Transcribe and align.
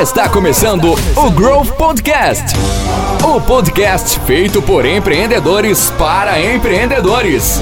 Está 0.00 0.28
começando 0.28 0.92
o 0.92 1.30
Growth 1.32 1.72
Podcast. 1.72 2.44
O 3.26 3.40
podcast 3.40 4.20
feito 4.20 4.62
por 4.62 4.86
empreendedores 4.86 5.90
para 5.98 6.40
empreendedores. 6.40 7.60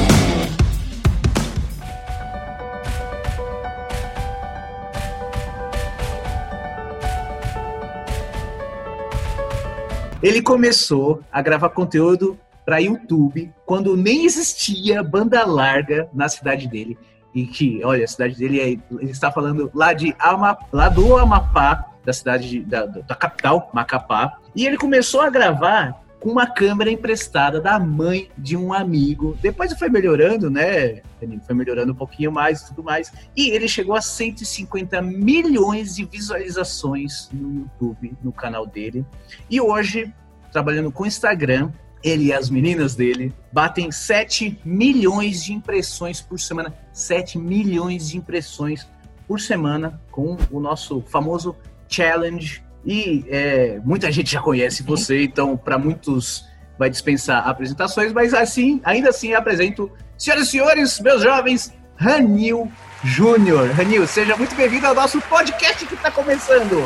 Ele 10.22 10.42
começou 10.42 11.22
a 11.32 11.40
gravar 11.40 11.70
conteúdo 11.70 12.38
para 12.66 12.76
YouTube 12.76 13.50
quando 13.64 13.96
nem 13.96 14.26
existia 14.26 15.02
banda 15.02 15.46
larga 15.46 16.10
na 16.12 16.28
cidade 16.28 16.68
dele. 16.68 16.98
E 17.34 17.46
que, 17.46 17.84
olha, 17.84 18.04
a 18.04 18.08
cidade 18.08 18.36
dele 18.36 18.60
é, 18.60 18.68
ele 18.68 19.10
está 19.10 19.30
falando 19.32 19.70
lá 19.74 19.92
de 19.92 20.14
Ama, 20.22 20.56
lá 20.72 20.88
do 20.88 21.16
Amapá, 21.16 21.90
da 22.04 22.12
cidade 22.12 22.48
de, 22.48 22.60
da, 22.60 22.86
da 22.86 23.14
capital, 23.14 23.70
Macapá. 23.72 24.38
E 24.54 24.66
ele 24.66 24.76
começou 24.76 25.20
a 25.20 25.30
gravar 25.30 26.04
com 26.24 26.30
uma 26.30 26.46
câmera 26.46 26.90
emprestada 26.90 27.60
da 27.60 27.78
mãe 27.78 28.30
de 28.38 28.56
um 28.56 28.72
amigo. 28.72 29.36
Depois 29.42 29.76
foi 29.78 29.90
melhorando, 29.90 30.50
né? 30.50 31.02
Foi 31.46 31.54
melhorando 31.54 31.92
um 31.92 31.94
pouquinho 31.94 32.32
mais 32.32 32.62
e 32.62 32.68
tudo 32.68 32.82
mais. 32.82 33.12
E 33.36 33.50
ele 33.50 33.68
chegou 33.68 33.94
a 33.94 34.00
150 34.00 35.02
milhões 35.02 35.96
de 35.96 36.06
visualizações 36.06 37.28
no 37.30 37.60
YouTube, 37.60 38.16
no 38.22 38.32
canal 38.32 38.66
dele. 38.66 39.04
E 39.50 39.60
hoje, 39.60 40.10
trabalhando 40.50 40.90
com 40.90 41.04
Instagram, 41.04 41.70
ele 42.04 42.26
e 42.26 42.32
as 42.32 42.50
meninas 42.50 42.94
dele 42.94 43.32
batem 43.50 43.90
7 43.90 44.60
milhões 44.62 45.42
de 45.42 45.54
impressões 45.54 46.20
por 46.20 46.38
semana. 46.38 46.74
7 46.92 47.38
milhões 47.38 48.10
de 48.10 48.18
impressões 48.18 48.86
por 49.26 49.40
semana 49.40 49.98
com 50.12 50.36
o 50.50 50.60
nosso 50.60 51.00
famoso 51.08 51.56
challenge. 51.88 52.62
E 52.84 53.24
é, 53.28 53.80
muita 53.82 54.12
gente 54.12 54.30
já 54.30 54.42
conhece 54.42 54.82
você, 54.82 55.24
então 55.24 55.56
para 55.56 55.78
muitos 55.78 56.44
vai 56.78 56.90
dispensar 56.90 57.48
apresentações, 57.48 58.12
mas 58.12 58.34
assim, 58.34 58.80
ainda 58.84 59.10
assim 59.10 59.32
apresento, 59.32 59.90
senhoras 60.18 60.48
e 60.48 60.50
senhores, 60.50 61.00
meus 61.00 61.22
jovens, 61.22 61.72
Ranil 61.96 62.70
Júnior. 63.02 63.70
Ranil, 63.70 64.06
seja 64.06 64.36
muito 64.36 64.54
bem-vindo 64.56 64.86
ao 64.86 64.94
nosso 64.94 65.20
podcast 65.22 65.86
que 65.86 65.94
está 65.94 66.10
começando. 66.10 66.84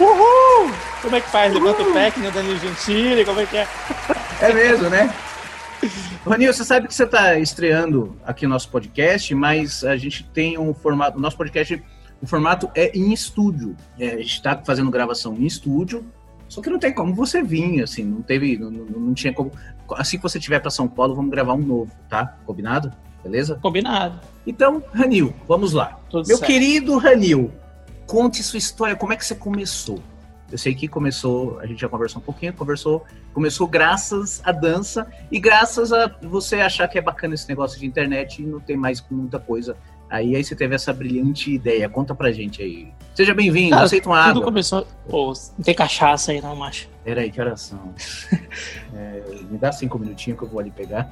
Uhul! 0.00 0.87
Como 1.02 1.14
é 1.14 1.20
que 1.20 1.30
faz? 1.30 1.52
Levanta 1.52 1.82
o 1.82 2.12
que 2.12 2.20
nem 2.20 2.28
o 2.28 2.32
Danilo 2.32 2.58
Gentili, 2.58 3.24
como 3.24 3.40
é 3.40 3.46
que 3.46 3.56
é? 3.56 3.68
É 4.40 4.52
mesmo, 4.52 4.90
né? 4.90 5.12
Ronil, 6.24 6.52
você 6.52 6.64
sabe 6.64 6.88
que 6.88 6.94
você 6.94 7.04
está 7.04 7.38
estreando 7.38 8.16
aqui 8.24 8.46
o 8.46 8.48
nosso 8.48 8.68
podcast, 8.68 9.34
mas 9.34 9.84
a 9.84 9.96
gente 9.96 10.24
tem 10.24 10.58
um 10.58 10.74
formato, 10.74 11.18
nosso 11.18 11.36
podcast, 11.36 11.82
o 12.20 12.26
formato 12.26 12.68
é 12.74 12.96
em 12.96 13.12
estúdio. 13.12 13.76
É, 13.98 14.10
a 14.10 14.16
gente 14.16 14.34
está 14.34 14.60
fazendo 14.64 14.90
gravação 14.90 15.34
em 15.36 15.46
estúdio, 15.46 16.04
só 16.48 16.60
que 16.60 16.68
não 16.68 16.78
tem 16.78 16.92
como 16.92 17.14
você 17.14 17.42
vir, 17.42 17.82
assim, 17.82 18.04
não 18.04 18.22
teve, 18.22 18.58
não, 18.58 18.70
não 18.70 19.14
tinha 19.14 19.32
como. 19.32 19.52
Assim 19.92 20.16
que 20.16 20.22
você 20.22 20.38
estiver 20.38 20.60
para 20.60 20.70
São 20.70 20.88
Paulo, 20.88 21.14
vamos 21.14 21.30
gravar 21.30 21.54
um 21.54 21.62
novo, 21.62 21.90
tá? 22.08 22.36
Combinado? 22.44 22.92
Beleza? 23.22 23.58
Combinado. 23.62 24.20
Então, 24.46 24.82
Ranil, 24.92 25.34
vamos 25.46 25.72
lá. 25.72 25.98
Tudo 26.10 26.26
Meu 26.26 26.38
certo. 26.38 26.50
querido 26.50 26.98
Ranil, 26.98 27.52
conte 28.06 28.42
sua 28.42 28.58
história, 28.58 28.96
como 28.96 29.12
é 29.12 29.16
que 29.16 29.24
você 29.24 29.34
começou? 29.34 30.02
Eu 30.50 30.56
sei 30.56 30.74
que 30.74 30.88
começou, 30.88 31.58
a 31.60 31.66
gente 31.66 31.80
já 31.80 31.88
conversou 31.88 32.22
um 32.22 32.24
pouquinho, 32.24 32.52
conversou, 32.54 33.04
começou 33.34 33.66
graças 33.66 34.40
à 34.44 34.50
dança 34.50 35.06
e 35.30 35.38
graças 35.38 35.92
a 35.92 36.10
você 36.22 36.56
achar 36.56 36.88
que 36.88 36.98
é 36.98 37.02
bacana 37.02 37.34
esse 37.34 37.46
negócio 37.48 37.78
de 37.78 37.84
internet 37.86 38.42
e 38.42 38.46
não 38.46 38.58
tem 38.58 38.76
mais 38.76 39.04
muita 39.10 39.38
coisa. 39.38 39.76
Aí, 40.08 40.34
aí 40.34 40.42
você 40.42 40.56
teve 40.56 40.74
essa 40.74 40.90
brilhante 40.90 41.52
ideia. 41.52 41.86
Conta 41.86 42.14
pra 42.14 42.32
gente 42.32 42.62
aí. 42.62 42.88
Seja 43.14 43.34
bem-vindo, 43.34 43.70
Cara, 43.72 43.82
aceita 43.82 44.08
uma 44.08 44.22
Tudo 44.22 44.30
água. 44.30 44.44
começou. 44.44 44.86
Pô, 45.06 45.34
não 45.58 45.64
tem 45.64 45.74
cachaça 45.74 46.32
aí, 46.32 46.40
não, 46.40 46.56
macho. 46.56 46.88
Peraí, 47.04 47.30
que 47.30 47.40
horas 47.40 47.60
são? 47.60 47.92
É, 48.94 49.22
me 49.50 49.58
dá 49.58 49.70
cinco 49.70 49.98
minutinhos 49.98 50.38
que 50.38 50.44
eu 50.44 50.48
vou 50.48 50.60
ali 50.60 50.70
pegar. 50.70 51.08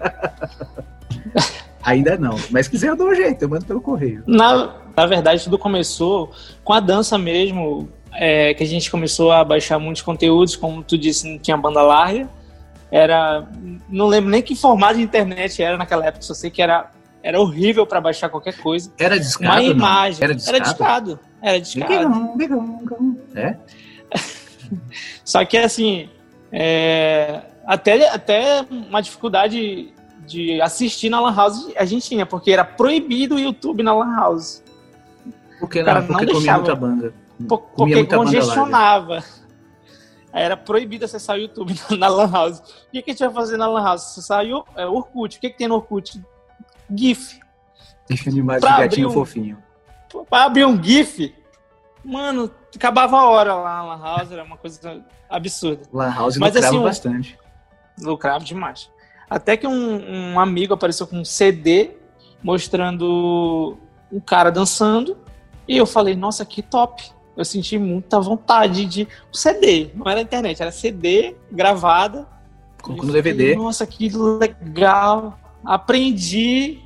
Ainda 1.84 2.16
não, 2.16 2.34
mas 2.50 2.66
se 2.66 2.70
quiser 2.70 2.88
eu 2.88 2.96
dou 2.96 3.10
um 3.10 3.14
jeito, 3.14 3.42
eu 3.42 3.48
mando 3.48 3.64
pelo 3.64 3.80
correio. 3.80 4.24
Na, 4.26 4.74
na 4.96 5.06
verdade, 5.06 5.44
tudo 5.44 5.58
começou 5.58 6.32
com 6.64 6.72
a 6.72 6.80
dança 6.80 7.16
mesmo, 7.16 7.88
é, 8.18 8.54
que 8.54 8.62
a 8.62 8.66
gente 8.66 8.90
começou 8.90 9.30
a 9.30 9.44
baixar 9.44 9.78
muitos 9.78 10.02
conteúdos, 10.02 10.56
como 10.56 10.82
tu 10.82 10.96
disse, 10.96 11.28
não 11.28 11.38
tinha 11.38 11.56
banda 11.56 11.82
larga. 11.82 12.28
Era. 12.90 13.46
Não 13.88 14.06
lembro 14.06 14.30
nem 14.30 14.42
que 14.42 14.54
formato 14.54 14.94
de 14.94 15.02
internet 15.02 15.62
era 15.62 15.76
naquela 15.76 16.06
época, 16.06 16.22
só 16.22 16.34
sei 16.34 16.50
que 16.50 16.62
era, 16.62 16.90
era 17.22 17.40
horrível 17.40 17.86
para 17.86 18.00
baixar 18.00 18.28
qualquer 18.28 18.56
coisa. 18.56 18.92
Era 18.98 19.18
discado? 19.18 19.52
Uma 19.52 19.62
não? 19.62 19.70
imagem. 19.70 20.24
Era 20.24 20.34
discado? 20.34 20.56
Era 20.56 20.64
discado. 20.64 21.20
Era 21.42 21.60
discado. 21.60 22.32
É? 23.34 23.56
Só 25.24 25.44
que 25.44 25.58
assim, 25.58 26.08
é, 26.52 27.42
até, 27.66 28.08
até 28.08 28.64
uma 28.70 29.02
dificuldade 29.02 29.92
de 30.26 30.60
assistir 30.60 31.08
na 31.08 31.20
Lan 31.20 31.34
House 31.34 31.72
a 31.76 31.84
gente 31.84 32.08
tinha, 32.08 32.24
porque 32.24 32.50
era 32.50 32.64
proibido 32.64 33.34
o 33.34 33.38
YouTube 33.38 33.82
na 33.82 33.94
Lan 33.94 34.14
House. 34.16 34.62
Porque 35.58 35.82
não, 35.82 35.94
não 35.94 36.06
porque 36.06 36.26
comia 36.26 36.32
deixava. 36.32 36.58
muita 36.58 36.74
banda. 36.74 37.25
Porque 37.48 38.04
congestionava. 38.06 39.22
Era 40.32 40.56
proibido 40.56 41.04
acessar 41.04 41.36
o 41.36 41.40
YouTube 41.40 41.74
na, 41.98 42.08
Lan 42.08 42.30
House. 42.30 42.58
O 42.58 42.90
que, 42.92 43.02
que 43.02 43.10
a 43.10 43.14
gente 43.14 43.24
vai 43.24 43.32
fazer 43.32 43.56
na 43.56 43.66
Lan 43.66 43.82
House? 43.82 44.02
Acessar 44.02 44.44
o 44.44 44.64
é, 44.76 44.86
Orkut. 44.86 45.36
O 45.36 45.40
que, 45.40 45.50
que 45.50 45.56
tem 45.56 45.68
no 45.68 45.76
Orkut? 45.76 46.22
GIF. 46.94 47.40
Deixa 48.08 48.30
animais 48.30 48.60
de 48.60 48.68
gatinho 48.68 49.08
um- 49.08 49.12
fofinho. 49.12 49.62
Pra 50.30 50.44
abrir 50.44 50.64
um 50.64 50.80
GIF, 50.82 51.34
mano, 52.04 52.50
acabava 52.74 53.18
a 53.18 53.28
hora 53.28 53.54
lá 53.54 53.82
na 53.82 53.94
Lan 53.96 54.02
House, 54.02 54.30
era 54.30 54.44
uma 54.44 54.56
coisa 54.56 55.04
absurda. 55.28 55.82
Lan 55.92 56.10
House 56.10 56.36
Mas, 56.36 56.54
lucrava 56.54 56.76
assim, 56.76 56.84
bastante. 56.84 57.38
lucrava 57.98 58.44
demais. 58.44 58.90
Até 59.28 59.56
que 59.56 59.66
um, 59.66 60.32
um 60.32 60.40
amigo 60.40 60.74
apareceu 60.74 61.06
com 61.06 61.18
um 61.18 61.24
CD 61.24 61.96
mostrando 62.42 63.76
um 64.12 64.20
cara 64.20 64.50
dançando 64.50 65.18
e 65.66 65.76
eu 65.76 65.86
falei, 65.86 66.14
nossa, 66.14 66.44
que 66.44 66.62
top. 66.62 67.10
Eu 67.36 67.44
senti 67.44 67.78
muita 67.78 68.18
vontade 68.18 68.86
de 68.86 69.06
CD, 69.32 69.90
não 69.94 70.10
era 70.10 70.20
internet, 70.20 70.60
era 70.62 70.72
CD 70.72 71.36
gravada. 71.52 72.26
No 72.86 72.96
falei, 72.98 73.22
DVD. 73.22 73.56
Nossa, 73.56 73.86
que 73.86 74.08
legal. 74.08 75.38
Aprendi 75.64 76.80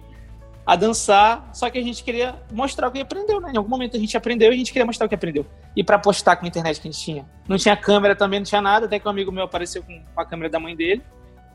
a 0.66 0.76
dançar, 0.76 1.50
só 1.52 1.68
que 1.68 1.78
a 1.78 1.82
gente 1.82 2.02
queria 2.02 2.34
mostrar 2.52 2.88
o 2.88 2.90
que 2.90 3.00
aprendeu, 3.00 3.40
né? 3.40 3.52
Em 3.52 3.56
algum 3.56 3.68
momento 3.68 3.96
a 3.96 4.00
gente 4.00 4.16
aprendeu 4.16 4.50
e 4.52 4.54
a 4.54 4.56
gente 4.56 4.72
queria 4.72 4.86
mostrar 4.86 5.06
o 5.06 5.08
que 5.08 5.14
aprendeu. 5.14 5.44
E 5.74 5.82
pra 5.82 5.98
postar 5.98 6.36
com 6.36 6.44
a 6.44 6.48
internet 6.48 6.80
que 6.80 6.88
a 6.88 6.90
gente 6.90 7.02
tinha. 7.02 7.26
Não 7.48 7.56
tinha 7.56 7.76
câmera 7.76 8.14
também, 8.14 8.40
não 8.40 8.44
tinha 8.44 8.62
nada, 8.62 8.86
até 8.86 8.98
que 8.98 9.06
um 9.06 9.10
amigo 9.10 9.32
meu 9.32 9.44
apareceu 9.44 9.82
com 9.82 10.00
a 10.16 10.24
câmera 10.24 10.48
da 10.48 10.60
mãe 10.60 10.76
dele, 10.76 11.02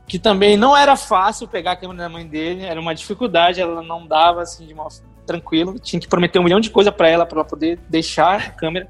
que 0.07 0.19
também 0.19 0.57
não 0.57 0.75
era 0.75 0.95
fácil 0.95 1.47
pegar 1.47 1.71
a 1.71 1.75
câmera 1.75 2.03
da 2.03 2.09
mãe 2.09 2.27
dele, 2.27 2.63
era 2.63 2.79
uma 2.79 2.93
dificuldade, 2.93 3.61
ela 3.61 3.81
não 3.81 4.05
dava 4.05 4.41
assim 4.41 4.67
de 4.67 4.73
uma 4.73 4.87
tranquilo, 5.25 5.79
tinha 5.79 5.99
que 5.99 6.07
prometer 6.07 6.39
um 6.39 6.43
milhão 6.43 6.59
de 6.59 6.69
coisa 6.69 6.91
pra 6.91 7.09
ela 7.09 7.25
para 7.25 7.39
ela 7.39 7.47
poder 7.47 7.79
deixar 7.89 8.39
a 8.39 8.49
câmera. 8.51 8.87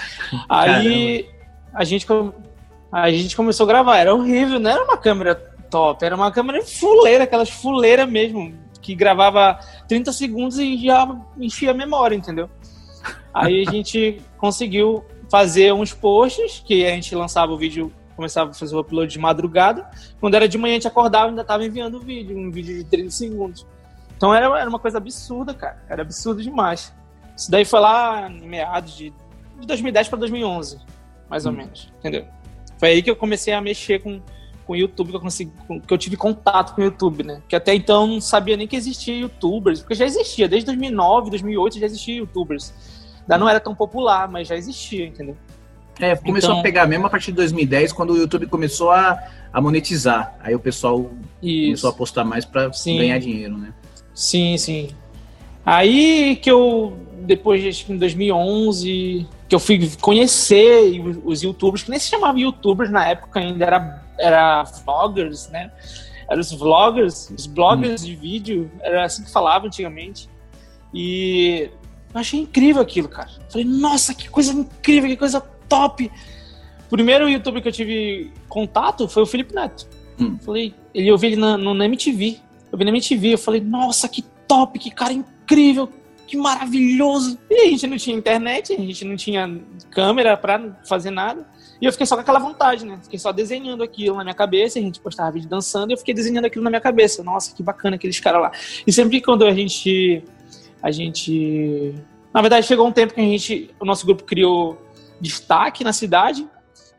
Aí 0.48 1.28
a 1.72 1.84
gente 1.84 2.06
a 2.90 3.10
gente 3.10 3.36
começou 3.36 3.64
a 3.64 3.68
gravar, 3.68 3.98
era 3.98 4.14
horrível, 4.14 4.58
não 4.58 4.70
era 4.70 4.82
uma 4.82 4.96
câmera 4.96 5.34
top, 5.70 6.04
era 6.04 6.16
uma 6.16 6.32
câmera 6.32 6.64
fuleira, 6.64 7.24
aquelas 7.24 7.50
fuleiras 7.50 8.08
mesmo, 8.08 8.54
que 8.80 8.94
gravava 8.94 9.58
30 9.86 10.12
segundos 10.12 10.58
e 10.58 10.76
já 10.78 11.06
enchia 11.38 11.70
a 11.72 11.74
memória, 11.74 12.16
entendeu? 12.16 12.48
Aí 13.32 13.64
a 13.66 13.70
gente 13.70 14.22
conseguiu 14.38 15.04
fazer 15.30 15.72
uns 15.74 15.92
posts, 15.92 16.62
que 16.64 16.86
a 16.86 16.90
gente 16.90 17.14
lançava 17.14 17.52
o 17.52 17.58
vídeo, 17.58 17.92
começava 18.16 18.50
a 18.50 18.54
fazer 18.54 18.74
o 18.74 18.80
upload 18.80 19.12
de 19.12 19.18
madrugada. 19.18 19.88
Quando 20.18 20.34
era 20.34 20.48
de 20.48 20.56
manhã, 20.56 20.72
a 20.72 20.76
gente 20.76 20.88
acordava 20.88 21.26
e 21.26 21.28
ainda 21.30 21.42
estava 21.42 21.64
enviando 21.64 21.98
o 21.98 22.00
vídeo, 22.00 22.36
um 22.36 22.50
vídeo 22.50 22.76
de 22.78 22.84
30 22.84 23.10
segundos. 23.10 23.66
Então 24.18 24.34
era, 24.34 24.46
era 24.60 24.68
uma 24.68 24.78
coisa 24.78 24.98
absurda, 24.98 25.54
cara. 25.54 25.82
Era 25.88 26.02
absurdo 26.02 26.42
demais. 26.42 26.92
Isso 27.34 27.50
daí 27.50 27.64
foi 27.64 27.80
lá 27.80 28.28
em 28.28 28.46
meados 28.46 28.94
de, 28.94 29.10
de 29.60 29.66
2010 29.66 30.08
para 30.08 30.18
2011, 30.18 30.78
mais 31.30 31.46
ou 31.46 31.52
Hum. 31.52 31.56
menos, 31.56 31.90
entendeu? 31.98 32.26
Foi 32.78 32.90
aí 32.90 33.02
que 33.02 33.08
eu 33.10 33.16
comecei 33.16 33.54
a 33.54 33.60
mexer 33.62 34.00
com 34.02 34.20
com 34.66 34.74
o 34.74 34.76
YouTube, 34.76 35.08
que 35.08 35.16
eu, 35.16 35.20
consegui, 35.22 35.50
que 35.86 35.94
eu 35.94 35.96
tive 35.96 36.14
contato 36.14 36.74
com 36.74 36.82
o 36.82 36.84
YouTube, 36.84 37.22
né? 37.22 37.40
Que 37.48 37.56
até 37.56 37.74
então 37.74 38.02
eu 38.02 38.06
não 38.06 38.20
sabia 38.20 38.54
nem 38.54 38.68
que 38.68 38.76
existia 38.76 39.16
YouTubers, 39.16 39.80
porque 39.80 39.94
já 39.94 40.04
existia, 40.04 40.46
desde 40.46 40.66
2009, 40.66 41.30
2008 41.30 41.78
já 41.78 41.86
existia 41.86 42.16
YouTubers. 42.16 42.74
Ainda 43.22 43.38
não 43.38 43.48
era 43.48 43.60
tão 43.60 43.74
popular, 43.74 44.28
mas 44.28 44.46
já 44.46 44.54
existia, 44.56 45.06
entendeu? 45.06 45.38
É, 45.98 46.14
começou 46.16 46.50
Então- 46.50 46.60
a 46.60 46.62
pegar 46.62 46.86
mesmo 46.86 47.06
a 47.06 47.08
partir 47.08 47.30
de 47.30 47.36
2010, 47.38 47.94
quando 47.94 48.10
o 48.12 48.16
YouTube 48.18 48.46
começou 48.46 48.90
a, 48.90 49.18
a 49.50 49.58
monetizar. 49.58 50.36
Aí 50.38 50.54
o 50.54 50.60
pessoal 50.60 50.98
começou 51.02 51.18
Isso. 51.40 51.88
a 51.88 51.92
postar 51.94 52.24
mais 52.24 52.46
Sim. 52.74 52.98
ganhar 52.98 53.18
dinheiro, 53.18 53.56
né? 53.56 53.72
Sim, 54.18 54.58
sim. 54.58 54.88
Aí 55.64 56.34
que 56.42 56.50
eu, 56.50 56.98
depois 57.20 57.62
de 57.62 57.92
em 57.92 57.96
2011, 57.96 59.24
que 59.48 59.54
eu 59.54 59.60
fui 59.60 59.88
conhecer 60.00 61.00
os 61.24 61.40
youtubers, 61.44 61.84
que 61.84 61.90
nem 61.90 62.00
se 62.00 62.08
chamavam 62.08 62.36
youtubers 62.36 62.90
na 62.90 63.06
época 63.06 63.38
ainda, 63.38 63.64
era, 63.64 64.04
era 64.18 64.64
vloggers, 64.64 65.48
né? 65.50 65.70
Eram 66.28 66.40
os 66.40 66.52
vloggers, 66.52 67.30
os 67.30 67.46
bloggers 67.46 68.04
de 68.04 68.16
vídeo, 68.16 68.68
era 68.80 69.04
assim 69.04 69.22
que 69.22 69.30
falava 69.30 69.68
antigamente. 69.68 70.28
E 70.92 71.70
Eu 72.12 72.20
achei 72.20 72.40
incrível 72.40 72.82
aquilo, 72.82 73.08
cara. 73.08 73.30
Falei, 73.48 73.64
nossa, 73.68 74.12
que 74.12 74.28
coisa 74.28 74.52
incrível, 74.52 75.08
que 75.08 75.16
coisa 75.16 75.40
top. 75.68 76.10
O 76.86 76.90
primeiro 76.90 77.28
youtuber 77.28 77.62
que 77.62 77.68
eu 77.68 77.72
tive 77.72 78.32
contato 78.48 79.06
foi 79.06 79.22
o 79.22 79.26
Felipe 79.26 79.54
Neto. 79.54 79.86
Hum. 80.18 80.36
Falei, 80.38 80.74
ele 80.92 81.06
eu 81.06 81.16
vi 81.16 81.28
ele 81.28 81.36
na, 81.36 81.56
no, 81.56 81.72
na 81.72 81.84
MTV. 81.84 82.47
Eu 82.70 82.78
vi 82.78 82.84
na 82.84 82.90
MTV, 82.90 83.34
eu 83.34 83.38
falei, 83.38 83.60
nossa, 83.60 84.08
que 84.08 84.22
top, 84.46 84.78
que 84.78 84.90
cara 84.90 85.12
incrível, 85.12 85.88
que 86.26 86.36
maravilhoso. 86.36 87.38
E 87.50 87.60
a 87.60 87.64
gente 87.70 87.86
não 87.86 87.96
tinha 87.96 88.16
internet, 88.16 88.72
a 88.72 88.76
gente 88.76 89.04
não 89.04 89.16
tinha 89.16 89.60
câmera 89.90 90.36
pra 90.36 90.76
fazer 90.86 91.10
nada. 91.10 91.46
E 91.80 91.86
eu 91.86 91.92
fiquei 91.92 92.06
só 92.06 92.16
com 92.16 92.20
aquela 92.20 92.38
vontade, 92.38 92.84
né? 92.84 92.98
Fiquei 93.02 93.18
só 93.18 93.32
desenhando 93.32 93.82
aquilo 93.82 94.16
na 94.16 94.24
minha 94.24 94.34
cabeça, 94.34 94.78
a 94.78 94.82
gente 94.82 95.00
postava 95.00 95.30
vídeo 95.30 95.48
dançando, 95.48 95.90
e 95.90 95.94
eu 95.94 95.98
fiquei 95.98 96.12
desenhando 96.12 96.44
aquilo 96.44 96.64
na 96.64 96.70
minha 96.70 96.80
cabeça. 96.80 97.22
Nossa, 97.22 97.54
que 97.54 97.62
bacana 97.62 97.96
aqueles 97.96 98.18
caras 98.20 98.42
lá. 98.42 98.52
E 98.86 98.92
sempre 98.92 99.20
quando 99.20 99.44
a 99.44 99.52
gente. 99.52 100.22
A 100.82 100.90
gente. 100.90 101.94
Na 102.32 102.40
verdade, 102.40 102.66
chegou 102.66 102.86
um 102.86 102.92
tempo 102.92 103.14
que 103.14 103.20
a 103.20 103.24
gente. 103.24 103.70
O 103.80 103.84
nosso 103.84 104.04
grupo 104.04 104.24
criou 104.24 104.78
destaque 105.20 105.82
na 105.82 105.92
cidade. 105.92 106.46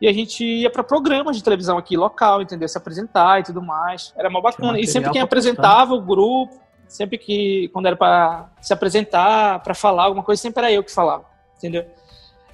E 0.00 0.08
a 0.08 0.12
gente 0.12 0.44
ia 0.44 0.70
para 0.70 0.82
programas 0.82 1.36
de 1.36 1.44
televisão 1.44 1.76
aqui 1.76 1.96
local, 1.96 2.40
entendeu? 2.40 2.66
Se 2.66 2.78
apresentar 2.78 3.40
e 3.40 3.42
tudo 3.42 3.60
mais. 3.60 4.14
Era 4.16 4.30
mó 4.30 4.40
bacana. 4.40 4.80
E 4.80 4.86
sempre 4.86 5.10
quem 5.10 5.20
apresentava 5.20 5.92
o 5.92 6.00
grupo, 6.00 6.58
sempre 6.88 7.18
que, 7.18 7.68
quando 7.72 7.86
era 7.86 7.96
para 7.96 8.48
se 8.60 8.72
apresentar, 8.72 9.60
para 9.60 9.74
falar 9.74 10.04
alguma 10.04 10.24
coisa, 10.24 10.40
sempre 10.40 10.64
era 10.64 10.72
eu 10.72 10.82
que 10.82 10.92
falava, 10.92 11.24
entendeu? 11.58 11.86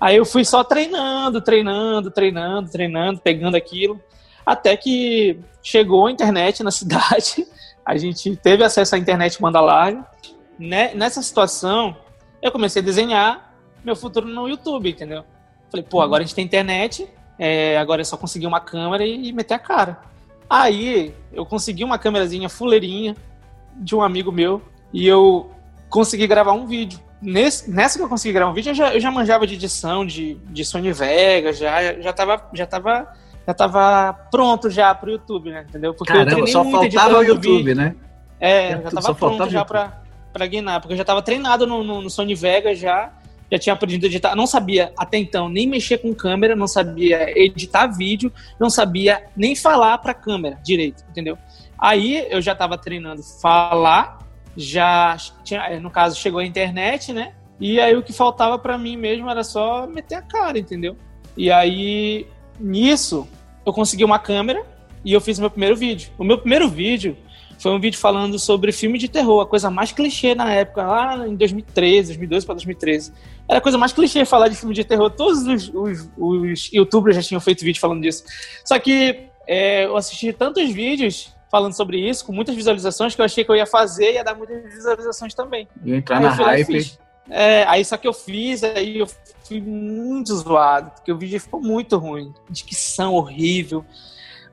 Aí 0.00 0.16
eu 0.16 0.26
fui 0.26 0.44
só 0.44 0.62
treinando, 0.62 1.40
treinando, 1.40 2.10
treinando, 2.10 2.70
treinando, 2.70 3.20
pegando 3.20 3.56
aquilo, 3.56 4.00
até 4.44 4.76
que 4.76 5.40
chegou 5.62 6.06
a 6.06 6.10
internet 6.10 6.62
na 6.62 6.70
cidade, 6.72 7.46
a 7.84 7.96
gente 7.96 8.36
teve 8.36 8.62
acesso 8.62 8.94
à 8.94 8.98
internet 8.98 9.40
banda 9.40 9.60
larga. 9.60 10.06
Né? 10.58 10.94
Nessa 10.94 11.22
situação, 11.22 11.96
eu 12.42 12.50
comecei 12.50 12.82
a 12.82 12.84
desenhar 12.84 13.54
meu 13.84 13.94
futuro 13.94 14.26
no 14.26 14.48
YouTube, 14.48 14.90
entendeu? 14.90 15.24
Falei, 15.70 15.86
pô, 15.88 16.00
agora 16.00 16.22
a 16.22 16.26
gente 16.26 16.34
tem 16.34 16.44
internet, 16.44 17.08
é, 17.38 17.78
agora 17.78 18.00
é 18.00 18.04
só 18.04 18.16
conseguir 18.16 18.46
uma 18.46 18.60
câmera 18.60 19.04
e, 19.04 19.28
e 19.28 19.32
meter 19.32 19.54
a 19.54 19.58
cara. 19.58 19.98
Aí 20.48 21.14
eu 21.32 21.44
consegui 21.44 21.84
uma 21.84 21.98
câmerazinha 21.98 22.48
fuleirinha 22.48 23.16
de 23.76 23.94
um 23.94 24.02
amigo 24.02 24.30
meu 24.30 24.62
e 24.92 25.06
eu 25.06 25.50
consegui 25.88 26.26
gravar 26.26 26.52
um 26.52 26.66
vídeo 26.66 27.00
nesse, 27.20 27.70
nessa 27.70 27.98
que 27.98 28.04
eu 28.04 28.08
consegui 28.08 28.32
gravar 28.32 28.50
um 28.50 28.54
vídeo, 28.54 28.70
eu 28.70 28.74
já, 28.74 28.94
eu 28.94 29.00
já 29.00 29.10
manjava 29.10 29.46
de 29.46 29.54
edição, 29.54 30.04
de, 30.06 30.34
de 30.34 30.64
Sony 30.64 30.92
Vegas, 30.92 31.58
já, 31.58 32.00
já 32.00 32.12
tava. 32.12 32.48
Já 32.52 32.66
tava 32.66 33.12
já 33.46 33.54
tava 33.54 34.12
pronto 34.28 34.68
já 34.68 34.92
pro 34.92 35.08
YouTube, 35.08 35.50
né? 35.50 35.64
Entendeu? 35.68 35.94
Porque 35.94 36.12
Caramba, 36.12 36.40
eu 36.40 36.46
só 36.48 36.64
faltava 36.64 37.18
o 37.18 37.22
YouTube, 37.22 37.76
né? 37.76 37.94
É, 38.40 38.72
é 38.72 38.82
já 38.82 38.90
tava 38.90 39.14
pronto 39.14 39.48
já 39.48 39.64
pra, 39.64 40.02
pra 40.32 40.46
guinar, 40.48 40.80
porque 40.80 40.94
eu 40.94 40.98
já 40.98 41.04
tava 41.04 41.22
treinado 41.22 41.64
no, 41.64 41.84
no, 41.84 42.02
no 42.02 42.10
Sony 42.10 42.34
Vegas 42.34 42.76
já, 42.76 43.12
já 43.50 43.58
tinha 43.58 43.72
aprendido 43.74 44.04
a 44.04 44.06
editar, 44.06 44.34
não 44.34 44.46
sabia 44.46 44.92
até 44.98 45.18
então 45.18 45.48
nem 45.48 45.66
mexer 45.66 45.98
com 45.98 46.14
câmera, 46.14 46.56
não 46.56 46.66
sabia 46.66 47.38
editar 47.38 47.86
vídeo, 47.86 48.32
não 48.58 48.68
sabia 48.68 49.24
nem 49.36 49.54
falar 49.54 49.98
pra 49.98 50.12
câmera 50.12 50.58
direito, 50.64 51.04
entendeu? 51.08 51.38
Aí 51.78 52.26
eu 52.30 52.40
já 52.40 52.54
tava 52.54 52.76
treinando 52.78 53.22
falar 53.40 54.26
já 54.56 55.16
tinha, 55.44 55.60
é, 55.66 55.78
no 55.78 55.90
caso, 55.90 56.18
chegou 56.18 56.40
a 56.40 56.46
internet, 56.46 57.12
né? 57.12 57.32
E 57.60 57.78
aí 57.78 57.94
o 57.94 58.02
que 58.02 58.12
faltava 58.12 58.58
para 58.58 58.78
mim 58.78 58.96
mesmo 58.96 59.28
era 59.28 59.44
só 59.44 59.86
meter 59.86 60.16
a 60.16 60.22
cara, 60.22 60.58
entendeu? 60.58 60.96
E 61.36 61.50
aí 61.50 62.26
nisso 62.58 63.28
eu 63.64 63.72
consegui 63.72 64.04
uma 64.04 64.18
câmera 64.18 64.64
e 65.04 65.12
eu 65.12 65.20
fiz 65.20 65.38
meu 65.38 65.50
primeiro 65.50 65.76
vídeo. 65.76 66.10
O 66.18 66.24
meu 66.24 66.38
primeiro 66.38 66.68
vídeo 66.68 67.16
foi 67.58 67.72
um 67.72 67.80
vídeo 67.80 67.98
falando 67.98 68.38
sobre 68.38 68.72
filme 68.72 68.98
de 68.98 69.08
terror, 69.08 69.40
a 69.40 69.46
coisa 69.46 69.70
mais 69.70 69.92
clichê 69.92 70.34
na 70.34 70.52
época, 70.52 70.82
lá 70.82 71.26
em 71.26 71.34
2013, 71.34 72.08
2012 72.08 72.46
para 72.46 72.54
2013. 72.54 73.12
Era 73.48 73.58
a 73.58 73.62
coisa 73.62 73.78
mais 73.78 73.92
clichê 73.92 74.24
falar 74.24 74.48
de 74.48 74.56
filme 74.56 74.74
de 74.74 74.84
terror. 74.84 75.10
Todos 75.10 75.46
os, 75.46 75.68
os, 75.72 76.10
os 76.16 76.72
youtubers 76.72 77.16
já 77.16 77.22
tinham 77.22 77.40
feito 77.40 77.64
vídeo 77.64 77.80
falando 77.80 78.02
disso. 78.02 78.24
Só 78.64 78.78
que 78.78 79.28
é, 79.46 79.84
eu 79.84 79.96
assisti 79.96 80.32
tantos 80.32 80.70
vídeos 80.70 81.34
falando 81.50 81.74
sobre 81.74 81.98
isso, 81.98 82.24
com 82.24 82.32
muitas 82.32 82.54
visualizações, 82.54 83.14
que 83.14 83.20
eu 83.20 83.24
achei 83.24 83.44
que 83.44 83.50
eu 83.50 83.56
ia 83.56 83.66
fazer 83.66 84.10
e 84.10 84.14
ia 84.14 84.24
dar 84.24 84.34
muitas 84.34 84.62
visualizações 84.62 85.32
também. 85.32 85.68
E 85.84 85.94
entrar 85.94 86.18
aí 86.18 86.24
na 86.24 86.30
hype. 86.30 86.98
É, 87.28 87.64
aí 87.64 87.84
só 87.84 87.96
que 87.96 88.06
eu 88.06 88.12
fiz, 88.12 88.62
aí 88.62 88.98
eu 88.98 89.06
fui 89.44 89.60
muito 89.60 90.34
zoado, 90.34 90.90
porque 90.90 91.12
o 91.12 91.18
vídeo 91.18 91.40
ficou 91.40 91.60
muito 91.60 91.96
ruim. 91.96 92.32
Dicção 92.50 93.14
horrível. 93.14 93.84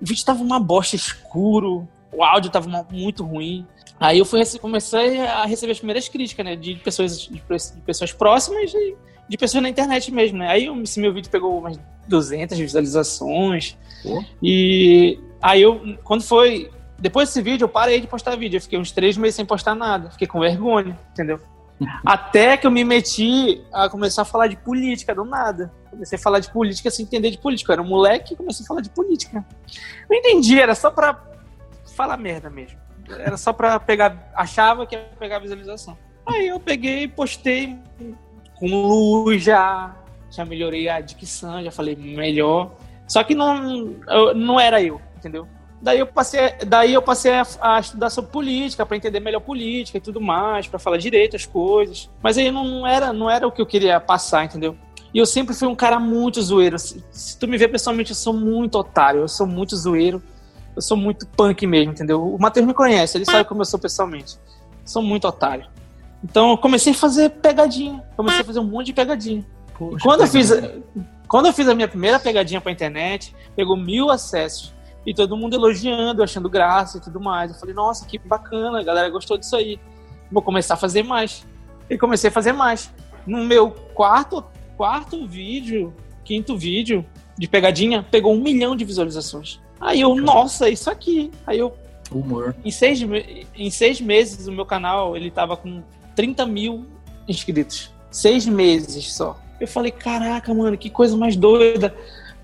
O 0.01 0.05
vídeo 0.05 0.25
tava 0.25 0.43
uma 0.43 0.59
bosta 0.59 0.95
escuro, 0.95 1.87
o 2.11 2.23
áudio 2.23 2.51
tava 2.51 2.85
muito 2.91 3.23
ruim. 3.23 3.65
Aí 4.03 4.19
eu 4.19 4.25
fui, 4.25 4.43
comecei 4.59 5.21
a 5.21 5.45
receber 5.45 5.71
as 5.71 5.77
primeiras 5.77 6.09
críticas, 6.09 6.45
né? 6.45 6.57
De 6.57 6.75
pessoas, 6.75 7.19
de, 7.21 7.41
pessoas 7.85 8.11
próximas 8.11 8.73
e 8.73 8.97
de 9.29 9.37
pessoas 9.37 9.63
na 9.63 9.69
internet 9.69 10.11
mesmo, 10.11 10.39
né? 10.39 10.49
Aí 10.49 10.67
esse 10.83 10.99
meu 10.99 11.13
vídeo 11.13 11.31
pegou 11.31 11.57
umas 11.57 11.79
200 12.09 12.59
visualizações. 12.59 13.77
Pô. 14.03 14.21
E 14.41 15.17
aí 15.41 15.61
eu, 15.61 15.97
quando 16.03 16.21
foi 16.21 16.69
depois 16.99 17.29
desse 17.29 17.41
vídeo, 17.41 17.63
eu 17.63 17.69
parei 17.69 18.01
de 18.01 18.07
postar 18.07 18.35
vídeo. 18.35 18.57
Eu 18.57 18.61
fiquei 18.61 18.77
uns 18.77 18.91
três 18.91 19.15
meses 19.15 19.35
sem 19.35 19.45
postar 19.45 19.73
nada. 19.73 20.11
Fiquei 20.11 20.27
com 20.27 20.41
vergonha, 20.41 20.99
entendeu? 21.13 21.39
Até 22.05 22.57
que 22.57 22.67
eu 22.67 22.71
me 22.71 22.83
meti 22.83 23.63
a 23.71 23.87
começar 23.87 24.23
a 24.23 24.25
falar 24.25 24.47
de 24.47 24.57
política, 24.57 25.15
do 25.15 25.23
nada. 25.23 25.71
Comecei 25.89 26.17
a 26.17 26.21
falar 26.21 26.39
de 26.39 26.51
política 26.51 26.91
sem 26.91 27.05
entender 27.05 27.31
de 27.31 27.37
política. 27.37 27.71
Eu 27.71 27.75
era 27.75 27.81
um 27.81 27.87
moleque 27.87 28.33
e 28.33 28.35
comecei 28.35 28.65
a 28.65 28.67
falar 28.67 28.81
de 28.81 28.89
política. 28.89 29.45
Não 30.09 30.17
entendi, 30.17 30.59
era 30.59 30.75
só 30.75 30.91
pra 30.91 31.23
falar 31.95 32.17
merda 32.17 32.49
mesmo. 32.49 32.82
Era 33.19 33.37
só 33.37 33.53
pra 33.53 33.79
pegar. 33.79 34.31
Achava 34.35 34.85
que 34.85 34.95
ia 34.95 35.05
pegar 35.19 35.39
visualização. 35.39 35.97
Aí 36.25 36.47
eu 36.47 36.59
peguei, 36.59 37.07
postei 37.07 37.77
com 38.55 38.67
luz 38.67 39.43
já. 39.43 39.95
Já 40.31 40.43
melhorei 40.43 40.89
a 40.89 40.99
dicção, 40.99 41.63
já 41.63 41.71
falei 41.71 41.95
melhor. 41.95 42.71
Só 43.07 43.23
que 43.23 43.35
não, 43.35 43.95
não 44.35 44.59
era 44.59 44.81
eu, 44.81 44.99
entendeu? 45.17 45.47
Daí 45.83 45.99
eu 45.99 46.07
passei, 46.07 46.39
daí 46.65 46.93
eu 46.93 47.01
passei 47.01 47.33
a, 47.33 47.45
a 47.61 47.79
estudar 47.79 48.09
sobre 48.09 48.31
política, 48.31 48.85
para 48.85 48.95
entender 48.95 49.19
melhor 49.19 49.41
política 49.41 49.97
e 49.97 50.01
tudo 50.01 50.21
mais, 50.21 50.65
para 50.65 50.79
falar 50.79 50.97
direito 50.97 51.35
as 51.35 51.45
coisas. 51.45 52.09
Mas 52.21 52.37
aí 52.37 52.49
não 52.49 52.87
era, 52.87 53.11
não 53.11 53.29
era 53.29 53.45
o 53.45 53.51
que 53.51 53.61
eu 53.61 53.65
queria 53.65 53.99
passar, 53.99 54.45
entendeu? 54.45 54.77
E 55.13 55.17
eu 55.17 55.25
sempre 55.25 55.53
fui 55.53 55.67
um 55.67 55.75
cara 55.75 55.99
muito 55.99 56.41
zoeiro. 56.41 56.79
Se, 56.79 57.03
se 57.11 57.37
tu 57.37 57.47
me 57.49 57.57
ver 57.57 57.67
pessoalmente, 57.67 58.11
eu 58.11 58.15
sou 58.15 58.33
muito 58.33 58.75
otário, 58.75 59.19
eu 59.19 59.27
sou 59.27 59.45
muito 59.45 59.75
zoeiro, 59.75 60.23
eu 60.75 60.81
sou 60.81 60.97
muito 60.97 61.27
punk 61.27 61.65
mesmo, 61.67 61.91
entendeu? 61.91 62.23
O 62.23 62.39
Matheus 62.39 62.65
me 62.65 62.73
conhece, 62.73 63.17
ele 63.17 63.25
sabe 63.25 63.47
como 63.47 63.61
eu 63.61 63.65
sou 63.65 63.79
pessoalmente. 63.79 64.37
Eu 64.81 64.87
sou 64.87 65.01
muito 65.01 65.27
otário. 65.27 65.65
Então 66.23 66.51
eu 66.51 66.57
comecei 66.57 66.93
a 66.93 66.95
fazer 66.95 67.29
pegadinha, 67.29 68.03
comecei 68.15 68.41
a 68.41 68.43
fazer 68.43 68.59
um 68.59 68.65
monte 68.65 68.87
de 68.87 68.93
pegadinha. 68.93 69.45
Poxa, 69.77 69.97
quando 70.03 70.21
eu 70.21 70.27
fiz, 70.27 70.51
quando 71.27 71.47
eu 71.47 71.53
fiz 71.53 71.67
a 71.67 71.75
minha 71.75 71.87
primeira 71.87 72.19
pegadinha 72.19 72.61
para 72.61 72.71
internet, 72.71 73.35
pegou 73.55 73.75
mil 73.75 74.09
acessos. 74.09 74.73
E 75.05 75.13
todo 75.13 75.35
mundo 75.35 75.53
elogiando, 75.53 76.23
achando 76.23 76.49
graça 76.49 76.97
e 76.97 77.01
tudo 77.01 77.19
mais. 77.19 77.51
Eu 77.51 77.59
falei, 77.59 77.75
nossa, 77.75 78.05
que 78.05 78.17
bacana, 78.17 78.79
a 78.79 78.83
galera 78.83 79.09
gostou 79.09 79.37
disso 79.37 79.55
aí. 79.55 79.77
Vou 80.31 80.41
começar 80.41 80.75
a 80.75 80.77
fazer 80.77 81.03
mais. 81.03 81.45
E 81.89 81.97
comecei 81.97 82.29
a 82.29 82.31
fazer 82.31 82.53
mais. 82.53 82.89
No 83.27 83.43
meu 83.43 83.69
quarto, 83.69 84.45
quarto 84.77 85.27
vídeo, 85.27 85.93
quinto 86.23 86.57
vídeo 86.57 87.05
de 87.37 87.47
pegadinha, 87.49 88.01
pegou 88.09 88.33
um 88.33 88.39
milhão 88.39 88.75
de 88.77 88.85
visualizações. 88.85 89.59
Aí 89.83 89.99
eu, 89.99 90.15
nossa, 90.15 90.69
isso 90.69 90.89
aqui. 90.89 91.29
Aí 91.45 91.59
eu. 91.59 91.75
Humor. 92.09 92.55
Em 92.63 92.71
seis, 92.71 93.01
em 93.55 93.69
seis 93.69 93.99
meses, 93.99 94.47
o 94.47 94.51
meu 94.51 94.65
canal 94.65 95.17
ele 95.17 95.29
tava 95.29 95.57
com 95.57 95.83
30 96.15 96.45
mil 96.45 96.85
inscritos. 97.27 97.91
Seis 98.09 98.45
meses 98.45 99.13
só. 99.13 99.37
Eu 99.59 99.67
falei, 99.67 99.91
caraca, 99.91 100.53
mano, 100.53 100.77
que 100.77 100.89
coisa 100.89 101.17
mais 101.17 101.35
doida. 101.35 101.95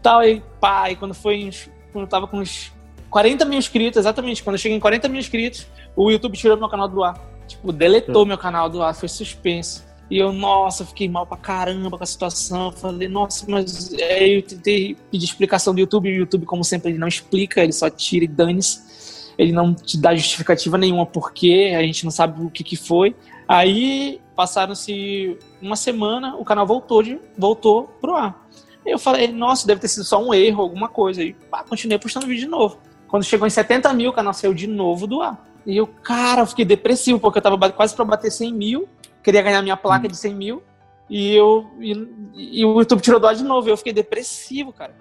Tal, 0.01 0.23
e 0.23 0.41
pá, 0.59 0.91
e 0.91 0.95
quando 0.95 1.13
foi 1.13 1.49
quando 1.91 2.03
eu 2.03 2.09
tava 2.09 2.27
com 2.27 2.37
uns 2.37 2.71
40 3.09 3.45
mil 3.45 3.57
inscritos, 3.57 3.97
exatamente, 3.97 4.43
quando 4.43 4.55
eu 4.55 4.59
cheguei 4.59 4.77
em 4.77 4.79
40 4.79 5.07
mil 5.07 5.19
inscritos, 5.19 5.65
o 5.95 6.11
YouTube 6.11 6.37
tirou 6.37 6.57
meu 6.57 6.69
canal 6.69 6.87
do 6.87 7.03
ar. 7.03 7.19
Tipo, 7.47 7.71
deletou 7.71 8.25
meu 8.25 8.37
canal 8.37 8.69
do 8.69 8.81
ar, 8.81 8.93
foi 8.93 9.09
suspenso. 9.09 9.85
E 10.09 10.17
eu, 10.17 10.33
nossa, 10.33 10.83
fiquei 10.85 11.07
mal 11.07 11.25
pra 11.25 11.37
caramba 11.37 11.97
com 11.97 12.03
a 12.03 12.07
situação. 12.07 12.71
Falei, 12.71 13.07
nossa, 13.07 13.45
mas 13.47 13.93
aí 13.93 14.35
eu 14.35 14.41
tentei 14.41 14.97
pedir 15.11 15.25
explicação 15.25 15.73
do 15.73 15.79
YouTube, 15.79 16.09
e 16.09 16.13
o 16.13 16.19
YouTube, 16.19 16.45
como 16.45 16.63
sempre, 16.63 16.91
ele 16.91 16.97
não 16.97 17.07
explica, 17.07 17.61
ele 17.61 17.73
só 17.73 17.89
tira 17.89 18.25
e 18.25 18.27
dane-se. 18.27 18.89
Ele 19.37 19.51
não 19.51 19.73
te 19.73 19.97
dá 19.97 20.13
justificativa 20.15 20.77
nenhuma 20.77 21.05
porque 21.05 21.73
a 21.77 21.81
gente 21.81 22.03
não 22.03 22.11
sabe 22.11 22.43
o 22.43 22.49
que, 22.49 22.63
que 22.63 22.75
foi. 22.75 23.15
Aí 23.47 24.19
passaram-se 24.35 25.37
uma 25.61 25.75
semana, 25.75 26.35
o 26.35 26.43
canal 26.43 26.67
voltou, 26.67 27.01
de, 27.01 27.19
voltou 27.37 27.83
pro 28.01 28.15
ar. 28.15 28.47
Eu 28.85 28.99
falei, 28.99 29.27
nossa, 29.31 29.65
deve 29.65 29.79
ter 29.79 29.87
sido 29.87 30.03
só 30.03 30.21
um 30.21 30.33
erro, 30.33 30.61
alguma 30.61 30.89
coisa. 30.89 31.23
E 31.23 31.33
pá, 31.33 31.63
continuei 31.63 31.97
postando 31.97 32.27
vídeo 32.27 32.41
de 32.41 32.47
novo. 32.47 32.79
Quando 33.07 33.23
chegou 33.23 33.47
em 33.47 33.49
70 33.49 33.93
mil, 33.93 34.09
o 34.09 34.13
canal 34.13 34.33
saiu 34.33 34.53
de 34.53 34.67
novo 34.67 35.07
do 35.07 35.21
ar. 35.21 35.43
E 35.65 35.77
eu, 35.77 35.87
cara, 35.87 36.41
eu 36.41 36.45
fiquei 36.45 36.65
depressivo, 36.65 37.19
porque 37.19 37.37
eu 37.37 37.41
tava 37.41 37.71
quase 37.71 37.95
para 37.95 38.05
bater 38.05 38.31
100 38.31 38.53
mil, 38.53 38.89
queria 39.23 39.41
ganhar 39.41 39.61
minha 39.61 39.77
placa 39.77 40.05
hum. 40.05 40.09
de 40.09 40.17
100 40.17 40.35
mil, 40.35 40.63
e 41.09 41.35
eu 41.35 41.69
e, 41.79 42.59
e, 42.59 42.65
o 42.65 42.79
YouTube 42.79 43.01
tirou 43.01 43.19
do 43.19 43.27
ar 43.27 43.35
de 43.35 43.43
novo. 43.43 43.69
Eu 43.69 43.77
fiquei 43.77 43.93
depressivo, 43.93 44.71
cara. 44.71 44.95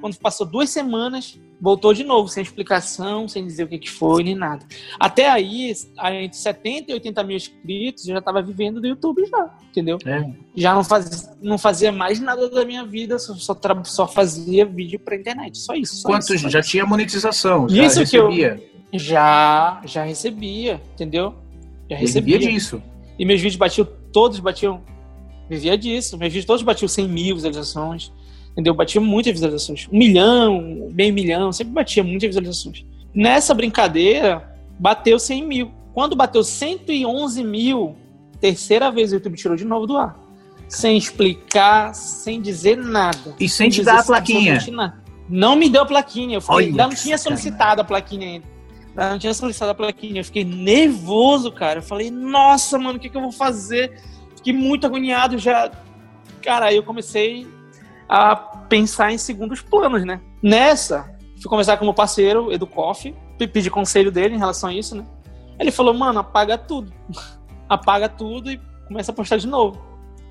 Quando 0.00 0.16
passou 0.18 0.46
duas 0.46 0.70
semanas, 0.70 1.38
voltou 1.60 1.92
de 1.92 2.04
novo, 2.04 2.28
sem 2.28 2.42
explicação, 2.42 3.26
sem 3.26 3.44
dizer 3.44 3.64
o 3.64 3.68
que, 3.68 3.78
que 3.78 3.90
foi, 3.90 4.22
nem 4.22 4.34
nada. 4.34 4.64
Até 4.98 5.28
aí, 5.28 5.72
entre 6.22 6.36
70 6.38 6.90
e 6.90 6.94
80 6.94 7.22
mil 7.24 7.36
inscritos, 7.36 8.06
eu 8.06 8.12
já 8.12 8.18
estava 8.20 8.40
vivendo 8.40 8.80
do 8.80 8.86
YouTube 8.86 9.24
já, 9.26 9.54
entendeu? 9.70 9.98
É. 10.06 10.24
Já 10.54 10.74
não, 10.74 10.84
faz, 10.84 11.30
não 11.42 11.58
fazia 11.58 11.90
mais 11.90 12.20
nada 12.20 12.48
da 12.48 12.64
minha 12.64 12.84
vida, 12.84 13.18
só, 13.18 13.34
só, 13.34 13.58
só 13.84 14.06
fazia 14.06 14.64
vídeo 14.64 15.00
pra 15.00 15.16
internet, 15.16 15.58
só 15.58 15.74
isso. 15.74 15.96
Só 15.96 16.08
Quanto 16.08 16.32
isso, 16.34 16.48
já 16.48 16.62
tinha 16.62 16.86
monetização, 16.86 17.68
já 17.68 17.84
Isso 17.84 18.04
que 18.06 18.16
eu- 18.16 18.28
recebia. 18.28 18.68
Já, 18.92 19.82
já 19.84 20.02
recebia, 20.02 20.80
entendeu? 20.94 21.34
Já 21.90 21.96
recebia. 21.96 22.36
Recebia 22.36 22.38
disso. 22.38 22.82
E 23.18 23.24
meus 23.24 23.40
vídeos 23.40 23.56
batiam, 23.56 23.86
todos 24.12 24.38
batiam, 24.40 24.82
vivia 25.50 25.76
disso. 25.76 26.16
Meus 26.16 26.32
vídeos 26.32 26.46
todos 26.46 26.62
batiam 26.62 26.88
100 26.88 27.08
mil 27.08 27.34
visualizações, 27.34 28.12
entendeu? 28.58 28.74
Batia 28.74 29.00
muitas 29.00 29.32
visualizações. 29.32 29.88
Um 29.92 29.96
milhão, 29.96 30.90
meio 30.92 31.14
milhão, 31.14 31.52
sempre 31.52 31.72
batia 31.72 32.02
muitas 32.02 32.26
visualizações. 32.26 32.84
Nessa 33.14 33.54
brincadeira, 33.54 34.52
bateu 34.76 35.16
100 35.16 35.46
mil. 35.46 35.70
Quando 35.94 36.16
bateu 36.16 36.42
111 36.42 37.44
mil, 37.44 37.94
terceira 38.40 38.90
vez 38.90 39.12
o 39.12 39.14
YouTube 39.14 39.36
tirou 39.36 39.56
de 39.56 39.64
novo 39.64 39.86
do 39.86 39.96
ar. 39.96 40.18
Sem 40.68 40.98
explicar, 40.98 41.94
sem 41.94 42.42
dizer 42.42 42.76
nada. 42.76 43.36
E 43.38 43.48
sem 43.48 43.70
te 43.70 43.78
dizer 43.78 43.92
dar 43.92 44.00
a 44.00 44.04
plaquinha. 44.04 44.58
Não 45.28 45.54
me 45.54 45.68
deu 45.68 45.82
a 45.82 45.86
plaquinha. 45.86 46.36
Eu 46.36 46.40
fiquei, 46.40 46.56
Olha 46.56 46.66
ainda 46.66 46.88
não 46.88 46.94
tinha 46.94 47.16
solicitado 47.16 47.80
a 47.80 47.84
plaquinha 47.84 48.26
ainda. 48.26 48.46
Ainda 48.88 49.10
não 49.10 49.18
tinha 49.20 49.34
solicitado 49.34 49.70
a 49.70 49.74
plaquinha. 49.74 50.20
Eu 50.20 50.24
fiquei 50.24 50.44
nervoso, 50.44 51.52
cara. 51.52 51.78
Eu 51.78 51.82
falei, 51.82 52.10
nossa, 52.10 52.76
mano, 52.76 52.98
o 52.98 53.00
que, 53.00 53.08
que 53.08 53.16
eu 53.16 53.22
vou 53.22 53.32
fazer? 53.32 54.00
Fiquei 54.34 54.52
muito 54.52 54.84
agoniado 54.84 55.38
já. 55.38 55.70
Cara, 56.42 56.66
aí 56.66 56.76
eu 56.76 56.82
comecei 56.82 57.46
a 58.08 58.34
pensar 58.36 59.12
em 59.12 59.18
segundos 59.18 59.60
planos, 59.60 60.04
né? 60.04 60.20
Nessa, 60.42 61.10
fui 61.40 61.48
conversar 61.50 61.76
com 61.76 61.84
o 61.84 61.88
meu 61.88 61.94
parceiro, 61.94 62.52
Edu 62.52 62.66
Koff, 62.66 63.14
pe- 63.36 63.46
pedi 63.48 63.70
conselho 63.70 64.10
dele 64.10 64.34
em 64.34 64.38
relação 64.38 64.70
a 64.70 64.74
isso, 64.74 64.94
né? 64.96 65.04
Ele 65.58 65.70
falou, 65.70 65.92
mano, 65.94 66.20
apaga 66.20 66.56
tudo. 66.56 66.92
apaga 67.68 68.08
tudo 68.08 68.50
e 68.50 68.60
começa 68.86 69.10
a 69.10 69.14
postar 69.14 69.36
de 69.36 69.46
novo. 69.46 69.78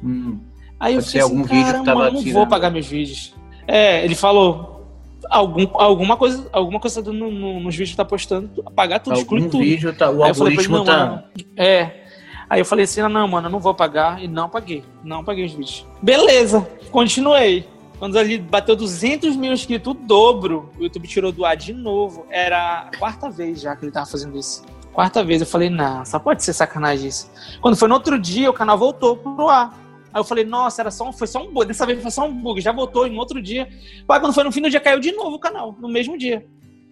Hum. 0.04 0.40
Aí 0.80 0.96
eu 0.96 1.02
fiquei 1.02 1.22
assim, 1.22 1.32
algum 1.32 1.44
que 1.48 1.64
caramba, 1.64 1.86
tava 1.86 2.00
eu 2.02 2.06
não 2.06 2.14
vou 2.14 2.24
tirando. 2.24 2.48
pagar 2.50 2.70
meus 2.72 2.88
vídeos. 2.88 3.36
É, 3.68 4.04
ele 4.06 4.16
falou, 4.16 4.88
algum, 5.30 5.68
alguma 5.74 6.16
coisa, 6.18 6.48
alguma 6.54 6.80
coisa 6.80 7.02
no, 7.02 7.14
no- 7.32 7.60
nos 7.60 7.76
vídeos 7.76 7.92
que 7.92 7.98
tá 7.98 8.06
postando, 8.06 8.50
apagar 8.66 9.00
tudo, 9.00 9.18
exclui 9.18 9.40
Algum 9.42 9.52
tudo. 9.52 9.64
vídeo, 9.64 9.94
tá, 9.96 10.10
o 10.10 10.24
Aí 10.24 10.30
eu 10.30 10.36
falei 10.36 10.54
pra 10.56 10.64
ele, 10.64 10.74
algoritmo 10.74 10.78
não, 10.78 10.86
tá. 10.86 11.06
mano, 11.06 11.24
é. 11.56 12.07
Aí 12.50 12.62
eu 12.62 12.66
falei 12.66 12.86
assim, 12.86 13.02
ah, 13.02 13.10
não, 13.10 13.28
mano, 13.28 13.48
eu 13.48 13.52
não 13.52 13.60
vou 13.60 13.74
pagar. 13.74 14.24
E 14.24 14.28
não 14.28 14.50
paguei. 14.50 14.84
Não 15.04 15.24
paguei 15.24 15.46
os 15.46 15.52
vídeos. 15.52 15.86
Beleza, 16.02 16.68
continuei. 16.92 17.68
Quando 18.00 18.18
ali 18.18 18.38
bateu 18.38 18.76
200 18.76 19.36
mil 19.36 19.52
inscritos, 19.52 19.92
o 19.92 19.96
dobro, 19.96 20.70
o 20.78 20.84
YouTube 20.84 21.08
tirou 21.08 21.32
do 21.32 21.44
ar 21.46 21.58
de 21.58 21.74
novo. 21.74 22.26
Era 22.30 22.90
a 22.94 22.98
quarta 22.98 23.30
vez 23.30 23.60
já 23.60 23.76
que 23.76 23.84
ele 23.84 23.92
tava 23.92 24.06
fazendo 24.06 24.38
isso. 24.38 24.64
Quarta 24.94 25.24
vez, 25.24 25.42
eu 25.42 25.48
falei, 25.48 25.70
não, 25.70 26.04
só 26.06 26.18
pode 26.18 26.44
ser 26.44 26.54
sacanagem 26.54 27.08
isso. 27.08 27.30
Quando 27.62 27.76
foi 27.76 27.88
no 27.88 27.96
outro 27.96 28.18
dia, 28.20 28.50
o 28.50 28.54
canal 28.54 28.78
voltou 28.78 29.18
pro 29.18 29.50
ar. 29.50 29.78
Aí 30.14 30.20
eu 30.20 30.24
falei, 30.24 30.44
nossa, 30.44 30.82
era 30.82 30.90
só 30.90 31.08
um, 31.08 31.14
foi 31.14 31.28
só 31.28 31.44
um 31.44 31.52
bug. 31.52 31.68
Dessa 31.68 31.86
vez 31.86 32.02
foi 32.02 32.12
só 32.12 32.26
um 32.26 32.34
bug, 32.34 32.62
já 32.62 32.72
voltou 32.72 33.06
em 33.06 33.18
outro 33.18 33.42
dia. 33.42 33.70
Pá, 34.08 34.20
quando 34.20 34.34
foi 34.34 34.44
no 34.44 34.52
fim 34.52 34.62
do 34.62 34.70
dia, 34.70 34.80
caiu 34.80 35.00
de 35.00 35.12
novo 35.12 35.36
o 35.36 35.40
canal, 35.40 35.76
no 35.80 35.88
mesmo 35.88 36.18
dia. 36.18 36.46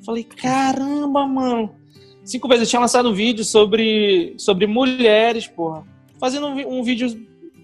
Falei, 0.05 0.23
caramba, 0.23 1.25
mano. 1.25 1.75
Cinco 2.25 2.47
vezes 2.47 2.63
eu 2.63 2.69
tinha 2.71 2.79
lançado 2.79 3.09
um 3.09 3.13
vídeo 3.13 3.45
sobre, 3.45 4.33
sobre 4.37 4.65
mulheres, 4.67 5.47
porra. 5.47 5.83
Fazendo 6.19 6.47
um, 6.47 6.79
um 6.79 6.83
vídeo, 6.83 7.07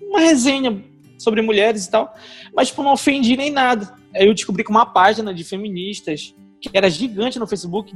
uma 0.10 0.20
resenha 0.20 0.84
sobre 1.18 1.42
mulheres 1.42 1.86
e 1.86 1.92
tal. 1.92 2.14
Mas, 2.56 2.68
tipo, 2.70 2.84
não 2.84 2.94
ofendi 2.94 3.36
nem 3.36 3.50
nada. 3.52 3.94
Aí 4.16 4.28
eu 4.28 4.34
descobri 4.34 4.64
que 4.64 4.70
uma 4.70 4.86
página 4.86 5.34
de 5.34 5.44
feministas, 5.44 6.36
que 6.60 6.70
era 6.74 6.90
gigante 6.90 7.40
no 7.40 7.48
Facebook, 7.48 7.92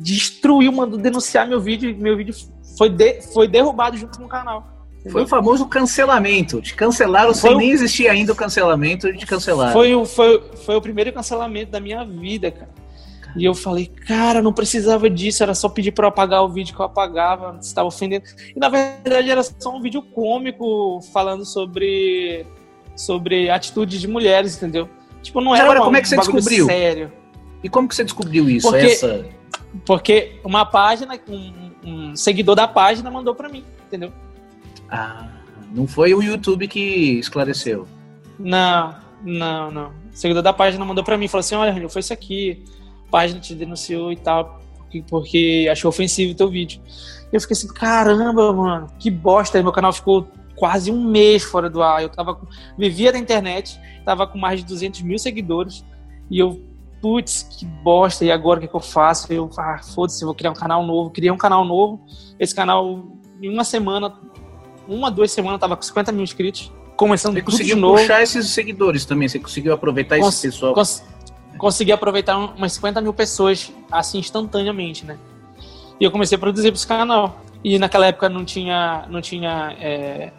destruiu, 0.00 0.72
mandou 0.72 0.98
denunciar 0.98 1.46
meu 1.46 1.60
vídeo. 1.60 1.94
Meu 1.98 2.16
vídeo 2.16 2.34
foi, 2.78 2.88
de- 2.88 3.20
foi 3.32 3.46
derrubado 3.46 3.96
junto 3.96 4.18
com 4.18 4.24
o 4.24 4.28
canal. 4.28 4.72
Foi 5.10 5.22
o 5.22 5.26
famoso 5.26 5.66
cancelamento. 5.66 6.60
Te 6.60 6.74
cancelaram 6.74 7.32
Foi 7.32 7.50
sem 7.50 7.54
o- 7.54 7.58
nem 7.58 7.70
existir 7.70 8.08
ainda 8.08 8.32
o 8.32 8.36
cancelamento 8.36 9.06
e 9.08 9.16
te 9.16 9.24
cancelaram. 9.26 9.72
Foi, 9.72 9.94
o- 9.94 10.04
foi, 10.04 10.42
foi 10.64 10.76
o 10.76 10.80
primeiro 10.80 11.12
cancelamento 11.12 11.70
da 11.70 11.78
minha 11.78 12.04
vida, 12.04 12.50
cara. 12.50 12.70
E 13.36 13.44
eu 13.44 13.54
falei, 13.54 13.86
cara, 13.86 14.40
não 14.42 14.52
precisava 14.52 15.08
disso, 15.10 15.42
era 15.42 15.54
só 15.54 15.68
pedir 15.68 15.92
pra 15.92 16.04
eu 16.06 16.08
apagar 16.08 16.42
o 16.42 16.48
vídeo 16.48 16.74
que 16.74 16.80
eu 16.80 16.86
apagava, 16.86 17.52
você 17.52 17.68
estava 17.68 17.86
ofendendo. 17.88 18.24
E 18.54 18.58
na 18.58 18.68
verdade 18.68 19.30
era 19.30 19.42
só 19.42 19.76
um 19.76 19.80
vídeo 19.80 20.00
cômico 20.02 21.00
falando 21.12 21.44
sobre, 21.44 22.46
sobre 22.94 23.50
atitude 23.50 23.98
de 23.98 24.08
mulheres, 24.08 24.56
entendeu? 24.56 24.88
Tipo, 25.22 25.40
não 25.40 25.54
era 25.54 25.64
agora, 25.64 25.80
uma- 25.80 25.84
como 25.86 25.96
é 25.96 26.00
que 26.02 26.08
você 26.08 26.16
descobriu? 26.16 26.66
sério. 26.66 27.12
E 27.62 27.68
como 27.68 27.88
que 27.88 27.94
você 27.94 28.04
descobriu 28.04 28.48
isso? 28.48 28.68
Porque- 28.70 28.86
Essa... 28.86 29.26
Porque 29.84 30.40
uma 30.42 30.64
página, 30.64 31.18
um, 31.28 31.52
um 31.84 32.16
seguidor 32.16 32.54
da 32.54 32.66
página 32.66 33.10
mandou 33.10 33.34
pra 33.34 33.48
mim, 33.48 33.62
entendeu? 33.86 34.10
Ah, 34.88 35.28
não 35.74 35.86
foi 35.86 36.14
o 36.14 36.22
YouTube 36.22 36.66
que 36.68 37.18
esclareceu. 37.18 37.86
Não, 38.38 38.94
não, 39.22 39.70
não. 39.70 39.88
O 39.88 39.92
seguidor 40.16 40.42
da 40.42 40.52
página 40.52 40.82
mandou 40.84 41.04
pra 41.04 41.18
mim, 41.18 41.28
falou 41.28 41.40
assim, 41.40 41.54
olha, 41.56 41.88
foi 41.90 42.00
isso 42.00 42.12
aqui, 42.12 42.64
página 43.10 43.40
te 43.40 43.54
denunciou 43.54 44.12
e 44.12 44.16
tal, 44.16 44.60
porque, 44.78 45.04
porque 45.08 45.68
achou 45.70 45.88
ofensivo 45.88 46.32
o 46.32 46.36
teu 46.36 46.48
vídeo. 46.48 46.80
E 47.32 47.36
eu 47.36 47.40
fiquei 47.40 47.54
assim, 47.56 47.68
caramba, 47.68 48.52
mano, 48.52 48.86
que 48.98 49.10
bosta. 49.10 49.58
Aí 49.58 49.62
meu 49.64 49.72
canal 49.72 49.92
ficou 49.92 50.28
quase 50.54 50.90
um 50.90 51.04
mês 51.10 51.42
fora 51.42 51.68
do 51.68 51.82
ar. 51.82 52.02
Eu 52.02 52.08
tava 52.08 52.34
com, 52.34 52.46
vivia 52.78 53.12
da 53.12 53.18
internet, 53.18 53.78
tava 54.04 54.26
com 54.26 54.38
mais 54.38 54.60
de 54.60 54.66
200 54.66 55.02
mil 55.02 55.18
seguidores, 55.18 55.84
e 56.30 56.38
eu, 56.38 56.60
putz, 57.00 57.42
que 57.42 57.64
bosta, 57.66 58.24
e 58.24 58.30
agora 58.30 58.58
o 58.58 58.62
que, 58.62 58.68
que 58.68 58.74
eu 58.76 58.80
faço? 58.80 59.32
Eu, 59.32 59.50
ah, 59.58 59.80
foda-se, 59.82 60.22
eu 60.22 60.26
vou 60.26 60.34
criar 60.34 60.50
um 60.50 60.54
canal 60.54 60.84
novo. 60.86 61.10
Criei 61.10 61.30
um 61.30 61.36
canal 61.36 61.64
novo, 61.64 62.00
esse 62.38 62.54
canal, 62.54 63.04
em 63.42 63.48
uma 63.52 63.64
semana, 63.64 64.12
uma, 64.88 65.10
duas 65.10 65.30
semanas, 65.30 65.60
tava 65.60 65.76
com 65.76 65.82
50 65.82 66.12
mil 66.12 66.22
inscritos, 66.22 66.72
começando 66.96 67.34
Você 67.34 67.40
tudo 67.42 67.50
de 67.50 67.56
conseguiu 67.58 67.76
novo. 67.76 67.98
puxar 67.98 68.22
esses 68.22 68.46
seguidores 68.48 69.04
também. 69.04 69.28
Você 69.28 69.38
conseguiu 69.38 69.72
aproveitar 69.74 70.18
Cons- 70.18 70.34
esse 70.34 70.48
pessoal. 70.48 70.72
Cons- 70.74 71.02
consegui 71.58 71.92
aproveitar 71.92 72.38
um- 72.38 72.54
umas 72.56 72.72
50 72.72 73.00
mil 73.00 73.12
pessoas 73.14 73.72
assim 73.90 74.18
instantaneamente, 74.18 75.04
né? 75.04 75.18
E 76.00 76.04
eu 76.04 76.10
comecei 76.10 76.36
a 76.36 76.38
produzir 76.38 76.68
para 76.70 76.76
esse 76.76 76.86
canal. 76.86 77.40
E 77.64 77.78
naquela 77.78 78.06
época 78.06 78.28
não 78.28 78.44
tinha, 78.44 79.06
não 79.08 79.20
tinha 79.20 79.74
é, 79.80 80.30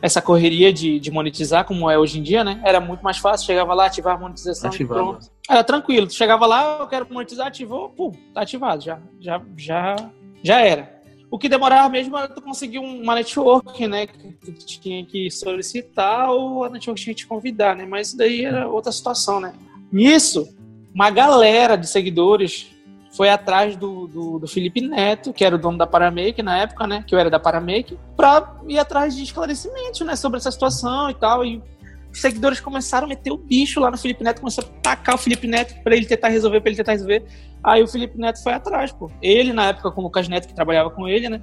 essa 0.00 0.22
correria 0.22 0.72
de, 0.72 0.98
de 0.98 1.10
monetizar 1.10 1.64
como 1.64 1.90
é 1.90 1.98
hoje 1.98 2.18
em 2.18 2.22
dia, 2.22 2.42
né? 2.44 2.60
Era 2.64 2.80
muito 2.80 3.02
mais 3.02 3.18
fácil. 3.18 3.46
Chegava 3.46 3.74
lá, 3.74 3.86
ativar 3.86 4.14
a 4.14 4.18
monetização 4.18 4.70
e 4.70 4.74
Ativava. 4.74 5.00
pronto. 5.02 5.26
Era 5.50 5.64
tranquilo. 5.64 6.06
Tu 6.06 6.14
chegava 6.14 6.46
lá, 6.46 6.78
eu 6.80 6.86
quero 6.86 7.06
monetizar, 7.10 7.48
ativou, 7.48 7.88
pum, 7.90 8.12
tá 8.32 8.42
ativado. 8.42 8.82
Já, 8.82 8.98
já, 9.20 9.42
já, 9.56 9.96
já 10.42 10.60
era. 10.60 11.02
O 11.30 11.38
que 11.38 11.48
demorava 11.48 11.88
mesmo 11.88 12.16
era 12.16 12.28
tu 12.28 12.40
conseguir 12.42 12.78
um- 12.78 13.02
uma 13.02 13.14
network, 13.16 13.86
né? 13.88 14.06
Que 14.06 14.32
tu 14.32 14.52
tinha 14.80 15.04
que 15.04 15.30
solicitar 15.30 16.30
ou 16.30 16.64
a 16.64 16.70
network 16.70 17.00
tinha 17.02 17.14
que 17.14 17.22
te 17.22 17.26
convidar, 17.26 17.74
né? 17.76 17.84
Mas 17.86 18.14
daí 18.14 18.44
era 18.44 18.68
outra 18.68 18.92
situação, 18.92 19.40
né? 19.40 19.52
Nisso, 19.92 20.48
uma 20.94 21.10
galera 21.10 21.76
de 21.76 21.86
seguidores 21.86 22.72
foi 23.14 23.28
atrás 23.28 23.76
do, 23.76 24.06
do, 24.06 24.38
do 24.38 24.48
Felipe 24.48 24.80
Neto, 24.80 25.32
que 25.32 25.44
era 25.44 25.54
o 25.54 25.58
dono 25.58 25.76
da 25.76 25.86
Paramake 25.86 26.42
na 26.42 26.58
época, 26.58 26.86
né? 26.86 27.04
Que 27.06 27.14
eu 27.14 27.18
era 27.18 27.28
da 27.28 27.38
Paramake, 27.38 27.98
pra 28.16 28.56
ir 28.66 28.78
atrás 28.78 29.14
de 29.14 29.22
esclarecimentos, 29.22 30.00
né? 30.00 30.16
Sobre 30.16 30.38
essa 30.38 30.50
situação 30.50 31.10
e 31.10 31.14
tal. 31.14 31.44
E 31.44 31.62
os 32.10 32.20
seguidores 32.20 32.58
começaram 32.58 33.04
a 33.04 33.08
meter 33.08 33.30
o 33.30 33.36
bicho 33.36 33.80
lá 33.80 33.90
no 33.90 33.98
Felipe 33.98 34.24
Neto, 34.24 34.40
começaram 34.40 34.68
a 34.68 34.80
tacar 34.80 35.14
o 35.14 35.18
Felipe 35.18 35.46
Neto 35.46 35.82
pra 35.82 35.94
ele 35.94 36.06
tentar 36.06 36.28
resolver, 36.28 36.60
pra 36.60 36.70
ele 36.70 36.76
tentar 36.76 36.92
resolver. 36.92 37.24
Aí 37.62 37.82
o 37.82 37.86
Felipe 37.86 38.18
Neto 38.18 38.42
foi 38.42 38.54
atrás, 38.54 38.92
pô. 38.92 39.10
Ele, 39.20 39.52
na 39.52 39.66
época, 39.68 39.90
com 39.90 40.00
o 40.00 40.04
Lucas 40.04 40.26
Neto, 40.26 40.48
que 40.48 40.54
trabalhava 40.54 40.88
com 40.88 41.06
ele, 41.06 41.28
né? 41.28 41.40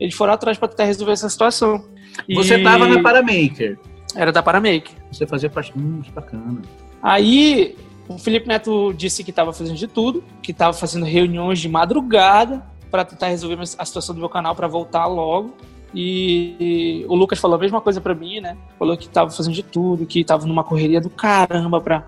Eles 0.00 0.14
foram 0.14 0.32
atrás 0.32 0.58
pra 0.58 0.66
tentar 0.66 0.84
resolver 0.84 1.12
essa 1.12 1.28
situação. 1.28 1.88
E 2.28 2.34
Você 2.34 2.60
tava 2.60 2.88
na 2.88 3.00
Paramaker. 3.00 3.78
Era 4.16 4.32
da 4.32 4.42
Paramake. 4.42 4.92
Você 5.12 5.26
fazia 5.26 5.48
parte. 5.48 5.72
Hum, 5.76 6.00
que 6.02 6.10
bacana. 6.10 6.60
Aí 7.02 7.76
o 8.08 8.18
Felipe 8.18 8.46
Neto 8.46 8.92
disse 8.92 9.24
que 9.24 9.30
estava 9.30 9.52
fazendo 9.52 9.76
de 9.76 9.86
tudo, 9.86 10.22
que 10.42 10.52
estava 10.52 10.72
fazendo 10.72 11.06
reuniões 11.06 11.58
de 11.58 11.68
madrugada 11.68 12.64
para 12.90 13.04
tentar 13.04 13.28
resolver 13.28 13.58
a 13.60 13.84
situação 13.84 14.14
do 14.14 14.20
meu 14.20 14.28
canal 14.28 14.54
para 14.54 14.68
voltar 14.68 15.06
logo. 15.06 15.54
E 15.94 17.04
o 17.08 17.14
Lucas 17.14 17.38
falou 17.38 17.56
a 17.56 17.60
mesma 17.60 17.80
coisa 17.80 18.00
para 18.00 18.14
mim, 18.14 18.40
né? 18.40 18.56
Falou 18.78 18.96
que 18.96 19.06
estava 19.06 19.30
fazendo 19.30 19.54
de 19.54 19.62
tudo, 19.62 20.04
que 20.04 20.20
estava 20.20 20.44
numa 20.44 20.64
correria 20.64 21.00
do 21.00 21.08
caramba 21.08 21.80
para 21.80 22.04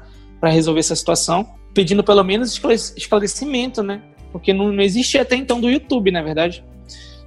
resolver 0.50 0.80
essa 0.80 0.96
situação, 0.96 1.48
pedindo 1.72 2.02
pelo 2.02 2.22
menos 2.24 2.52
esclare- 2.52 2.92
esclarecimento, 2.96 3.82
né? 3.82 4.02
Porque 4.32 4.52
não, 4.52 4.72
não 4.72 4.82
existia 4.82 5.22
até 5.22 5.36
então 5.36 5.60
do 5.60 5.70
YouTube, 5.70 6.10
na 6.10 6.20
verdade. 6.20 6.64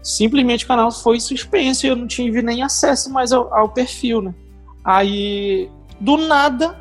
Simplesmente 0.03 0.65
o 0.65 0.67
canal 0.67 0.91
foi 0.91 1.19
suspenso 1.19 1.85
e 1.85 1.89
eu 1.89 1.95
não 1.95 2.07
tive 2.07 2.41
nem 2.41 2.61
acesso 2.61 3.11
mais 3.11 3.31
ao, 3.31 3.53
ao 3.53 3.69
perfil, 3.69 4.21
né? 4.21 4.33
Aí, 4.83 5.69
do 5.99 6.17
nada, 6.17 6.77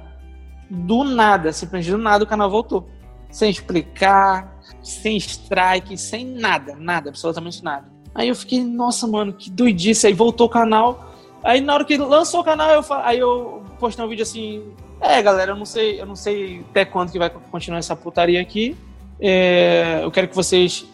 do 0.70 1.04
nada, 1.04 1.52
simplesmente 1.52 1.90
do 1.90 1.98
nada 1.98 2.24
o 2.24 2.26
canal 2.26 2.50
voltou. 2.50 2.88
Sem 3.30 3.50
explicar, 3.50 4.58
sem 4.82 5.16
strike, 5.16 5.96
sem 5.96 6.24
nada, 6.24 6.76
nada, 6.76 7.10
absolutamente 7.10 7.62
nada. 7.62 7.86
Aí 8.14 8.28
eu 8.28 8.34
fiquei, 8.34 8.62
nossa, 8.64 9.06
mano, 9.06 9.32
que 9.32 9.50
doidice. 9.50 10.06
Aí 10.06 10.12
voltou 10.12 10.46
o 10.46 10.50
canal. 10.50 11.14
Aí 11.42 11.60
na 11.60 11.74
hora 11.74 11.84
que 11.84 11.96
lançou 11.96 12.40
o 12.40 12.44
canal, 12.44 12.70
eu, 12.70 12.84
aí 13.02 13.18
eu 13.18 13.62
postei 13.78 14.04
um 14.04 14.08
vídeo 14.08 14.22
assim, 14.22 14.62
É, 15.00 15.22
galera, 15.22 15.52
eu 15.52 15.56
não 15.56 15.64
sei, 15.64 16.00
eu 16.00 16.06
não 16.06 16.16
sei 16.16 16.64
até 16.70 16.84
quando 16.84 17.12
que 17.12 17.18
vai 17.18 17.30
continuar 17.30 17.78
essa 17.78 17.94
putaria 17.94 18.40
aqui. 18.40 18.76
É, 19.20 20.00
eu 20.02 20.10
quero 20.10 20.28
que 20.28 20.34
vocês 20.34 20.84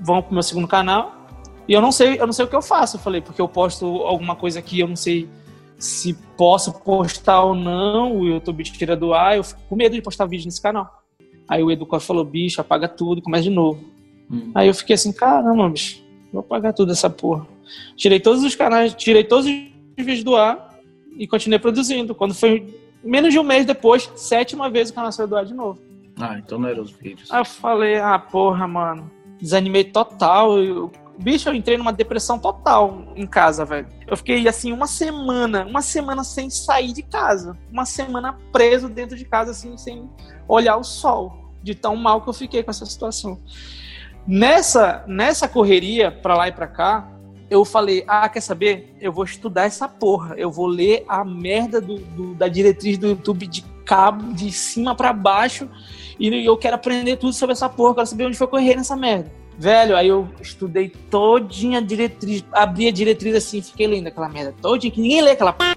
vão 0.00 0.20
pro 0.20 0.34
meu 0.34 0.42
segundo 0.42 0.68
canal. 0.68 1.14
E 1.66 1.72
eu 1.72 1.80
não 1.80 1.90
sei, 1.90 2.20
eu 2.20 2.26
não 2.26 2.32
sei 2.32 2.44
o 2.44 2.48
que 2.48 2.54
eu 2.54 2.60
faço, 2.60 2.96
eu 2.96 3.00
falei, 3.00 3.22
porque 3.22 3.40
eu 3.40 3.48
posto 3.48 3.86
alguma 4.02 4.36
coisa 4.36 4.58
aqui, 4.58 4.80
eu 4.80 4.88
não 4.88 4.96
sei 4.96 5.26
se 5.78 6.14
posso 6.36 6.72
postar 6.80 7.42
ou 7.42 7.54
não, 7.54 8.18
o 8.18 8.26
YouTube 8.26 8.64
tira 8.64 8.96
do 8.96 9.12
ar, 9.12 9.36
eu 9.36 9.44
fico 9.44 9.60
com 9.68 9.76
medo 9.76 9.94
de 9.94 10.02
postar 10.02 10.26
vídeo 10.26 10.46
nesse 10.46 10.60
canal. 10.60 11.02
Aí 11.48 11.62
o 11.62 11.70
Edu 11.70 11.86
falou, 12.00 12.24
bicho, 12.24 12.60
apaga 12.60 12.88
tudo, 12.88 13.20
começa 13.20 13.44
de 13.44 13.50
novo. 13.50 13.84
Hum. 14.30 14.50
Aí 14.54 14.68
eu 14.68 14.74
fiquei 14.74 14.94
assim, 14.94 15.12
caramba, 15.12 15.68
bicho, 15.68 16.02
vou 16.32 16.40
apagar 16.40 16.72
tudo 16.72 16.92
essa 16.92 17.10
porra. 17.10 17.46
Tirei 17.96 18.20
todos 18.20 18.42
os 18.42 18.54
canais, 18.54 18.94
tirei 18.94 19.24
todos 19.24 19.46
os 19.46 19.52
vídeos 19.96 20.24
do 20.24 20.36
ar 20.36 20.78
e 21.18 21.26
continuei 21.26 21.58
produzindo. 21.58 22.14
Quando 22.14 22.34
foi 22.34 22.74
menos 23.02 23.32
de 23.32 23.38
um 23.38 23.44
mês 23.44 23.66
depois, 23.66 24.10
sétima 24.16 24.70
vez 24.70 24.90
o 24.90 24.94
canal 24.94 25.12
saiu 25.12 25.28
do 25.28 25.36
ar 25.36 25.44
de 25.44 25.54
novo. 25.54 25.78
Ah, 26.18 26.38
então 26.38 26.58
não 26.58 26.68
eram 26.68 26.82
os 26.82 26.92
vídeos. 26.92 27.30
Aí 27.30 27.40
eu 27.40 27.44
falei, 27.44 27.96
ah, 27.96 28.18
porra, 28.18 28.66
mano. 28.66 29.10
Desanimei 29.40 29.84
total. 29.84 30.58
Eu, 30.58 30.90
bicho, 31.18 31.48
eu 31.48 31.54
entrei 31.54 31.76
numa 31.76 31.92
depressão 31.92 32.38
total 32.38 33.04
em 33.14 33.26
casa, 33.26 33.64
velho. 33.64 33.86
Eu 34.06 34.16
fiquei 34.16 34.46
assim 34.48 34.72
uma 34.72 34.86
semana, 34.86 35.64
uma 35.64 35.82
semana 35.82 36.24
sem 36.24 36.50
sair 36.50 36.92
de 36.92 37.02
casa. 37.02 37.56
Uma 37.70 37.84
semana 37.84 38.38
preso 38.52 38.88
dentro 38.88 39.16
de 39.16 39.24
casa, 39.24 39.52
assim, 39.52 39.76
sem 39.76 40.08
olhar 40.48 40.76
o 40.76 40.84
sol. 40.84 41.52
De 41.62 41.74
tão 41.74 41.96
mal 41.96 42.20
que 42.20 42.28
eu 42.28 42.34
fiquei 42.34 42.62
com 42.62 42.70
essa 42.70 42.84
situação. 42.84 43.40
Nessa, 44.26 45.04
nessa 45.06 45.48
correria 45.48 46.10
pra 46.10 46.36
lá 46.36 46.48
e 46.48 46.52
pra 46.52 46.66
cá, 46.66 47.08
eu 47.50 47.64
falei, 47.64 48.04
ah, 48.06 48.28
quer 48.28 48.40
saber? 48.40 48.94
Eu 49.00 49.12
vou 49.12 49.24
estudar 49.24 49.64
essa 49.64 49.88
porra. 49.88 50.34
Eu 50.36 50.50
vou 50.50 50.66
ler 50.66 51.04
a 51.08 51.24
merda 51.24 51.80
do, 51.80 51.98
do 51.98 52.34
da 52.34 52.48
diretriz 52.48 52.98
do 52.98 53.08
YouTube 53.08 53.46
de 53.46 53.62
cabo, 53.84 54.32
de 54.32 54.50
cima 54.50 54.94
para 54.94 55.12
baixo. 55.12 55.68
E 56.18 56.44
eu 56.44 56.56
quero 56.56 56.76
aprender 56.76 57.16
tudo 57.16 57.32
sobre 57.32 57.52
essa 57.52 57.68
porra. 57.68 57.94
Quero 57.94 58.06
saber 58.06 58.26
onde 58.26 58.36
foi 58.36 58.46
correr 58.46 58.76
nessa 58.76 58.96
merda. 58.96 59.30
Velho, 59.56 59.96
aí 59.96 60.08
eu 60.08 60.28
estudei 60.40 60.88
todinha 60.88 61.78
a 61.78 61.82
diretriz, 61.82 62.44
abri 62.52 62.88
a 62.88 62.92
diretriz 62.92 63.36
assim, 63.36 63.62
fiquei 63.62 63.86
lendo 63.86 64.08
aquela 64.08 64.28
merda 64.28 64.52
todinha, 64.60 64.90
que 64.90 65.00
ninguém 65.00 65.22
lê 65.22 65.30
aquela 65.30 65.52
porra. 65.52 65.76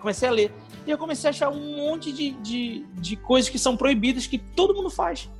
Comecei 0.00 0.28
a 0.28 0.32
ler. 0.32 0.52
E 0.86 0.90
eu 0.90 0.98
comecei 0.98 1.28
a 1.28 1.30
achar 1.30 1.48
um 1.48 1.76
monte 1.76 2.12
de, 2.12 2.30
de, 2.32 2.86
de 2.94 3.16
coisas 3.16 3.50
que 3.50 3.58
são 3.58 3.76
proibidas 3.76 4.26
que 4.26 4.38
todo 4.38 4.74
mundo 4.74 4.90
faz. 4.90 5.30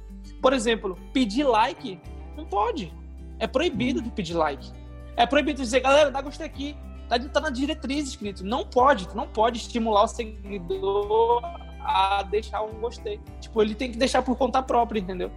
Por 0.40 0.52
exemplo, 0.52 0.98
pedir 1.12 1.44
like 1.44 2.00
não 2.36 2.44
pode. 2.44 2.92
É 3.38 3.46
proibido 3.46 4.00
de 4.00 4.10
pedir 4.10 4.34
like. 4.34 4.70
É 5.16 5.26
proibido 5.26 5.62
dizer, 5.62 5.80
galera, 5.80 6.10
dá 6.10 6.20
gostei 6.20 6.46
aqui. 6.46 6.76
Tá, 7.08 7.18
tá 7.18 7.40
na 7.40 7.50
diretriz 7.50 8.08
escrito. 8.08 8.44
Não 8.44 8.64
pode, 8.64 9.08
não 9.14 9.26
pode 9.26 9.58
estimular 9.58 10.04
o 10.04 10.08
seguidor 10.08 11.42
a 11.80 12.22
deixar 12.24 12.62
um 12.62 12.72
gostei. 12.80 13.20
Tipo, 13.40 13.62
ele 13.62 13.74
tem 13.74 13.90
que 13.90 13.96
deixar 13.96 14.22
por 14.22 14.36
conta 14.36 14.62
própria, 14.62 14.98
entendeu? 14.98 15.30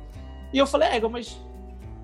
E 0.51 0.58
eu 0.58 0.65
falei, 0.65 0.89
é, 0.89 1.00
mas 1.08 1.39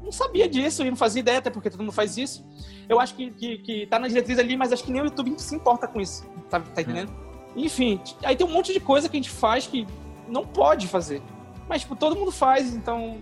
não 0.06 0.12
sabia 0.12 0.48
disso 0.48 0.84
e 0.84 0.90
não 0.90 0.96
fazia 0.96 1.20
ideia, 1.20 1.40
até 1.40 1.50
porque 1.50 1.70
todo 1.70 1.82
mundo 1.82 1.92
faz 1.92 2.18
isso. 2.18 2.46
Eu 2.88 3.00
acho 3.00 3.16
que, 3.16 3.32
que, 3.32 3.58
que 3.58 3.88
tá 3.88 4.00
na 4.00 4.08
diretriz 4.08 4.40
ali, 4.40 4.56
mas 4.56 4.72
acho 4.72 4.84
que 4.84 4.92
nem 4.92 5.02
o 5.02 5.06
YouTube 5.06 5.34
se 5.38 5.56
importa 5.56 5.88
com 5.88 6.00
isso. 6.00 6.24
Tá, 6.50 6.60
tá 6.60 6.82
entendendo? 6.82 7.12
Enfim, 7.56 8.00
aí 8.24 8.36
tem 8.36 8.46
um 8.46 8.52
monte 8.52 8.72
de 8.72 8.80
coisa 8.80 9.10
que 9.10 9.18
a 9.18 9.20
gente 9.20 9.30
faz 9.30 9.66
que 9.66 9.88
não 10.28 10.46
pode 10.46 10.88
fazer. 10.88 11.22
Mas, 11.68 11.82
tipo, 11.82 11.96
todo 11.96 12.16
mundo 12.16 12.32
faz, 12.32 12.74
então 12.76 13.20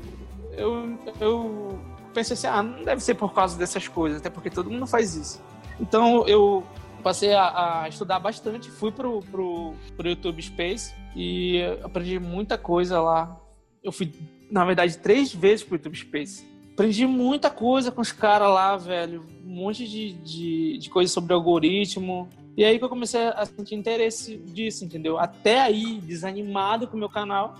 eu, 0.51 0.97
eu 1.19 1.79
pensei 2.13 2.33
assim, 2.33 2.47
ah, 2.47 2.61
não 2.61 2.83
deve 2.83 3.01
ser 3.01 3.15
por 3.15 3.33
causa 3.33 3.57
dessas 3.57 3.87
coisas, 3.87 4.19
até 4.19 4.29
porque 4.29 4.49
todo 4.49 4.69
mundo 4.69 4.85
faz 4.85 5.15
isso. 5.15 5.41
Então 5.79 6.27
eu 6.27 6.63
passei 7.01 7.33
a, 7.33 7.83
a 7.83 7.89
estudar 7.89 8.19
bastante, 8.19 8.69
fui 8.71 8.91
pro, 8.91 9.21
pro, 9.21 9.73
pro 9.95 10.09
YouTube 10.09 10.41
Space 10.41 10.93
e 11.15 11.61
aprendi 11.83 12.19
muita 12.19 12.57
coisa 12.57 13.01
lá. 13.01 13.39
Eu 13.83 13.91
fui, 13.91 14.11
na 14.49 14.65
verdade, 14.65 14.97
três 14.97 15.33
vezes 15.33 15.63
pro 15.63 15.75
YouTube 15.75 15.97
Space. 15.97 16.52
Aprendi 16.73 17.05
muita 17.05 17.51
coisa 17.51 17.91
com 17.91 18.01
os 18.01 18.11
caras 18.11 18.49
lá, 18.49 18.75
velho. 18.75 19.23
Um 19.45 19.55
monte 19.55 19.87
de, 19.87 20.13
de, 20.13 20.77
de 20.79 20.89
coisa 20.89 21.11
sobre 21.11 21.31
algoritmo. 21.31 22.27
E 22.57 22.65
aí 22.65 22.79
que 22.79 22.83
eu 22.83 22.89
comecei 22.89 23.21
a 23.21 23.45
sentir 23.45 23.75
interesse 23.75 24.37
disso, 24.37 24.83
entendeu? 24.83 25.19
Até 25.19 25.61
aí, 25.61 26.01
desanimado 26.01 26.87
com 26.87 26.97
o 26.97 26.99
meu 26.99 27.09
canal, 27.09 27.55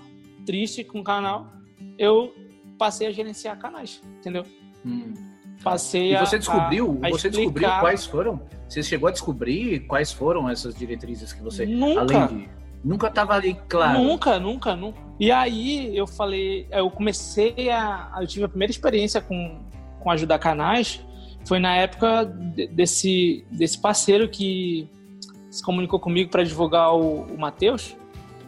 triste 0.45 0.83
com 0.83 0.99
o 0.99 1.03
canal, 1.03 1.47
eu 1.97 2.33
passei 2.77 3.07
a 3.07 3.11
gerenciar 3.11 3.57
canais, 3.59 4.01
entendeu? 4.17 4.43
Hum. 4.85 5.13
Passei 5.63 6.13
e 6.13 6.19
você 6.19 6.37
descobriu, 6.37 6.99
a, 7.01 7.07
a 7.07 7.09
você 7.11 7.27
explicar... 7.27 7.29
descobriu 7.29 7.69
quais 7.79 8.05
foram? 8.05 8.41
Você 8.67 8.83
chegou 8.83 9.07
a 9.07 9.11
descobrir 9.11 9.79
quais 9.81 10.11
foram 10.11 10.49
essas 10.49 10.75
diretrizes 10.75 11.31
que 11.31 11.41
você 11.41 11.65
nunca, 11.65 12.01
além 12.01 12.27
de 12.27 12.49
nunca 12.83 13.07
estava 13.07 13.33
ali 13.33 13.57
claro. 13.67 13.99
Nunca, 13.99 14.39
nunca, 14.39 14.75
nunca. 14.75 14.99
E 15.19 15.31
aí 15.31 15.95
eu 15.95 16.05
falei, 16.05 16.67
eu 16.71 16.89
comecei 16.89 17.69
a, 17.69 18.11
eu 18.19 18.27
tive 18.27 18.45
a 18.45 18.49
primeira 18.49 18.71
experiência 18.71 19.21
com 19.21 19.61
com 19.99 20.11
ajudar 20.11 20.37
canais 20.37 21.01
foi 21.45 21.59
na 21.59 21.75
época 21.75 22.25
desse 22.71 23.45
desse 23.51 23.79
parceiro 23.79 24.29
que 24.29 24.87
se 25.49 25.63
comunicou 25.63 25.99
comigo 25.99 26.29
para 26.29 26.43
divulgar 26.43 26.93
o, 26.93 27.21
o 27.23 27.37
Matheus. 27.37 27.95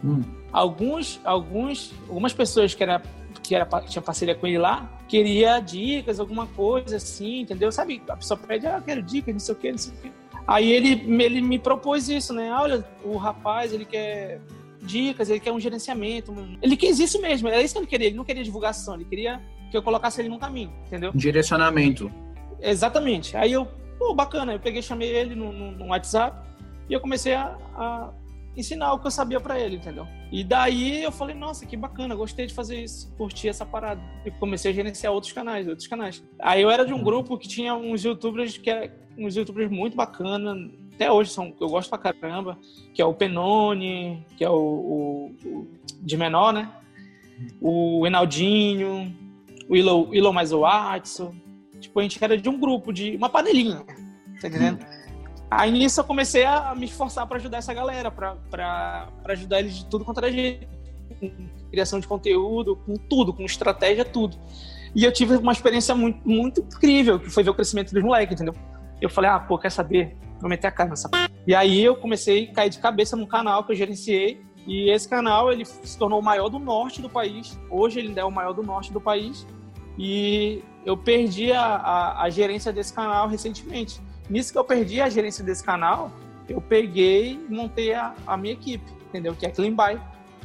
Hum. 0.04 0.22
Alguns, 0.52 1.20
alguns, 1.24 1.92
algumas 2.08 2.32
pessoas 2.32 2.74
que 2.74 2.82
era 2.82 3.02
que 3.42 3.54
era, 3.54 3.64
tinha 3.82 4.02
parceria 4.02 4.34
com 4.34 4.46
ele 4.46 4.58
lá, 4.58 4.90
queria 5.06 5.60
dicas, 5.60 6.18
alguma 6.18 6.48
coisa 6.48 6.96
assim, 6.96 7.42
entendeu? 7.42 7.70
Sabe, 7.70 8.02
a 8.08 8.16
pessoa 8.16 8.36
pede, 8.36 8.66
ah, 8.66 8.78
eu 8.78 8.82
quero 8.82 9.02
dicas, 9.02 9.32
não 9.32 9.38
sei 9.38 9.54
o 9.54 9.58
que, 9.58 9.70
não 9.70 9.78
sei 9.78 9.92
o 9.92 9.96
que. 10.02 10.12
Aí 10.46 10.70
ele, 10.70 11.22
ele 11.22 11.40
me 11.40 11.58
propôs 11.58 12.08
isso, 12.08 12.32
né? 12.32 12.50
Ah, 12.50 12.62
olha, 12.62 12.84
o 13.04 13.16
rapaz, 13.16 13.72
ele 13.72 13.84
quer 13.84 14.40
dicas, 14.80 15.28
ele 15.28 15.40
quer 15.40 15.52
um 15.52 15.58
gerenciamento. 15.58 16.32
Ele 16.62 16.76
quis 16.76 16.98
isso 16.98 17.20
mesmo, 17.20 17.48
era 17.48 17.62
isso 17.62 17.74
que 17.74 17.80
ele 17.80 17.86
queria. 17.86 18.06
Ele 18.08 18.16
não 18.16 18.24
queria 18.24 18.44
divulgação, 18.44 18.94
ele 18.94 19.04
queria 19.04 19.42
que 19.70 19.76
eu 19.76 19.82
colocasse 19.82 20.20
ele 20.20 20.28
num 20.28 20.38
caminho, 20.38 20.72
entendeu? 20.86 21.10
Direcionamento. 21.14 22.10
Exatamente. 22.60 23.36
Aí 23.36 23.52
eu, 23.52 23.66
pô, 23.98 24.14
bacana, 24.14 24.52
eu 24.52 24.60
peguei, 24.60 24.80
chamei 24.80 25.08
ele 25.08 25.34
no, 25.34 25.52
no, 25.52 25.72
no 25.72 25.86
WhatsApp 25.86 26.46
e 26.88 26.92
eu 26.92 27.00
comecei 27.00 27.34
a, 27.34 27.56
a 27.74 28.10
ensinar 28.56 28.92
o 28.92 28.98
que 29.00 29.06
eu 29.06 29.10
sabia 29.10 29.40
para 29.40 29.58
ele, 29.58 29.76
entendeu? 29.76 30.06
E 30.32 30.42
daí 30.42 31.02
eu 31.02 31.12
falei, 31.12 31.34
nossa, 31.34 31.66
que 31.66 31.76
bacana, 31.76 32.14
gostei 32.14 32.46
de 32.46 32.54
fazer 32.54 32.82
isso, 32.82 33.12
curti 33.16 33.48
essa 33.48 33.66
parada. 33.66 34.00
E 34.24 34.30
comecei 34.30 34.70
a 34.70 34.74
gerenciar 34.74 35.12
outros 35.12 35.32
canais, 35.32 35.66
outros 35.68 35.86
canais. 35.86 36.22
Aí 36.40 36.62
eu 36.62 36.70
era 36.70 36.84
de 36.84 36.92
um 36.92 37.02
grupo 37.02 37.36
que 37.36 37.48
tinha 37.48 37.74
uns 37.74 38.04
youtubers 38.04 38.56
que 38.56 38.70
é 38.70 38.92
uns 39.18 39.36
youtubers 39.36 39.70
muito 39.70 39.96
bacana, 39.96 40.70
até 40.94 41.10
hoje 41.10 41.30
são, 41.30 41.54
eu 41.60 41.68
gosto 41.68 41.90
pra 41.90 41.98
caramba, 41.98 42.58
que 42.94 43.02
é 43.02 43.04
o 43.04 43.14
Penone, 43.14 44.24
que 44.36 44.44
é 44.44 44.50
o, 44.50 44.54
o, 44.54 45.34
o 45.44 45.68
de 46.00 46.16
menor, 46.16 46.52
né? 46.52 46.70
O 47.60 48.06
Enaldinho, 48.06 49.14
o 49.68 49.76
Ilon, 49.76 50.32
mais 50.32 50.52
o 50.52 50.60
Watson. 50.60 51.34
Tipo, 51.80 52.00
a 52.00 52.02
gente 52.02 52.22
era 52.22 52.36
de 52.36 52.48
um 52.48 52.58
grupo, 52.58 52.92
de 52.92 53.16
uma 53.16 53.28
panelinha, 53.28 53.84
tá 54.40 54.48
entendendo? 54.48 54.84
Aí 55.50 55.70
nisso 55.70 56.00
eu 56.00 56.04
comecei 56.04 56.44
a 56.44 56.74
me 56.74 56.86
esforçar 56.86 57.26
para 57.26 57.36
ajudar 57.36 57.58
essa 57.58 57.74
galera, 57.74 58.10
para 58.10 59.08
ajudar 59.26 59.60
eles 59.60 59.76
de 59.76 59.86
tudo 59.86 60.04
quanto 60.04 60.18
era 60.18 60.32
jeito. 60.32 60.66
Com 61.20 61.30
criação 61.70 62.00
de 62.00 62.06
conteúdo, 62.06 62.76
com 62.76 62.94
tudo, 62.94 63.32
com 63.32 63.44
estratégia, 63.44 64.04
tudo. 64.04 64.36
E 64.94 65.04
eu 65.04 65.12
tive 65.12 65.36
uma 65.36 65.52
experiência 65.52 65.94
muito, 65.94 66.26
muito 66.26 66.60
incrível, 66.60 67.20
que 67.20 67.30
foi 67.30 67.42
ver 67.42 67.50
o 67.50 67.54
crescimento 67.54 67.92
dos 67.92 68.02
moleques, 68.02 68.34
entendeu? 68.34 68.54
Eu 69.00 69.10
falei, 69.10 69.30
ah, 69.30 69.38
pô, 69.38 69.58
quer 69.58 69.70
saber? 69.70 70.16
Vou 70.40 70.48
meter 70.48 70.66
a 70.66 70.70
cara 70.70 70.90
nessa. 70.90 71.10
E 71.46 71.54
aí 71.54 71.82
eu 71.82 71.96
comecei 71.96 72.48
a 72.50 72.52
cair 72.52 72.70
de 72.70 72.78
cabeça 72.78 73.16
num 73.16 73.26
canal 73.26 73.64
que 73.64 73.72
eu 73.72 73.76
gerenciei. 73.76 74.44
E 74.66 74.90
esse 74.90 75.08
canal 75.08 75.52
ele 75.52 75.64
se 75.64 75.96
tornou 75.96 76.20
o 76.20 76.22
maior 76.22 76.48
do 76.48 76.58
norte 76.58 77.00
do 77.00 77.08
país. 77.08 77.58
Hoje 77.70 78.00
ele 78.00 78.08
ainda 78.08 78.22
é 78.22 78.24
o 78.24 78.30
maior 78.30 78.52
do 78.52 78.62
norte 78.62 78.92
do 78.92 79.00
país. 79.00 79.46
E 79.98 80.62
eu 80.84 80.96
perdi 80.96 81.52
a, 81.52 81.62
a, 81.62 82.22
a 82.24 82.30
gerência 82.30 82.72
desse 82.72 82.92
canal 82.92 83.28
recentemente. 83.28 84.00
Nisso 84.28 84.52
que 84.52 84.58
eu 84.58 84.64
perdi 84.64 85.00
a 85.00 85.08
gerência 85.08 85.44
desse 85.44 85.62
canal, 85.62 86.10
eu 86.48 86.60
peguei 86.60 87.32
e 87.48 87.54
montei 87.54 87.94
a, 87.94 88.14
a 88.26 88.36
minha 88.36 88.54
equipe, 88.54 88.90
entendeu? 89.08 89.34
Que 89.34 89.46
é 89.46 89.50
Clean 89.50 89.74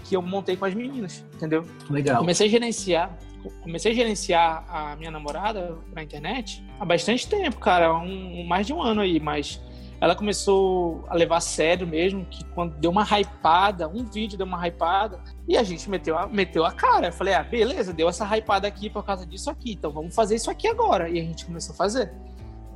que 0.04 0.16
eu 0.16 0.22
montei 0.22 0.56
com 0.56 0.66
as 0.66 0.74
meninas, 0.74 1.26
entendeu? 1.34 1.66
Legal. 1.90 2.20
Comecei 2.20 2.48
a 2.48 2.50
gerenciar, 2.50 3.18
comecei 3.62 3.92
a 3.92 3.96
gerenciar 3.96 4.66
a 4.68 4.96
minha 4.96 5.12
namorada 5.12 5.78
na 5.94 6.04
internet 6.04 6.64
há 6.80 6.86
bastante 6.86 7.28
tempo, 7.28 7.60
cara, 7.60 7.94
um, 7.94 8.44
mais 8.46 8.68
de 8.68 8.74
um 8.74 8.82
ano 8.82 9.02
aí, 9.02 9.20
mas 9.20 9.62
ela 10.02 10.16
começou 10.16 11.06
a 11.08 11.14
levar 11.14 11.38
a 11.38 11.42
sério 11.42 11.86
mesmo, 11.86 12.26
que 12.26 12.44
quando 12.56 12.76
deu 12.80 12.90
uma 12.90 13.04
hypada, 13.04 13.88
um 13.88 14.04
vídeo 14.04 14.36
deu 14.36 14.48
uma 14.48 14.68
hypada, 14.68 15.20
e 15.48 15.56
a 15.56 15.62
gente 15.62 15.88
meteu 15.88 16.18
a, 16.18 16.26
meteu 16.26 16.66
a 16.66 16.72
cara. 16.72 17.10
Eu 17.10 17.14
falei, 17.14 17.36
ah, 17.36 17.44
beleza, 17.44 17.94
deu 17.94 18.10
essa 18.10 18.26
hypada 18.36 18.68
aqui 18.68 18.90
por 18.90 19.06
causa 19.06 19.28
disso 19.28 19.52
aqui, 19.52 19.74
então 19.74 19.92
vamos 19.92 20.16
fazer 20.16 20.36
isso 20.36 20.50
aqui 20.50 20.68
agora. 20.68 21.08
E 21.08 21.20
a 21.20 21.24
gente 21.24 21.46
começou 21.46 21.74
a 21.74 21.78
fazer. 21.78 22.12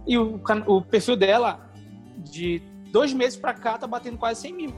E 0.05 0.19
o, 0.19 0.39
o 0.67 0.81
perfil 0.83 1.15
dela, 1.15 1.67
de 2.15 2.61
dois 2.91 3.11
meses 3.11 3.35
pra 3.35 3.55
cá, 3.55 3.75
tá 3.75 3.87
batendo 3.87 4.19
quase 4.19 4.41
100 4.41 4.53
mil. 4.53 4.73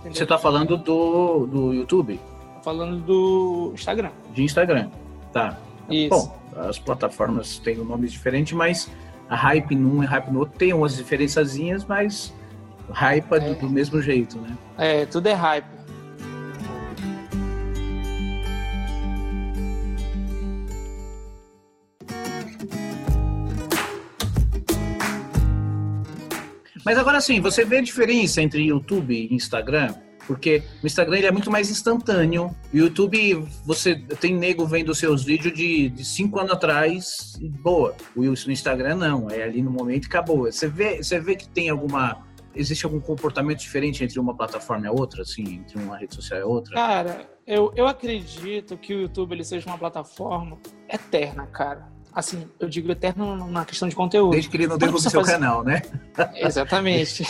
Entendeu? 0.00 0.18
Você 0.18 0.26
tá 0.26 0.38
falando 0.38 0.76
do, 0.76 1.46
do 1.46 1.72
YouTube? 1.72 2.20
Falando 2.62 3.00
do 3.00 3.70
Instagram. 3.74 4.10
De 4.34 4.42
Instagram, 4.42 4.90
tá. 5.32 5.58
Isso. 5.88 6.10
Bom, 6.10 6.36
as 6.56 6.78
plataformas 6.78 7.58
têm 7.58 7.76
nomes 7.76 8.12
diferentes, 8.12 8.52
mas 8.52 8.90
a 9.28 9.36
hype 9.36 9.74
num 9.74 10.02
e 10.02 10.06
hype 10.06 10.30
no 10.30 10.40
outro 10.40 10.58
tem 10.58 10.72
umas 10.72 10.96
diferençazinhas, 10.96 11.84
mas 11.84 12.34
hype 12.90 13.32
é. 13.32 13.40
do, 13.40 13.54
do 13.60 13.70
mesmo 13.70 14.00
jeito, 14.02 14.38
né? 14.38 14.56
É, 14.76 15.06
tudo 15.06 15.26
é 15.28 15.32
hype. 15.32 15.79
Mas 26.84 26.96
agora 26.98 27.20
sim, 27.20 27.40
você 27.40 27.64
vê 27.64 27.78
a 27.78 27.82
diferença 27.82 28.40
entre 28.40 28.62
YouTube 28.62 29.14
e 29.14 29.34
Instagram? 29.34 29.94
Porque 30.26 30.62
o 30.82 30.86
Instagram 30.86 31.18
ele 31.18 31.26
é 31.26 31.32
muito 31.32 31.50
mais 31.50 31.70
instantâneo. 31.70 32.54
O 32.72 32.76
YouTube, 32.76 33.44
você 33.64 33.96
tem 33.96 34.34
nego 34.34 34.64
vendo 34.64 34.94
seus 34.94 35.24
vídeos 35.24 35.52
de, 35.52 35.88
de 35.88 36.04
cinco 36.04 36.38
anos 36.38 36.52
atrás 36.52 37.36
e 37.40 37.48
boa. 37.48 37.94
O 38.14 38.24
Instagram 38.24 38.94
não, 38.94 39.28
é 39.28 39.42
ali 39.42 39.62
no 39.62 39.70
momento 39.70 40.04
e 40.04 40.06
acabou. 40.06 40.44
Você 40.44 40.68
vê, 40.68 41.02
você 41.02 41.18
vê 41.18 41.34
que 41.34 41.48
tem 41.48 41.68
alguma. 41.68 42.24
Existe 42.54 42.84
algum 42.84 43.00
comportamento 43.00 43.58
diferente 43.58 44.02
entre 44.02 44.18
uma 44.18 44.34
plataforma 44.34 44.86
e 44.86 44.88
a 44.88 44.92
outra, 44.92 45.22
assim, 45.22 45.42
entre 45.42 45.78
uma 45.78 45.96
rede 45.96 46.14
social 46.14 46.38
e 46.38 46.42
outra? 46.42 46.74
Cara, 46.74 47.28
eu, 47.46 47.72
eu 47.76 47.86
acredito 47.86 48.76
que 48.76 48.92
o 48.92 49.02
YouTube 49.02 49.32
ele 49.32 49.44
seja 49.44 49.68
uma 49.68 49.78
plataforma 49.78 50.58
eterna, 50.88 51.46
cara 51.46 51.99
assim, 52.14 52.46
eu 52.58 52.68
digo 52.68 52.90
eterno 52.90 53.48
na 53.48 53.64
questão 53.64 53.88
de 53.88 53.94
conteúdo. 53.94 54.32
Desde 54.32 54.48
que 54.48 54.56
ele 54.56 54.66
não 54.66 54.78
derruba 54.78 54.98
o 54.98 55.00
seu 55.00 55.10
faz... 55.22 55.32
canal, 55.34 55.64
né? 55.64 55.82
Exatamente. 56.36 57.24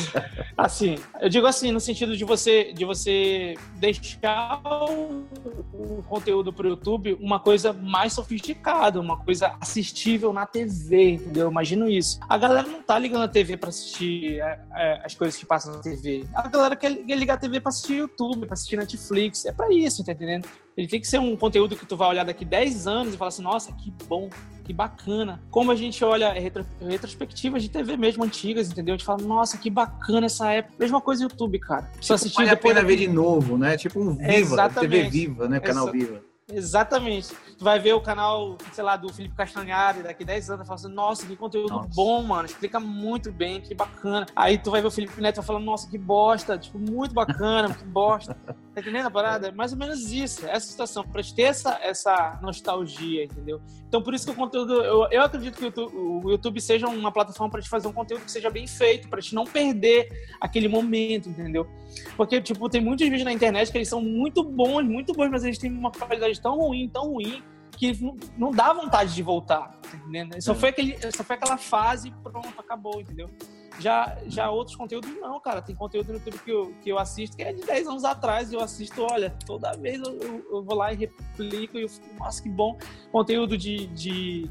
assim, 0.56 0.96
eu 1.20 1.28
digo 1.28 1.46
assim, 1.46 1.70
no 1.70 1.80
sentido 1.80 2.16
de 2.16 2.24
você, 2.24 2.72
de 2.72 2.84
você 2.84 3.54
deixar 3.76 4.60
o, 4.64 5.24
o 5.72 6.02
conteúdo 6.08 6.52
para 6.52 6.66
o 6.66 6.70
YouTube 6.70 7.16
uma 7.20 7.40
coisa 7.40 7.72
mais 7.72 8.12
sofisticada, 8.12 9.00
uma 9.00 9.18
coisa 9.18 9.54
assistível 9.60 10.32
na 10.32 10.46
TV, 10.46 11.12
entendeu? 11.12 11.44
Eu 11.44 11.50
imagino 11.50 11.88
isso. 11.88 12.18
A 12.28 12.38
galera 12.38 12.66
não 12.66 12.82
tá 12.82 12.98
ligando 12.98 13.22
a 13.22 13.28
TV 13.28 13.56
para 13.56 13.68
assistir 13.68 14.40
é, 14.40 14.60
é, 14.74 15.02
as 15.04 15.14
coisas 15.14 15.38
que 15.38 15.46
passam 15.46 15.74
na 15.74 15.80
TV. 15.80 16.24
A 16.34 16.48
galera 16.48 16.76
quer, 16.76 16.94
quer 16.94 17.16
ligar 17.16 17.34
a 17.34 17.38
TV 17.38 17.60
para 17.60 17.70
assistir 17.70 17.94
YouTube, 17.94 18.46
para 18.46 18.54
assistir 18.54 18.76
Netflix. 18.76 19.44
É 19.44 19.52
para 19.52 19.72
isso, 19.72 20.04
tá 20.04 20.12
entendendo? 20.12 20.48
Ele 20.76 20.86
tem 20.86 21.00
que 21.00 21.06
ser 21.06 21.18
um 21.18 21.36
conteúdo 21.36 21.76
que 21.76 21.84
tu 21.84 21.96
vai 21.96 22.08
olhar 22.08 22.24
daqui 22.24 22.44
10 22.44 22.86
anos 22.86 23.14
e 23.14 23.16
falar 23.16 23.28
assim, 23.28 23.42
nossa, 23.42 23.72
que 23.72 23.92
bom, 24.08 24.30
que 24.64 24.72
bacana. 24.72 25.42
Como 25.50 25.70
a 25.70 25.76
gente 25.76 26.02
olha 26.04 26.32
retro, 26.32 26.64
retrospectivas 26.80 27.62
de 27.62 27.68
TV 27.68 27.96
mesmo 27.96 28.24
antigas, 28.24 28.70
entendeu? 28.70 28.94
A 28.94 28.96
gente 28.96 29.06
fala, 29.06 29.22
nossa, 29.22 29.58
que 29.58 29.68
bacana 29.68 30.26
essa 30.26 30.50
época. 30.50 30.74
Mesma 30.78 31.00
coisa 31.00 31.22
no 31.22 31.30
YouTube, 31.30 31.58
cara. 31.58 31.90
Tipo, 32.00 32.14
assistir 32.14 32.36
vale 32.36 32.50
depois 32.50 32.72
a 32.72 32.80
pena 32.80 32.86
daqui... 32.86 33.00
ver 33.00 33.06
de 33.06 33.12
novo, 33.12 33.58
né? 33.58 33.76
Tipo 33.76 34.00
um 34.00 34.16
Viva, 34.16 34.32
Exatamente. 34.32 34.90
TV 34.90 35.10
Viva, 35.10 35.48
né? 35.48 35.60
Canal 35.60 35.88
Exa... 35.88 35.92
Viva. 35.92 36.31
Exatamente. 36.50 37.34
Tu 37.56 37.64
vai 37.64 37.78
ver 37.78 37.92
o 37.92 38.00
canal, 38.00 38.56
sei 38.72 38.82
lá, 38.82 38.96
do 38.96 39.12
Felipe 39.12 39.34
Castanhari 39.34 40.02
daqui 40.02 40.24
10 40.24 40.50
anos 40.50 40.64
e 40.64 40.66
fala 40.66 40.80
assim, 40.80 40.92
nossa, 40.92 41.26
que 41.26 41.36
conteúdo 41.36 41.72
nossa. 41.72 41.88
bom, 41.94 42.22
mano. 42.22 42.46
Explica 42.46 42.80
muito 42.80 43.30
bem, 43.30 43.60
que 43.60 43.74
bacana. 43.74 44.26
Aí 44.34 44.58
tu 44.58 44.70
vai 44.70 44.80
ver 44.80 44.88
o 44.88 44.90
Felipe 44.90 45.20
Neto 45.20 45.40
e 45.40 45.44
fala, 45.44 45.60
nossa, 45.60 45.88
que 45.88 45.98
bosta, 45.98 46.58
tipo, 46.58 46.78
muito 46.78 47.14
bacana, 47.14 47.72
que 47.72 47.84
bosta. 47.84 48.36
Tá 48.74 48.80
entendendo 48.80 49.06
a 49.06 49.10
parada? 49.10 49.48
É 49.48 49.52
mais 49.52 49.72
ou 49.72 49.78
menos 49.78 50.10
isso, 50.10 50.46
essa 50.46 50.66
situação, 50.66 51.04
pra 51.04 51.22
te 51.22 51.34
ter 51.34 51.42
essa, 51.42 51.78
essa 51.82 52.38
nostalgia, 52.42 53.24
entendeu? 53.24 53.60
Então 53.86 54.02
por 54.02 54.14
isso 54.14 54.24
que 54.24 54.32
o 54.32 54.34
conteúdo, 54.34 54.72
eu, 54.82 55.06
eu 55.10 55.22
acredito 55.22 55.58
que 55.58 55.64
o 55.64 55.66
YouTube, 55.66 55.94
o 55.94 56.30
YouTube 56.30 56.60
seja 56.60 56.88
uma 56.88 57.12
plataforma 57.12 57.50
para 57.50 57.60
te 57.60 57.68
fazer 57.68 57.86
um 57.86 57.92
conteúdo 57.92 58.24
que 58.24 58.32
seja 58.32 58.48
bem 58.48 58.66
feito, 58.66 59.08
para 59.08 59.20
te 59.20 59.34
não 59.34 59.44
perder 59.44 60.08
aquele 60.40 60.68
momento, 60.68 61.28
entendeu? 61.28 61.68
Porque, 62.16 62.40
tipo, 62.40 62.68
tem 62.70 62.80
muitos 62.80 63.06
vídeos 63.06 63.24
na 63.24 63.32
internet 63.32 63.70
que 63.70 63.76
eles 63.76 63.88
são 63.88 64.00
muito 64.00 64.42
bons, 64.42 64.84
muito 64.84 65.12
bons, 65.12 65.30
mas 65.30 65.44
eles 65.44 65.58
têm 65.58 65.70
uma 65.70 65.90
qualidade 65.90 66.31
tão 66.38 66.58
ruim, 66.58 66.88
tão 66.88 67.12
ruim, 67.12 67.42
que 67.76 67.92
não, 68.36 68.50
dá 68.50 68.72
vontade 68.72 69.14
de 69.14 69.22
voltar, 69.22 69.78
entendendo? 69.94 70.40
Só, 70.40 70.52
é. 70.52 70.54
foi 70.54 70.68
aquele, 70.68 70.98
só 71.12 71.24
foi 71.24 71.36
aquela 71.36 71.56
fase 71.56 72.10
pronto, 72.22 72.48
acabou, 72.58 73.00
entendeu? 73.00 73.30
Já, 73.78 74.18
já 74.26 74.50
outros 74.50 74.76
conteúdos 74.76 75.10
não, 75.20 75.40
cara. 75.40 75.62
Tem 75.62 75.74
conteúdo 75.74 76.08
no 76.08 76.14
YouTube 76.14 76.38
que 76.44 76.50
eu, 76.50 76.74
que 76.82 76.90
eu 76.90 76.98
assisto 76.98 77.36
que 77.36 77.42
é 77.42 77.52
de 77.52 77.62
10 77.62 77.88
anos 77.88 78.04
atrás. 78.04 78.52
Eu 78.52 78.60
assisto, 78.60 79.02
olha, 79.02 79.34
toda 79.46 79.72
vez 79.72 80.00
eu, 80.00 80.12
eu, 80.18 80.46
eu 80.50 80.62
vou 80.62 80.76
lá 80.76 80.92
e 80.92 80.96
replico 80.96 81.78
e 81.78 81.82
eu 81.82 81.88
fico, 81.88 82.06
nossa, 82.18 82.42
que 82.42 82.48
bom. 82.48 82.76
Conteúdo 83.10 83.56
de, 83.56 83.86
de, 83.88 84.50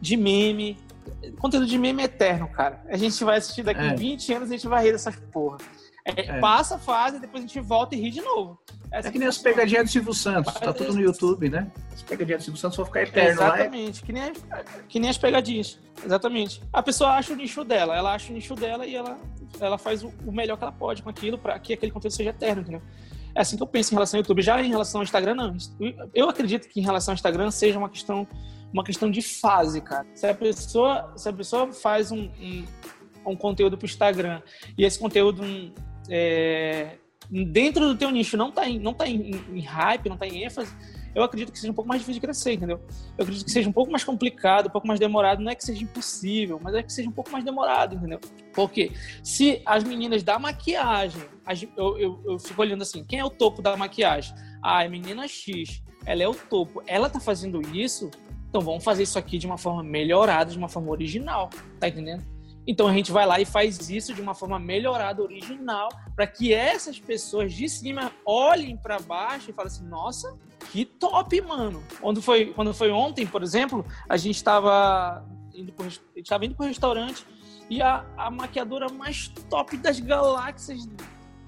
de 0.00 0.16
meme. 0.16 0.78
Conteúdo 1.38 1.66
de 1.66 1.78
meme 1.78 2.02
eterno, 2.02 2.48
cara. 2.48 2.82
A 2.88 2.96
gente 2.96 3.22
vai 3.22 3.38
assistir 3.38 3.62
daqui 3.62 3.80
é. 3.82 3.94
20 3.94 4.32
anos 4.32 4.50
e 4.50 4.54
a 4.54 4.56
gente 4.56 4.68
vai 4.68 4.84
rir 4.84 4.92
dessas 4.92 5.16
porra. 5.30 5.58
É, 6.04 6.36
é. 6.36 6.40
Passa 6.40 6.76
a 6.76 6.78
fase, 6.78 7.20
depois 7.20 7.44
a 7.44 7.46
gente 7.46 7.60
volta 7.60 7.94
e 7.94 8.00
ri 8.00 8.10
de 8.10 8.22
novo. 8.22 8.58
É 8.92 9.10
que 9.10 9.18
nem 9.18 9.26
as 9.26 9.38
pegadinhas 9.38 9.84
do 9.84 9.90
Silvio 9.90 10.12
Santos, 10.12 10.52
tá 10.52 10.72
tudo 10.72 10.92
no 10.92 11.00
YouTube, 11.00 11.48
né? 11.48 11.66
As 11.92 12.02
pegadinhas 12.02 12.42
do 12.42 12.44
Silvio 12.44 12.60
Santos 12.60 12.76
vão 12.76 12.84
ficar 12.84 13.02
eterno 13.02 13.30
Exatamente, 13.30 14.00
lá. 14.00 14.06
que 14.06 14.12
nem, 14.12 14.32
que 14.86 15.00
nem 15.00 15.10
as 15.10 15.16
pegadinhas. 15.16 15.78
Exatamente. 16.04 16.62
A 16.70 16.82
pessoa 16.82 17.12
acha 17.12 17.32
o 17.32 17.36
nicho 17.36 17.64
dela, 17.64 17.96
ela 17.96 18.12
acha 18.14 18.30
o 18.30 18.34
nicho 18.34 18.54
dela 18.54 18.86
e 18.86 18.94
ela, 18.94 19.18
ela 19.58 19.78
faz 19.78 20.04
o, 20.04 20.12
o 20.26 20.30
melhor 20.30 20.58
que 20.58 20.64
ela 20.64 20.72
pode 20.72 21.02
com 21.02 21.08
aquilo 21.08 21.38
para 21.38 21.58
que 21.58 21.72
aquele 21.72 21.90
conteúdo 21.90 22.12
seja 22.12 22.30
eterno, 22.30 22.60
entendeu? 22.60 22.82
É 23.34 23.40
assim 23.40 23.56
que 23.56 23.62
eu 23.62 23.66
penso 23.66 23.92
em 23.92 23.96
relação 23.96 24.18
ao 24.18 24.22
YouTube. 24.22 24.42
Já 24.42 24.60
em 24.60 24.68
relação 24.68 25.00
ao 25.00 25.04
Instagram, 25.04 25.34
não. 25.34 25.56
Eu 26.14 26.28
acredito 26.28 26.68
que 26.68 26.78
em 26.78 26.82
relação 26.82 27.12
ao 27.12 27.14
Instagram 27.14 27.50
seja 27.50 27.78
uma 27.78 27.88
questão, 27.88 28.28
uma 28.70 28.84
questão 28.84 29.10
de 29.10 29.22
fase, 29.22 29.80
cara. 29.80 30.06
Se 30.14 30.26
a 30.26 30.34
pessoa, 30.34 31.12
se 31.16 31.28
a 31.28 31.32
pessoa 31.32 31.72
faz 31.72 32.12
um, 32.12 32.28
um, 32.38 32.64
um 33.24 33.36
conteúdo 33.36 33.78
para 33.78 33.86
o 33.86 33.88
Instagram 33.88 34.42
e 34.76 34.84
esse 34.84 34.98
conteúdo 34.98 35.42
é, 36.10 36.98
dentro 37.32 37.88
do 37.88 37.96
teu 37.96 38.10
nicho 38.10 38.36
não 38.36 38.50
está 38.50 38.68
em, 38.68 38.78
não 38.78 38.92
tá 38.92 39.08
em, 39.08 39.30
em, 39.52 39.60
hype, 39.60 40.08
não 40.08 40.16
está 40.16 40.26
em 40.26 40.44
ênfase, 40.44 40.70
eu 41.14 41.22
acredito 41.22 41.50
que 41.50 41.58
seja 41.58 41.72
um 41.72 41.74
pouco 41.74 41.88
mais 41.88 42.00
difícil 42.00 42.20
de 42.20 42.26
crescer, 42.26 42.52
entendeu? 42.52 42.80
Eu 43.16 43.22
acredito 43.22 43.44
que 43.44 43.50
seja 43.50 43.68
um 43.68 43.72
pouco 43.72 43.90
mais 43.90 44.04
complicado, 44.04 44.66
um 44.66 44.70
pouco 44.70 44.86
mais 44.86 44.98
demorado. 44.98 45.42
Não 45.42 45.50
é 45.50 45.54
que 45.54 45.64
seja 45.64 45.82
impossível, 45.82 46.58
mas 46.62 46.74
é 46.74 46.82
que 46.82 46.92
seja 46.92 47.08
um 47.08 47.12
pouco 47.12 47.30
mais 47.30 47.44
demorado, 47.44 47.96
entendeu? 47.96 48.18
Porque 48.54 48.92
se 49.22 49.60
as 49.66 49.84
meninas 49.84 50.22
da 50.22 50.38
maquiagem, 50.38 51.22
eu, 51.76 51.98
eu, 51.98 52.22
eu 52.26 52.38
fico 52.38 52.60
olhando 52.60 52.82
assim, 52.82 53.04
quem 53.04 53.18
é 53.18 53.24
o 53.24 53.30
topo 53.30 53.60
da 53.60 53.76
maquiagem? 53.76 54.34
Ah, 54.62 54.82
a 54.82 54.88
menina 54.88 55.28
X, 55.28 55.82
ela 56.06 56.22
é 56.22 56.28
o 56.28 56.34
topo. 56.34 56.82
Ela 56.86 57.10
tá 57.10 57.20
fazendo 57.20 57.60
isso, 57.76 58.10
então 58.48 58.62
vamos 58.62 58.82
fazer 58.82 59.02
isso 59.02 59.18
aqui 59.18 59.36
de 59.36 59.46
uma 59.46 59.58
forma 59.58 59.82
melhorada, 59.82 60.50
de 60.50 60.58
uma 60.58 60.68
forma 60.68 60.90
original, 60.90 61.50
tá 61.78 61.88
entendendo? 61.88 62.31
Então 62.66 62.86
a 62.86 62.92
gente 62.92 63.10
vai 63.10 63.26
lá 63.26 63.40
e 63.40 63.44
faz 63.44 63.90
isso 63.90 64.14
de 64.14 64.20
uma 64.20 64.34
forma 64.34 64.58
melhorada, 64.58 65.22
original, 65.22 65.88
para 66.14 66.26
que 66.26 66.52
essas 66.54 66.98
pessoas 66.98 67.52
de 67.52 67.68
cima 67.68 68.12
olhem 68.24 68.76
para 68.76 69.00
baixo 69.00 69.50
e 69.50 69.52
falem 69.52 69.72
assim: 69.72 69.86
nossa, 69.86 70.36
que 70.70 70.84
top, 70.84 71.40
mano. 71.40 71.82
Quando 72.00 72.22
foi, 72.22 72.46
quando 72.46 72.72
foi 72.72 72.90
ontem, 72.90 73.26
por 73.26 73.42
exemplo, 73.42 73.84
a 74.08 74.16
gente 74.16 74.36
estava 74.36 75.24
indo 75.54 75.72
para 75.72 76.64
o 76.64 76.68
restaurante 76.68 77.26
e 77.68 77.82
a, 77.82 78.04
a 78.16 78.30
maquiadora 78.30 78.88
mais 78.88 79.28
top 79.48 79.76
das 79.76 79.98
galáxias 79.98 80.88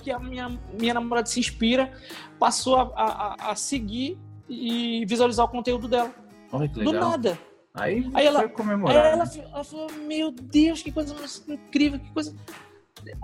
que 0.02 0.10
a 0.10 0.18
minha, 0.18 0.58
minha 0.78 0.94
namorada 0.94 1.26
se 1.26 1.40
inspira 1.40 1.92
passou 2.38 2.76
a, 2.76 2.92
a, 2.94 3.50
a 3.50 3.56
seguir 3.56 4.18
e 4.48 5.04
visualizar 5.06 5.46
o 5.46 5.48
conteúdo 5.48 5.88
dela. 5.88 6.14
Olha, 6.52 6.68
Do 6.68 6.92
nada. 6.92 7.38
Aí, 7.74 8.08
aí 8.14 8.26
ela, 8.26 8.48
comemorar. 8.48 9.04
Aí 9.04 9.12
ela, 9.12 9.24
ela, 9.52 9.64
falou, 9.64 9.90
meu 10.06 10.30
Deus, 10.30 10.80
que 10.80 10.92
coisa 10.92 11.14
incrível, 11.48 11.98
que 11.98 12.10
coisa. 12.12 12.34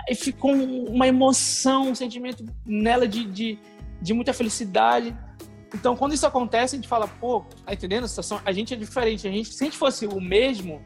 Aí 0.08 0.14
ficou 0.16 0.52
uma 0.52 1.06
emoção, 1.06 1.88
um 1.88 1.94
sentimento 1.94 2.44
nela 2.66 3.06
de, 3.06 3.24
de, 3.24 3.58
de 4.02 4.12
muita 4.12 4.34
felicidade. 4.34 5.16
Então, 5.72 5.96
quando 5.96 6.14
isso 6.14 6.26
acontece, 6.26 6.74
a 6.74 6.78
gente 6.78 6.88
fala, 6.88 7.06
pô, 7.06 7.44
tá 7.64 7.72
entendendo 7.72 8.04
a 8.04 8.08
situação? 8.08 8.40
A 8.44 8.50
gente 8.50 8.74
é 8.74 8.76
diferente. 8.76 9.28
A 9.28 9.30
gente, 9.30 9.54
se 9.54 9.62
a 9.62 9.66
gente 9.66 9.78
fosse 9.78 10.04
o 10.04 10.20
mesmo, 10.20 10.84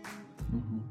uhum. 0.53 0.83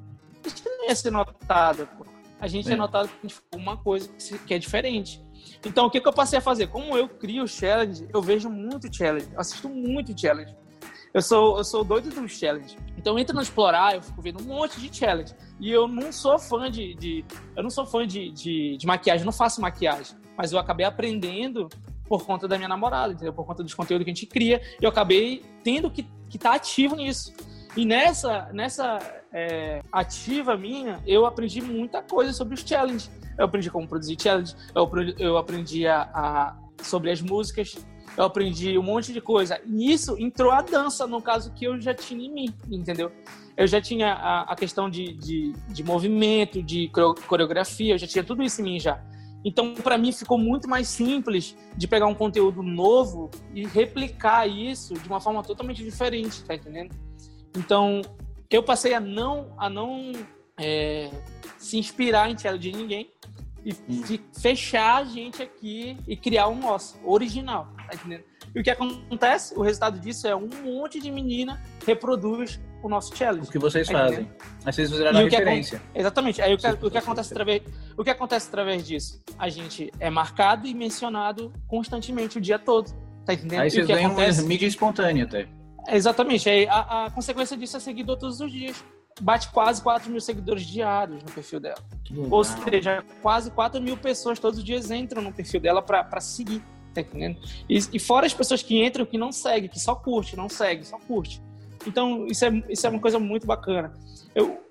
a 0.44 0.50
gente 0.50 0.66
não 0.66 0.88
ia 0.88 0.96
ser 0.96 1.12
notado. 1.12 1.88
Pô. 1.96 2.06
A 2.40 2.48
gente 2.48 2.70
é, 2.70 2.74
é 2.74 2.76
notado 2.76 3.08
por 3.22 3.60
uma 3.60 3.78
coisa 3.78 4.10
que 4.48 4.54
é 4.54 4.58
diferente. 4.58 5.24
Então, 5.64 5.86
o 5.86 5.92
que, 5.92 6.02
que 6.02 6.08
eu 6.08 6.14
passei 6.14 6.40
a 6.40 6.42
fazer? 6.42 6.68
Como 6.68 6.98
eu 6.98 7.08
crio 7.08 7.48
challenge, 7.48 8.08
eu 8.12 8.22
vejo 8.22 8.50
muito 8.50 8.94
challenge, 8.94 9.30
assisto 9.38 9.70
muito 9.70 10.20
challenge. 10.20 10.56
Eu 11.14 11.22
sou, 11.22 11.58
eu 11.58 11.64
sou 11.64 11.84
doido 11.84 12.10
dos 12.10 12.32
challenge. 12.32 12.76
Então 12.98 13.20
entra 13.20 13.36
no 13.36 13.42
explorar, 13.42 13.96
eu 13.96 14.02
fico 14.02 14.22
vendo 14.22 14.42
um 14.42 14.46
monte 14.46 14.82
de 14.82 14.96
challenge. 14.96 15.36
E 15.60 15.72
eu 15.72 15.88
não 15.88 16.12
sou 16.12 16.40
fã 16.40 16.72
de. 16.72 16.96
de 16.96 17.24
eu 17.56 17.62
não 17.62 17.70
sou 17.70 17.86
fã 17.86 18.08
de, 18.08 18.32
de, 18.32 18.78
de 18.78 18.88
maquiagem, 18.88 19.26
não 19.26 19.32
faço 19.32 19.62
maquiagem. 19.62 20.18
Mas 20.36 20.52
eu 20.52 20.58
acabei 20.58 20.86
aprendendo 20.86 21.70
por 22.08 22.26
conta 22.26 22.48
da 22.48 22.58
minha 22.58 22.68
namorada, 22.68 23.14
entendeu? 23.14 23.32
Por 23.32 23.46
conta 23.46 23.62
dos 23.62 23.74
conteúdos 23.76 24.04
que 24.06 24.12
a 24.12 24.14
gente 24.14 24.26
cria. 24.26 24.60
E 24.82 24.84
eu 24.84 24.90
acabei 24.90 25.44
tendo 25.64 25.92
que 25.92 26.08
estar 26.34 26.50
tá 26.50 26.56
ativo 26.56 26.96
nisso. 26.96 27.32
E 27.78 27.86
nessa, 27.86 28.50
nessa 28.52 29.00
é, 29.32 29.82
ativa 29.92 30.58
minha, 30.58 31.02
eu 31.06 31.26
aprendi 31.26 31.62
muita 31.62 32.02
coisa 32.02 32.34
sobre 32.34 32.56
os 32.56 32.62
challenges. 32.62 33.12
Eu 33.38 33.46
aprendi 33.46 33.70
como 33.70 33.88
produzir 33.88 34.16
challenge, 34.20 34.56
eu 34.76 34.84
aprendi, 34.84 35.16
eu 35.18 35.38
aprendi 35.38 35.88
a, 35.88 36.02
a, 36.14 36.56
sobre 36.84 37.10
as 37.10 37.20
músicas, 37.20 37.76
eu 38.18 38.24
aprendi 38.24 38.78
um 38.78 38.84
monte 38.84 39.12
de 39.12 39.22
coisa. 39.22 39.60
Nisso 39.66 40.16
entrou 40.20 40.52
a 40.52 40.62
dança, 40.62 41.08
no 41.08 41.22
caso 41.22 41.52
que 41.54 41.66
eu 41.66 41.80
já 41.80 41.94
tinha 41.94 42.26
em 42.26 42.32
mim, 42.32 42.54
entendeu? 42.72 43.12
Eu 43.58 43.68
já 43.68 43.82
tinha 43.82 44.14
a, 44.14 44.54
a 44.54 44.56
questão 44.56 44.90
de, 44.90 45.14
de, 45.14 45.54
de, 45.70 45.84
movimento, 45.84 46.62
de 46.62 46.90
coreografia, 47.28 47.94
eu 47.94 47.98
já 47.98 48.08
tinha 48.08 48.24
tudo 48.24 48.44
isso 48.44 48.62
em 48.62 48.64
mim 48.64 48.80
já. 48.80 49.02
Então, 49.46 49.74
para 49.74 49.98
mim, 49.98 50.12
ficou 50.12 50.38
muito 50.38 50.70
mais 50.70 50.88
simples 50.88 51.56
de 51.76 51.88
pegar 51.88 52.08
um 52.08 52.16
conteúdo 52.16 52.64
novo 52.64 53.30
e 53.54 53.66
replicar 53.68 54.48
isso 54.48 54.94
de 54.94 55.08
uma 55.08 55.20
forma 55.20 55.44
totalmente 55.44 55.84
diferente, 55.84 56.44
tá 56.44 56.56
entendendo? 56.56 56.96
Então, 57.56 58.02
eu 58.50 58.64
passei 58.64 58.94
a 58.94 59.00
não, 59.00 59.54
a 59.58 59.70
não 59.70 60.14
é, 60.58 61.12
se 61.58 61.78
inspirar 61.78 62.30
em 62.30 62.36
tela 62.36 62.58
de 62.58 62.72
ninguém 62.72 63.12
e 63.66 63.74
hum. 63.74 64.20
fechar 64.40 64.98
a 64.98 65.04
gente 65.04 65.42
aqui 65.42 65.98
e 66.08 66.16
criar 66.16 66.48
um 66.48 66.60
nosso, 66.60 67.00
original, 67.04 67.68
tá 67.88 67.96
entendendo? 67.96 68.24
E 68.54 68.60
o 68.60 68.64
que 68.64 68.70
acontece? 68.70 69.58
O 69.58 69.62
resultado 69.62 70.00
disso 70.00 70.28
é 70.28 70.36
um 70.36 70.50
monte 70.64 71.00
de 71.00 71.12
menina 71.12 71.62
reproduz 71.86 72.60
o 72.84 72.90
nosso 72.90 73.16
challenge. 73.16 73.48
O 73.48 73.52
que 73.52 73.58
vocês 73.58 73.88
Tá 73.88 73.94
fazem. 73.94 74.30
Aí 74.66 74.74
vocês 74.74 74.92
fizeram 74.92 75.18
a 75.18 75.24
referência. 75.24 75.82
Exatamente. 75.96 76.42
Aí 76.42 76.54
o 76.54 76.58
que, 76.58 76.68
o 76.68 76.92
que 76.92 76.98
acontece 76.98 77.34
através, 77.34 77.62
o 77.98 78.04
que 78.04 78.10
acontece 78.10 78.48
através 78.50 78.86
disso? 78.86 79.24
A 79.40 79.50
gente 79.50 79.92
é 80.00 80.10
marcado 80.10 80.68
e 80.68 80.74
mencionado 80.74 81.54
constantemente 81.68 82.38
o 82.38 82.42
dia 82.42 82.60
todo. 82.60 82.92
Tá 83.26 83.34
entendendo? 83.34 83.62
Aí 83.62 83.72
vocês 83.72 83.88
ganham 83.88 84.12
acontece? 84.12 84.44
mídia 84.44 84.68
espontânea 84.68 85.24
até. 85.24 85.48
Exatamente. 85.88 86.50
Aí 86.50 86.68
a, 86.68 87.06
a 87.06 87.12
consequência 87.12 87.56
disso 87.56 87.78
é 87.78 87.80
seguidor 87.80 88.18
todos 88.18 88.42
os 88.42 88.52
dias. 88.52 88.84
Bate 89.22 89.50
quase 89.52 89.82
4 89.82 90.10
mil 90.10 90.20
seguidores 90.20 90.66
diários 90.66 91.24
no 91.24 91.32
perfil 91.32 91.60
dela. 91.60 91.78
Ou 92.30 92.44
seja, 92.44 93.04
quase 93.22 93.52
4 93.52 93.80
mil 93.80 93.96
pessoas 93.96 94.40
todos 94.40 94.60
os 94.60 94.66
dias 94.66 94.90
entram 94.92 95.22
no 95.22 95.32
perfil 95.32 95.60
dela 95.60 95.82
pra 95.82 96.20
seguir. 96.20 96.62
Tá 96.94 97.02
entendendo? 97.02 97.38
E, 97.70 97.80
e 97.94 98.00
fora 98.00 98.26
as 98.26 98.34
pessoas 98.34 98.62
que 98.62 98.84
entram 98.84 99.06
que 99.06 99.18
não 99.18 99.32
seguem, 99.32 99.70
que 99.70 99.80
só 99.80 99.96
curte, 99.96 100.36
não 100.36 100.48
segue, 100.48 100.86
só 100.86 100.98
curte. 101.00 101.42
Então, 101.88 102.28
isso 102.28 102.46
é, 102.46 102.64
isso 102.70 102.86
é 102.86 102.90
uma 102.90 103.00
coisa 103.00 103.20
muito 103.20 103.48
bacana. 103.48 103.94
Eu, 104.34 104.62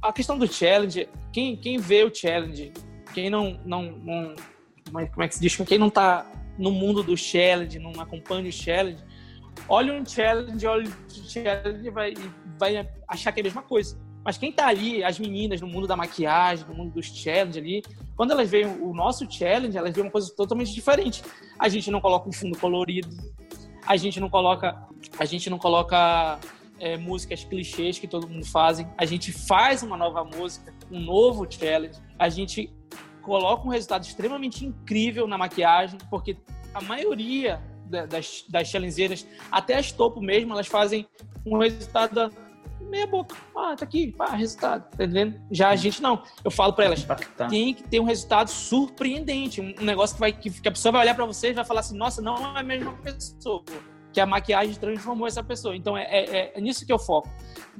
a 0.00 0.12
questão 0.12 0.38
do 0.38 0.46
challenge, 0.46 1.08
quem, 1.32 1.56
quem 1.56 1.78
vê 1.78 2.04
o 2.04 2.14
challenge, 2.14 2.72
quem 3.14 3.30
não, 3.30 3.58
não, 3.64 3.82
não 3.82 4.34
como 4.86 5.00
é- 5.00 5.10
é 5.24 5.28
que 5.28 5.34
se 5.34 5.40
diz, 5.40 5.56
quem 5.56 5.78
não 5.78 5.90
tá 5.90 6.30
no 6.58 6.70
mundo 6.70 7.02
do 7.02 7.16
challenge, 7.16 7.78
não 7.78 7.98
acompanha 8.00 8.48
o 8.48 8.52
challenge, 8.52 9.02
olha 9.68 9.94
um 9.94 10.04
challenge, 10.04 10.66
olha 10.66 10.88
o 10.88 11.30
challenge 11.30 11.86
e 11.86 11.90
vai, 11.90 12.14
vai 12.58 12.88
achar 13.08 13.32
que 13.32 13.40
é 13.40 13.42
a 13.42 13.44
mesma 13.44 13.62
coisa. 13.62 13.98
Mas 14.24 14.38
quem 14.38 14.52
tá 14.52 14.68
ali, 14.68 15.02
as 15.02 15.18
meninas 15.18 15.60
no 15.60 15.66
mundo 15.66 15.86
da 15.86 15.96
maquiagem, 15.96 16.66
no 16.66 16.74
mundo 16.74 16.92
dos 16.92 17.06
challenge 17.06 17.58
ali, 17.58 17.82
quando 18.16 18.30
elas 18.30 18.48
veem 18.48 18.66
o 18.66 18.94
nosso 18.94 19.30
challenge, 19.30 19.76
elas 19.76 19.92
veem 19.94 20.06
uma 20.06 20.12
coisa 20.12 20.32
totalmente 20.34 20.72
diferente. 20.72 21.22
A 21.58 21.68
gente 21.68 21.90
não 21.90 22.00
coloca 22.00 22.28
um 22.28 22.32
fundo 22.32 22.56
colorido, 22.58 23.08
a 23.86 23.96
gente 23.96 24.20
não 24.20 24.30
coloca, 24.30 24.86
a 25.18 25.24
gente 25.24 25.50
não 25.50 25.58
coloca 25.58 26.38
é, 26.78 26.96
músicas 26.96 27.42
clichês 27.44 27.98
que 27.98 28.06
todo 28.06 28.28
mundo 28.28 28.46
fazem. 28.46 28.86
A 28.96 29.04
gente 29.04 29.32
faz 29.32 29.82
uma 29.82 29.96
nova 29.96 30.24
música, 30.24 30.72
um 30.90 31.00
novo 31.00 31.46
challenge. 31.50 31.98
A 32.18 32.28
gente 32.28 32.72
coloca 33.22 33.66
um 33.66 33.70
resultado 33.70 34.04
extremamente 34.04 34.64
incrível 34.64 35.26
na 35.26 35.38
maquiagem, 35.38 35.98
porque 36.10 36.36
a 36.74 36.80
maioria 36.80 37.60
da- 37.86 38.06
das, 38.06 38.44
das 38.48 38.68
challengeiras, 38.68 39.26
até 39.50 39.76
as 39.76 39.92
topo 39.92 40.20
mesmo, 40.20 40.52
elas 40.52 40.66
fazem 40.66 41.06
um 41.44 41.58
resultado 41.58 42.32
meia 42.90 43.06
boca. 43.06 43.34
Ah, 43.56 43.74
tá 43.76 43.84
aqui, 43.84 44.12
pá, 44.12 44.34
resultado, 44.34 44.82
tá 44.96 45.04
entendendo? 45.04 45.40
Já 45.50 45.70
a 45.70 45.76
gente 45.76 46.00
não. 46.02 46.22
Eu 46.44 46.50
falo 46.50 46.72
pra 46.72 46.84
elas, 46.86 47.04
tem 47.48 47.74
que 47.74 47.82
ter 47.84 48.00
um 48.00 48.04
resultado 48.04 48.48
surpreendente, 48.48 49.60
um 49.60 49.84
negócio 49.84 50.14
que, 50.16 50.20
vai, 50.20 50.32
que, 50.32 50.50
que 50.50 50.68
a 50.68 50.72
pessoa 50.72 50.92
vai 50.92 51.02
olhar 51.02 51.14
pra 51.14 51.24
você 51.24 51.50
e 51.50 51.52
vai 51.52 51.64
falar 51.64 51.80
assim, 51.80 51.96
nossa, 51.96 52.20
não 52.20 52.36
é 52.56 52.60
a 52.60 52.62
mesma 52.62 52.92
pessoa, 52.94 53.62
que 54.12 54.20
a 54.20 54.26
maquiagem 54.26 54.74
transformou 54.74 55.26
essa 55.26 55.42
pessoa. 55.42 55.74
Então 55.76 55.96
é, 55.96 56.04
é- 56.04 56.52
é 56.56 56.60
nisso 56.60 56.84
que 56.84 56.92
eu 56.92 56.98
foco. 56.98 57.28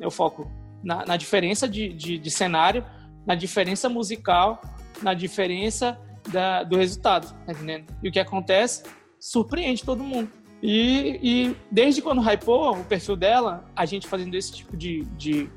Eu 0.01 0.11
foco 0.11 0.51
na, 0.83 1.05
na 1.05 1.17
diferença 1.17 1.69
de, 1.69 1.93
de, 1.93 2.19
de 2.19 2.31
cenário, 2.31 2.85
na 3.27 3.35
diferença 3.35 3.89
musical, 3.89 4.61
na 5.03 5.15
diferença 5.15 5.99
da- 6.33 6.63
do 6.63 6.77
resultado, 6.77 7.33
tá 7.45 7.53
entendendo? 7.53 7.87
E 8.03 8.09
o 8.09 8.13
que 8.13 8.19
acontece 8.21 8.83
surpreende 9.21 9.85
todo 9.85 10.03
mundo. 10.03 10.31
E, 10.63 11.19
e 11.23 11.57
desde 11.71 12.01
quando 12.01 12.21
hypou 12.23 12.73
o 12.73 12.85
perfil 12.85 13.17
dela, 13.17 13.65
a 13.75 13.85
gente 13.85 14.07
fazendo 14.07 14.35
esse 14.37 14.53
tipo 14.53 14.77
de, 14.77 15.03
de, 15.17 15.51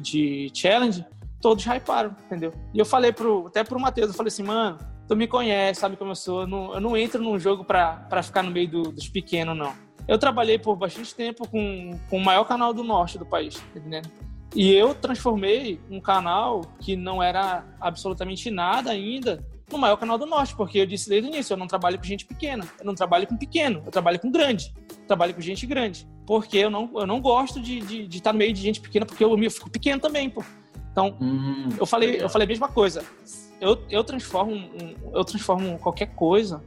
de, 0.00 0.50
challenge, 0.54 1.04
todos 1.40 1.64
hyparam, 1.66 2.14
entendeu? 2.26 2.52
E 2.72 2.78
eu 2.78 2.86
falei 2.86 3.12
pro, 3.12 3.48
até 3.48 3.64
pro 3.64 3.80
Matheus, 3.80 4.08
eu 4.08 4.14
falei 4.14 4.28
assim, 4.28 4.44
mano, 4.44 4.78
tu 5.08 5.16
me 5.16 5.26
conhece, 5.26 5.80
sabe 5.80 5.96
como 5.96 6.12
eu 6.12 6.14
sou, 6.14 6.42
eu 6.42 6.46
não, 6.46 6.74
eu 6.74 6.80
não 6.80 6.96
entro 6.96 7.20
num 7.20 7.36
jogo 7.38 7.64
pra, 7.64 7.96
pra 8.08 8.22
ficar 8.22 8.44
no 8.44 8.50
meio 8.52 8.68
do- 8.68 8.92
dos 8.92 9.08
pequenos, 9.08 9.56
não. 9.56 9.72
Eu 10.06 10.18
trabalhei 10.18 10.58
por 10.58 10.76
bastante 10.76 11.14
tempo 11.14 11.48
com, 11.48 11.98
com 12.08 12.18
o 12.18 12.24
maior 12.24 12.44
canal 12.44 12.72
do 12.72 12.84
norte 12.84 13.18
do 13.18 13.26
país, 13.26 13.56
tá 13.56 13.80
entendendo? 13.80 14.08
E 14.54 14.72
eu 14.72 14.94
transformei 14.94 15.80
um 15.90 16.00
canal 16.00 16.60
que 16.78 16.94
não 16.94 17.20
era 17.20 17.64
absolutamente 17.80 18.50
nada 18.52 18.90
ainda 18.92 19.44
no 19.70 19.78
maior 19.78 19.96
canal 19.96 20.18
do 20.18 20.26
norte, 20.26 20.54
porque 20.54 20.78
eu 20.78 20.86
disse 20.86 21.08
desde 21.08 21.28
o 21.28 21.32
início, 21.32 21.54
eu 21.54 21.56
não 21.56 21.66
trabalho 21.66 21.98
com 21.98 22.04
gente 22.04 22.24
pequena, 22.24 22.66
eu 22.78 22.84
não 22.84 22.94
trabalho 22.94 23.26
com 23.26 23.36
pequeno, 23.36 23.82
eu 23.84 23.90
trabalho 23.90 24.18
com 24.20 24.30
grande, 24.30 24.72
eu 24.90 25.06
trabalho 25.06 25.34
com 25.34 25.40
gente 25.40 25.66
grande, 25.66 26.06
porque 26.26 26.58
eu 26.58 26.70
não, 26.70 26.90
eu 26.94 27.06
não 27.06 27.20
gosto 27.20 27.60
de 27.60 27.78
estar 27.78 27.88
de, 27.88 28.06
de 28.08 28.18
estar 28.18 28.32
no 28.32 28.38
meio 28.38 28.52
de 28.52 28.60
gente 28.60 28.80
pequena, 28.80 29.06
porque 29.06 29.24
eu, 29.24 29.36
eu 29.36 29.50
fico 29.50 29.70
pequeno 29.70 30.00
também, 30.00 30.28
pô. 30.30 30.44
Então, 30.92 31.16
Hum, 31.20 31.70
eu 31.78 31.86
falei, 31.86 32.10
legal. 32.10 32.26
eu 32.26 32.28
falei 32.30 32.44
a 32.46 32.48
mesma 32.48 32.68
coisa. 32.68 33.04
Eu, 33.60 33.82
eu 33.90 34.04
transformo, 34.04 34.70
eu 35.12 35.24
transformo 35.24 35.78
qualquer 35.78 36.14
coisa, 36.14 36.62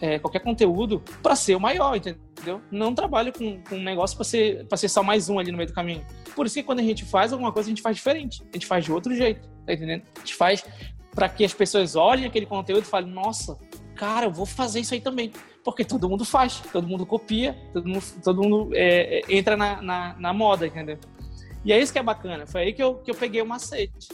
é, 0.00 0.18
qualquer 0.18 0.40
conteúdo, 0.40 1.02
para 1.22 1.34
ser 1.34 1.56
o 1.56 1.60
maior, 1.60 1.96
entendeu? 1.96 2.60
Não 2.70 2.94
trabalho 2.94 3.32
com, 3.32 3.60
com 3.62 3.76
um 3.76 3.82
negócio 3.82 4.16
para 4.16 4.24
ser, 4.24 4.66
pra 4.66 4.76
ser 4.76 4.88
só 4.88 5.02
mais 5.02 5.28
um 5.28 5.38
ali 5.38 5.50
no 5.50 5.56
meio 5.56 5.68
do 5.68 5.74
caminho. 5.74 6.04
Por 6.34 6.46
isso 6.46 6.54
que 6.56 6.62
quando 6.62 6.78
a 6.80 6.82
gente 6.82 7.04
faz 7.04 7.32
alguma 7.32 7.50
coisa, 7.52 7.68
a 7.68 7.70
gente 7.70 7.82
faz 7.82 7.96
diferente. 7.96 8.42
A 8.42 8.52
gente 8.56 8.66
faz 8.66 8.84
de 8.84 8.92
outro 8.92 9.14
jeito, 9.14 9.48
tá 9.66 9.72
entendendo? 9.72 10.02
A 10.16 10.20
gente 10.20 10.34
faz 10.34 10.64
para 11.14 11.28
que 11.28 11.44
as 11.44 11.52
pessoas 11.52 11.94
olhem 11.94 12.26
aquele 12.26 12.46
conteúdo 12.46 12.82
e 12.82 12.86
falem, 12.86 13.10
nossa, 13.10 13.58
cara, 13.94 14.26
eu 14.26 14.32
vou 14.32 14.46
fazer 14.46 14.80
isso 14.80 14.94
aí 14.94 15.00
também. 15.00 15.32
Porque 15.64 15.84
todo 15.84 16.08
mundo 16.08 16.24
faz, 16.24 16.60
todo 16.72 16.88
mundo 16.88 17.06
copia, 17.06 17.56
todo 17.72 17.86
mundo, 17.86 18.04
todo 18.24 18.42
mundo 18.42 18.70
é, 18.74 19.20
é, 19.20 19.22
entra 19.28 19.56
na, 19.56 19.80
na, 19.80 20.14
na 20.18 20.32
moda, 20.32 20.66
entendeu? 20.66 20.98
E 21.64 21.72
é 21.72 21.80
isso 21.80 21.92
que 21.92 21.98
é 21.98 22.02
bacana. 22.02 22.46
Foi 22.46 22.62
aí 22.62 22.72
que 22.72 22.82
eu, 22.82 22.96
que 22.96 23.10
eu 23.10 23.14
peguei 23.14 23.40
o 23.40 23.46
macete. 23.46 24.08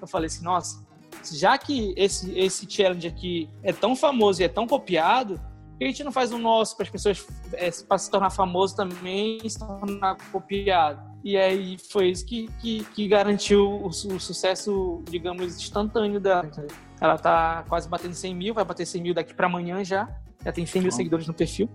Eu 0.00 0.06
falei 0.06 0.26
assim, 0.26 0.44
nossa, 0.44 0.86
já 1.32 1.58
que 1.58 1.92
esse, 1.96 2.38
esse 2.38 2.70
challenge 2.70 3.08
aqui 3.08 3.50
é 3.62 3.72
tão 3.72 3.96
famoso 3.96 4.42
e 4.42 4.44
é 4.44 4.48
tão 4.48 4.66
copiado, 4.66 5.38
por 5.38 5.78
que 5.78 5.84
a 5.84 5.88
gente 5.88 6.04
não 6.04 6.12
faz 6.12 6.32
o 6.32 6.38
nosso 6.38 6.76
para 6.76 6.84
as 6.84 6.90
pessoas 6.90 7.26
é, 7.54 7.70
para 7.70 7.98
se 7.98 8.10
tornar 8.10 8.30
famoso 8.30 8.76
também 8.76 9.38
e 9.42 9.50
se 9.50 9.58
tornar 9.58 10.16
copiado? 10.30 11.11
E 11.24 11.36
aí 11.36 11.76
foi 11.78 12.08
isso 12.10 12.24
que, 12.26 12.48
que, 12.60 12.84
que 12.94 13.06
garantiu 13.08 13.64
o, 13.68 13.86
o 13.86 13.92
sucesso, 13.92 15.02
digamos, 15.08 15.56
instantâneo 15.56 16.18
dela. 16.20 16.46
entendeu? 16.46 16.74
Ela 17.00 17.16
tá 17.16 17.64
quase 17.68 17.88
batendo 17.88 18.14
100 18.14 18.34
mil, 18.34 18.54
vai 18.54 18.64
bater 18.64 18.84
100 18.86 19.02
mil 19.02 19.14
daqui 19.14 19.32
para 19.34 19.46
amanhã 19.46 19.84
já. 19.84 20.08
Já 20.44 20.50
tem 20.52 20.66
100 20.66 20.82
mil 20.82 20.90
seguidores 20.90 21.26
no 21.28 21.34
perfil. 21.34 21.68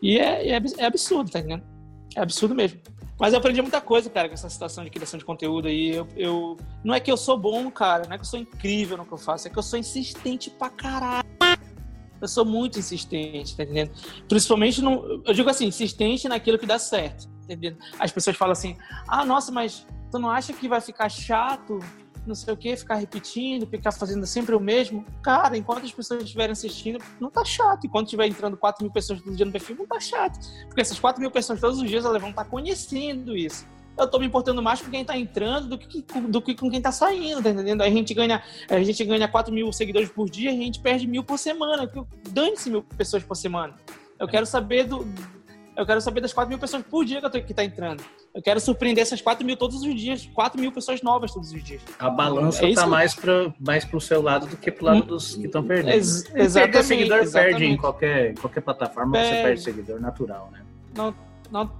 E 0.00 0.18
é, 0.18 0.48
é, 0.50 0.62
é 0.78 0.84
absurdo, 0.86 1.30
tá 1.30 1.38
entendendo? 1.40 1.62
É 2.14 2.20
absurdo 2.22 2.54
mesmo. 2.54 2.80
Mas 3.18 3.32
eu 3.32 3.38
aprendi 3.38 3.60
muita 3.62 3.80
coisa, 3.80 4.08
cara, 4.10 4.28
com 4.28 4.34
essa 4.34 4.48
situação 4.48 4.84
de 4.84 4.90
criação 4.90 5.18
de 5.18 5.24
conteúdo 5.24 5.68
aí. 5.68 5.94
Eu, 5.94 6.06
eu- 6.16 6.56
não 6.84 6.94
é 6.94 7.00
que 7.00 7.10
eu 7.10 7.16
sou 7.16 7.38
bom, 7.38 7.70
cara, 7.70 8.04
não 8.06 8.12
é 8.14 8.16
que 8.18 8.22
eu 8.22 8.28
sou 8.28 8.38
incrível 8.38 8.96
no 8.96 9.04
que 9.06 9.12
eu 9.12 9.18
faço, 9.18 9.46
é 9.48 9.50
que 9.50 9.58
eu 9.58 9.62
sou 9.62 9.78
insistente 9.78 10.50
pra 10.50 10.68
caralho. 10.70 11.26
Eu 12.20 12.28
sou 12.28 12.44
muito 12.44 12.78
insistente, 12.78 13.56
tá 13.56 13.62
entendendo? 13.62 13.90
Principalmente 14.28 14.82
no. 14.82 15.22
Eu 15.24 15.34
digo 15.34 15.48
assim, 15.48 15.66
insistente 15.66 16.28
naquilo 16.28 16.58
que 16.58 16.66
dá 16.66 16.78
certo, 16.78 17.26
tá 17.26 17.44
entendendo? 17.44 17.78
As 17.98 18.10
pessoas 18.10 18.36
falam 18.36 18.52
assim: 18.52 18.76
ah, 19.08 19.24
nossa, 19.24 19.52
mas 19.52 19.86
tu 20.10 20.18
não 20.18 20.30
acha 20.30 20.52
que 20.52 20.68
vai 20.68 20.80
ficar 20.80 21.08
chato, 21.08 21.78
não 22.26 22.34
sei 22.34 22.52
o 22.52 22.56
quê, 22.56 22.76
ficar 22.76 22.96
repetindo, 22.96 23.66
ficar 23.66 23.92
fazendo 23.92 24.26
sempre 24.26 24.54
o 24.54 24.60
mesmo? 24.60 25.04
Cara, 25.22 25.56
enquanto 25.56 25.84
as 25.84 25.92
pessoas 25.92 26.22
estiverem 26.22 26.52
assistindo, 26.52 27.02
não 27.20 27.30
tá 27.30 27.44
chato. 27.44 27.86
Enquanto 27.86 28.06
estiver 28.06 28.26
entrando 28.26 28.56
4 28.56 28.82
mil 28.84 28.92
pessoas 28.92 29.20
todo 29.20 29.36
dia 29.36 29.46
no 29.46 29.52
perfil, 29.52 29.76
não 29.76 29.86
tá 29.86 30.00
chato. 30.00 30.38
Porque 30.66 30.80
essas 30.80 30.98
4 30.98 31.20
mil 31.20 31.30
pessoas 31.30 31.60
todos 31.60 31.80
os 31.80 31.88
dias 31.88 32.04
elas 32.04 32.20
vão 32.20 32.30
estar 32.30 32.44
conhecendo 32.44 33.36
isso. 33.36 33.66
Eu 33.98 34.06
tô 34.06 34.18
me 34.18 34.26
importando 34.26 34.62
mais 34.62 34.80
com 34.82 34.90
quem 34.90 35.04
tá 35.04 35.16
entrando 35.16 35.68
do 35.68 35.78
que, 35.78 36.04
do 36.28 36.42
que 36.42 36.54
com 36.54 36.70
quem 36.70 36.80
tá 36.80 36.92
saindo, 36.92 37.42
tá 37.42 37.50
entendendo? 37.50 37.80
Aí 37.82 37.90
a 37.90 37.94
gente 37.94 38.12
ganha, 38.12 38.42
a 38.68 38.82
gente 38.82 39.04
ganha 39.04 39.26
4 39.26 39.52
mil 39.52 39.72
seguidores 39.72 40.08
por 40.10 40.28
dia 40.28 40.50
e 40.52 40.58
a 40.58 40.62
gente 40.62 40.80
perde 40.80 41.06
mil 41.06 41.24
por 41.24 41.38
semana. 41.38 41.90
Dane-se 42.30 42.68
mil 42.70 42.82
pessoas 42.82 43.22
por 43.22 43.34
semana. 43.36 43.74
Eu 44.18 44.28
quero 44.28 44.44
saber 44.46 44.84
do. 44.84 45.06
Eu 45.76 45.84
quero 45.84 46.00
saber 46.00 46.22
das 46.22 46.32
4 46.32 46.48
mil 46.48 46.58
pessoas 46.58 46.82
por 46.82 47.04
dia 47.04 47.20
que, 47.20 47.26
eu 47.26 47.30
tô, 47.30 47.38
que 47.42 47.52
tá 47.52 47.62
entrando. 47.62 48.02
Eu 48.34 48.40
quero 48.42 48.58
surpreender 48.60 49.02
essas 49.02 49.20
4 49.20 49.44
mil 49.44 49.56
todos 49.58 49.82
os 49.82 49.94
dias. 49.94 50.26
4 50.34 50.58
mil 50.58 50.72
pessoas 50.72 51.02
novas 51.02 51.32
todos 51.34 51.52
os 51.52 51.62
dias. 51.62 51.82
A 51.98 52.08
balança 52.08 52.66
É 52.66 52.72
tá 52.74 52.84
que- 52.84 52.88
mais, 52.88 53.14
pra, 53.14 53.52
mais 53.60 53.84
pro 53.84 54.00
seu 54.00 54.22
lado 54.22 54.46
do 54.46 54.56
que 54.56 54.70
pro 54.70 54.86
lado 54.86 55.02
dos 55.02 55.34
que 55.36 55.44
estão 55.46 55.62
perdendo. 55.62 55.94
Ex- 55.94 56.24
exatamente. 56.34 56.84
seguidor 56.86 57.18
perde 57.18 57.26
em 57.26 57.38
exatamente. 57.48 57.78
qualquer, 57.78 58.34
qualquer 58.38 58.60
plataforma, 58.62 59.18
você 59.18 59.22
Perde. 59.28 59.42
perde 59.42 59.60
seguidor 59.62 60.00
natural, 60.00 60.48
né? 60.50 60.62
não, 60.94 61.14
não, 61.50 61.70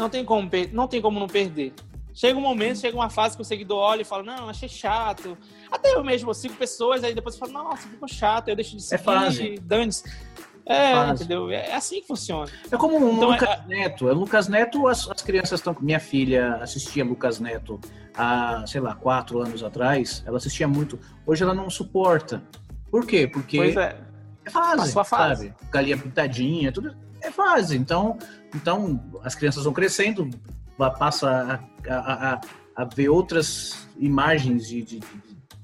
não, 0.00 0.08
tem 0.10 0.24
como, 0.24 0.50
não 0.72 0.88
tem 0.88 1.00
como 1.00 1.20
não 1.20 1.26
perder. 1.28 1.72
Chega 2.12 2.36
um 2.38 2.42
momento, 2.42 2.78
chega 2.80 2.96
uma 2.96 3.08
fase 3.08 3.36
que 3.36 3.42
o 3.42 3.44
seguidor 3.44 3.78
olha 3.78 4.02
e 4.02 4.04
fala, 4.04 4.22
não, 4.22 4.48
achei 4.48 4.68
chato. 4.68 5.38
Até 5.70 5.94
eu 5.94 6.02
mesmo, 6.02 6.30
eu 6.30 6.34
sigo 6.34 6.54
pessoas, 6.54 7.04
aí 7.04 7.14
depois 7.14 7.34
eu 7.36 7.40
falo, 7.40 7.52
nossa, 7.52 7.88
ficou 7.88 8.08
chato, 8.08 8.48
eu 8.48 8.56
deixo 8.56 8.76
de 8.76 8.82
seguir, 8.82 9.02
fase. 9.04 9.58
dane-se. 9.62 10.02
É, 10.66 10.92
Fase. 10.94 11.24
entendeu? 11.24 11.50
É 11.50 11.72
assim 11.74 12.00
que 12.00 12.06
funciona. 12.06 12.48
É 12.70 12.76
como 12.76 12.96
o 12.98 13.12
Então, 13.16 13.30
Lucas 13.30 13.48
é- 13.48 13.62
Neto. 13.66 14.08
É 14.08 14.12
Lucas 14.12 14.46
Neto, 14.48 14.86
as, 14.86 15.08
as 15.10 15.22
crianças 15.22 15.58
estão. 15.58 15.74
Minha 15.80 15.98
filha 15.98 16.56
assistia 16.56 17.04
Lucas 17.04 17.40
Neto 17.40 17.80
há, 18.14 18.64
sei 18.66 18.80
lá, 18.80 18.94
quatro 18.94 19.40
anos 19.40 19.64
atrás. 19.64 20.22
Ela 20.26 20.36
assistia 20.36 20.68
muito. 20.68 20.98
Hoje 21.26 21.42
ela 21.42 21.54
não 21.54 21.68
suporta. 21.70 22.42
Por 22.90 23.04
quê? 23.06 23.26
Porque 23.26 23.56
Pois 23.56 23.76
é. 23.76 23.96
é 24.44 24.50
fase, 24.50 24.76
Passou 24.76 25.00
a 25.02 25.04
fase. 25.04 25.48
sabe? 25.48 25.70
Galinha 25.72 25.96
pintadinha, 25.96 26.70
tudo 26.70 26.94
é 27.22 27.30
fase. 27.30 27.76
Então, 27.76 28.18
então 28.54 29.00
as 29.22 29.34
crianças 29.34 29.64
vão 29.64 29.72
crescendo, 29.72 30.28
passa 30.98 31.60
a, 31.88 31.92
a, 31.92 32.34
a, 32.34 32.40
a 32.76 32.84
ver 32.84 33.08
outras 33.08 33.88
imagens 33.98 34.68
de, 34.68 34.82
de, 34.82 35.00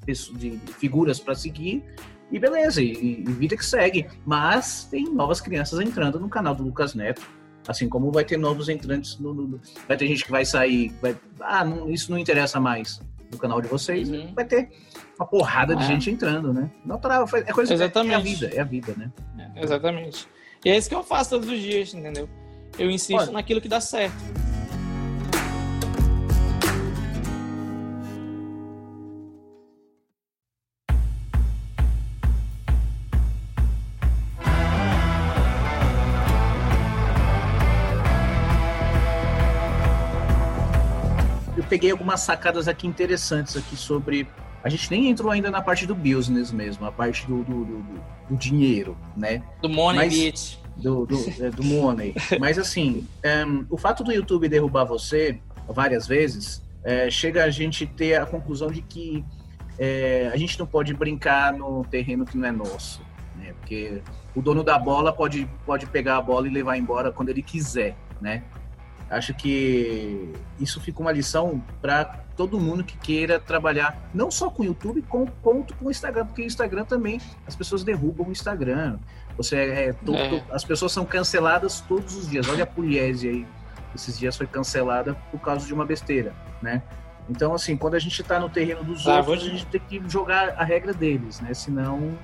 de, 0.06 0.56
de 0.56 0.72
figuras 0.74 1.18
para 1.18 1.34
seguir. 1.34 1.84
E 2.30 2.38
beleza, 2.40 2.82
e, 2.82 3.20
e 3.20 3.32
vida 3.32 3.56
que 3.56 3.64
segue. 3.64 4.08
Mas 4.24 4.84
tem 4.84 5.04
novas 5.04 5.40
crianças 5.40 5.80
entrando 5.80 6.18
no 6.18 6.28
canal 6.28 6.54
do 6.54 6.64
Lucas 6.64 6.94
Neto 6.94 7.22
Assim 7.68 7.88
como 7.88 8.12
vai 8.12 8.24
ter 8.24 8.36
novos 8.36 8.68
entrantes, 8.68 9.18
no, 9.18 9.34
no, 9.34 9.60
vai 9.88 9.96
ter 9.96 10.06
gente 10.06 10.24
que 10.24 10.30
vai 10.30 10.44
sair, 10.44 10.94
vai, 11.02 11.16
ah, 11.40 11.64
não, 11.64 11.90
isso 11.90 12.10
não 12.10 12.18
interessa 12.18 12.60
mais 12.60 13.00
no 13.30 13.38
canal 13.38 13.60
de 13.60 13.66
vocês, 13.66 14.08
uhum. 14.08 14.32
vai 14.34 14.44
ter 14.44 14.70
uma 15.18 15.26
porrada 15.26 15.74
de 15.74 15.82
é. 15.82 15.86
gente 15.86 16.10
entrando, 16.10 16.52
né? 16.52 16.70
Natural, 16.84 17.28
é 17.34 17.52
coisa 17.52 17.74
exatamente. 17.74 18.12
é 18.12 18.16
a 18.16 18.20
vida, 18.20 18.46
é 18.54 18.60
a 18.60 18.64
vida, 18.64 18.94
né? 18.96 19.10
É, 19.56 19.64
exatamente. 19.64 20.28
E 20.64 20.70
é 20.70 20.76
isso 20.76 20.88
que 20.88 20.94
eu 20.94 21.02
faço 21.02 21.30
todos 21.30 21.48
os 21.48 21.60
dias, 21.60 21.94
entendeu? 21.94 22.28
Eu 22.78 22.90
insisto 22.90 23.20
Olha, 23.20 23.32
naquilo 23.32 23.60
que 23.60 23.68
dá 23.68 23.80
certo. 23.80 24.16
peguei 41.68 41.90
algumas 41.90 42.20
sacadas 42.20 42.68
aqui 42.68 42.86
interessantes 42.86 43.56
aqui 43.56 43.76
sobre. 43.76 44.26
A 44.66 44.68
gente 44.68 44.90
nem 44.90 45.08
entrou 45.08 45.30
ainda 45.30 45.48
na 45.48 45.62
parte 45.62 45.86
do 45.86 45.94
business 45.94 46.50
mesmo, 46.50 46.84
a 46.86 46.90
parte 46.90 47.24
do, 47.28 47.44
do, 47.44 47.64
do, 47.64 47.84
do 48.30 48.36
dinheiro, 48.36 48.98
né? 49.16 49.40
Do 49.62 49.68
money, 49.68 49.96
Mas, 49.96 50.12
bitch. 50.12 50.56
Do, 50.76 51.06
do, 51.06 51.16
é, 51.40 51.50
do 51.50 51.62
money. 51.62 52.12
Mas 52.40 52.58
assim, 52.58 53.06
um, 53.24 53.28
ehm, 53.28 53.66
o 53.70 53.78
fato 53.78 54.02
do 54.02 54.10
YouTube 54.10 54.48
derrubar 54.48 54.84
você 54.84 55.38
várias 55.68 56.08
vezes, 56.08 56.60
é, 56.82 57.08
chega 57.08 57.44
a 57.44 57.48
gente 57.48 57.86
ter 57.86 58.16
a 58.16 58.26
conclusão 58.26 58.66
de 58.66 58.82
que 58.82 59.24
é, 59.78 60.32
a 60.34 60.36
gente 60.36 60.58
não 60.58 60.66
pode 60.66 60.92
brincar 60.94 61.52
no 61.52 61.84
terreno 61.84 62.24
que 62.24 62.36
não 62.36 62.48
é 62.48 62.50
nosso. 62.50 63.00
Né? 63.36 63.54
Porque 63.60 64.02
o 64.34 64.42
dono 64.42 64.64
da 64.64 64.76
bola 64.80 65.12
pode, 65.12 65.48
pode 65.64 65.86
pegar 65.86 66.16
a 66.16 66.20
bola 66.20 66.48
e 66.48 66.50
levar 66.50 66.76
embora 66.76 67.12
quando 67.12 67.28
ele 67.28 67.40
quiser, 67.40 67.96
né? 68.20 68.42
Acho 69.08 69.32
que 69.34 70.32
isso 70.58 70.80
fica 70.80 71.00
uma 71.00 71.12
lição 71.12 71.62
para 71.80 72.04
todo 72.36 72.58
mundo 72.58 72.82
que 72.82 72.98
queira 72.98 73.38
trabalhar 73.38 74.10
não 74.12 74.30
só 74.30 74.50
com 74.50 74.62
o 74.62 74.66
YouTube, 74.66 75.02
com, 75.02 75.26
quanto 75.42 75.74
com 75.76 75.86
o 75.86 75.90
Instagram, 75.90 76.26
porque 76.26 76.42
o 76.42 76.44
Instagram 76.44 76.84
também 76.84 77.20
as 77.46 77.54
pessoas 77.54 77.84
derrubam 77.84 78.26
o 78.26 78.32
Instagram. 78.32 78.98
Você 79.36 79.56
é, 79.56 79.92
todo, 79.92 80.16
é. 80.16 80.44
as 80.50 80.64
pessoas 80.64 80.92
são 80.92 81.04
canceladas 81.04 81.80
todos 81.82 82.16
os 82.16 82.28
dias. 82.28 82.48
Olha 82.48 82.64
a 82.64 82.66
Pugliese 82.66 83.28
aí, 83.28 83.46
esses 83.94 84.18
dias 84.18 84.36
foi 84.36 84.46
cancelada 84.46 85.14
por 85.30 85.40
causa 85.40 85.66
de 85.66 85.72
uma 85.72 85.84
besteira, 85.84 86.34
né? 86.60 86.82
Então, 87.28 87.54
assim, 87.54 87.76
quando 87.76 87.94
a 87.94 87.98
gente 87.98 88.20
está 88.20 88.38
no 88.38 88.48
terreno 88.48 88.84
dos 88.84 89.06
ah, 89.06 89.16
outros, 89.16 89.42
a 89.42 89.48
gente 89.48 89.66
tem 89.66 89.80
que 89.80 90.02
jogar 90.08 90.50
a 90.50 90.64
regra 90.64 90.92
deles, 90.92 91.40
né? 91.40 91.54
Senão, 91.54 92.16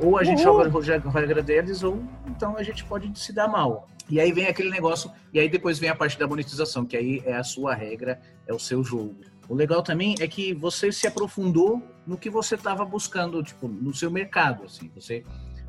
ou 0.00 0.18
a 0.18 0.24
gente 0.24 0.46
Uhul. 0.46 0.70
joga 0.70 1.08
a 1.08 1.20
regra 1.20 1.42
deles, 1.42 1.82
ou 1.82 2.02
então 2.26 2.56
a 2.56 2.62
gente 2.62 2.84
pode 2.84 3.16
se 3.18 3.32
dar 3.32 3.48
mal. 3.48 3.88
E 4.08 4.20
aí 4.20 4.32
vem 4.32 4.46
aquele 4.46 4.70
negócio, 4.70 5.10
e 5.32 5.40
aí 5.40 5.48
depois 5.48 5.78
vem 5.78 5.90
a 5.90 5.94
parte 5.94 6.18
da 6.18 6.26
monetização, 6.26 6.84
que 6.84 6.96
aí 6.96 7.22
é 7.24 7.34
a 7.34 7.42
sua 7.42 7.74
regra, 7.74 8.20
é 8.46 8.54
o 8.54 8.58
seu 8.58 8.84
jogo. 8.84 9.16
O 9.48 9.54
legal 9.54 9.82
também 9.82 10.14
é 10.20 10.26
que 10.26 10.54
você 10.54 10.90
se 10.92 11.06
aprofundou 11.06 11.82
no 12.06 12.16
que 12.16 12.30
você 12.30 12.54
estava 12.54 12.84
buscando, 12.84 13.42
tipo, 13.42 13.68
no 13.68 13.94
seu 13.94 14.10
mercado, 14.10 14.64
assim, 14.64 14.90
você 14.94 15.24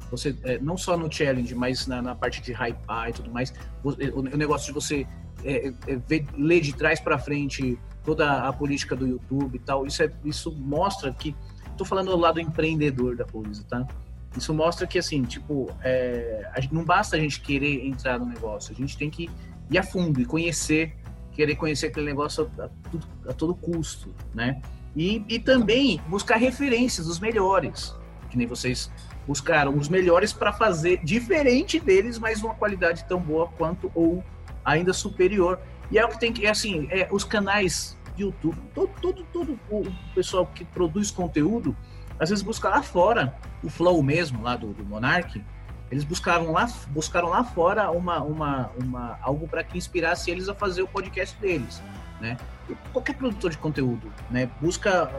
você 0.09 0.35
é, 0.43 0.57
não 0.59 0.77
só 0.77 0.97
no 0.97 1.11
challenge, 1.11 1.53
mas 1.53 1.85
na, 1.85 2.01
na 2.01 2.15
parte 2.15 2.41
de 2.41 2.53
hype 2.53 2.77
e 3.09 3.13
tudo 3.13 3.29
mais, 3.29 3.53
o, 3.83 3.89
o, 4.19 4.21
negócio 4.21 4.67
de 4.67 4.71
você 4.71 5.05
é, 5.43 5.67
é, 5.67 5.95
ver, 5.97 6.25
ler 6.37 6.61
de 6.61 6.73
trás 6.73 6.99
para 6.99 7.17
frente 7.17 7.77
toda 8.03 8.47
a 8.47 8.53
política 8.53 8.95
do 8.95 9.05
YouTube 9.05 9.55
e 9.55 9.59
tal, 9.59 9.85
isso 9.85 10.01
é, 10.01 10.11
isso 10.23 10.51
mostra 10.55 11.11
que 11.11 11.35
estou 11.69 11.85
falando 11.85 12.11
do 12.11 12.17
lado 12.17 12.39
empreendedor 12.39 13.17
da 13.17 13.25
coisa, 13.25 13.63
tá? 13.65 13.85
Isso 14.37 14.53
mostra 14.53 14.85
que, 14.85 14.99
assim, 14.99 15.23
tipo, 15.23 15.69
é, 15.83 16.49
gente, 16.59 16.73
não 16.73 16.83
basta 16.83 17.15
a 17.15 17.19
gente 17.19 17.41
querer 17.41 17.85
entrar 17.85 18.19
no 18.19 18.25
negócio, 18.25 18.71
a 18.71 18.75
gente 18.75 18.95
tem 18.95 19.09
que 19.09 19.29
ir 19.69 19.77
a 19.77 19.83
fundo 19.83 20.21
e 20.21 20.25
conhecer, 20.25 20.95
querer 21.31 21.55
conhecer 21.55 21.87
aquele 21.87 22.05
negócio 22.05 22.49
a, 22.59 22.65
a, 22.65 23.31
a 23.31 23.33
todo 23.33 23.55
custo, 23.55 24.13
né? 24.33 24.61
E, 24.95 25.23
e 25.27 25.39
também 25.39 25.99
buscar 26.07 26.37
referências 26.37 27.07
dos 27.07 27.19
melhores, 27.19 27.95
que 28.29 28.37
nem 28.37 28.47
vocês 28.47 28.91
buscaram 29.27 29.75
os 29.75 29.89
melhores 29.89 30.31
para 30.31 30.53
fazer 30.53 31.03
diferente 31.03 31.79
deles, 31.79 32.17
mas 32.17 32.41
uma 32.41 32.53
qualidade 32.53 33.05
tão 33.05 33.19
boa 33.19 33.47
quanto 33.57 33.91
ou 33.93 34.23
ainda 34.63 34.93
superior. 34.93 35.59
E 35.91 35.97
é 35.97 36.05
o 36.05 36.09
que 36.09 36.19
tem 36.19 36.31
que, 36.31 36.45
é 36.45 36.49
assim, 36.49 36.87
é, 36.91 37.07
os 37.11 37.23
canais 37.23 37.97
de 38.15 38.23
YouTube, 38.23 38.57
todo, 38.73 38.89
todo, 39.01 39.27
todo 39.31 39.59
o 39.69 39.83
pessoal 40.15 40.45
que 40.45 40.63
produz 40.65 41.11
conteúdo, 41.11 41.75
às 42.19 42.29
vezes 42.29 42.43
busca 42.43 42.69
lá 42.69 42.81
fora, 42.81 43.35
o 43.63 43.69
Flow 43.69 44.01
mesmo, 44.01 44.41
lá 44.41 44.55
do, 44.55 44.73
do 44.73 44.83
Monark, 44.83 45.43
eles 45.89 46.03
buscaram 46.03 46.51
lá, 46.51 46.67
buscaram 46.89 47.29
lá 47.29 47.43
fora 47.43 47.91
uma, 47.91 48.21
uma, 48.21 48.71
uma, 48.81 49.19
algo 49.21 49.47
para 49.47 49.63
que 49.63 49.77
inspirasse 49.77 50.29
eles 50.29 50.49
a 50.49 50.53
fazer 50.53 50.81
o 50.81 50.87
podcast 50.87 51.39
deles, 51.39 51.81
né? 52.19 52.37
E 52.69 52.75
qualquer 52.91 53.15
produtor 53.15 53.51
de 53.51 53.57
conteúdo, 53.57 54.11
né? 54.29 54.49
Busca 54.59 55.09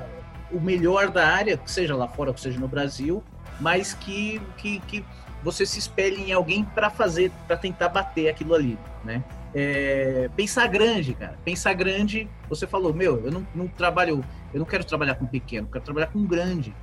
o 0.52 0.60
melhor 0.60 1.10
da 1.10 1.26
área, 1.26 1.58
seja 1.64 1.96
lá 1.96 2.06
fora, 2.06 2.36
seja 2.36 2.58
no 2.60 2.68
Brasil, 2.68 3.22
mas 3.60 3.94
que, 3.94 4.40
que, 4.58 4.80
que 4.80 5.04
você 5.42 5.64
se 5.64 5.78
espelhe 5.78 6.30
em 6.30 6.32
alguém 6.32 6.64
para 6.64 6.90
fazer, 6.90 7.30
para 7.46 7.56
tentar 7.56 7.88
bater 7.88 8.28
aquilo 8.28 8.54
ali, 8.54 8.78
né? 9.04 9.22
É, 9.54 10.28
pensar 10.36 10.66
grande, 10.66 11.14
cara. 11.14 11.38
Pensar 11.44 11.72
grande, 11.72 12.28
você 12.48 12.66
falou, 12.66 12.92
meu, 12.92 13.24
eu 13.24 13.30
não, 13.30 13.46
não 13.54 13.66
trabalho, 13.66 14.22
eu 14.52 14.58
não 14.58 14.66
quero 14.66 14.84
trabalhar 14.84 15.14
com 15.14 15.26
pequeno, 15.26 15.66
quero 15.66 15.84
trabalhar 15.84 16.08
com 16.08 16.22
grande 16.26 16.74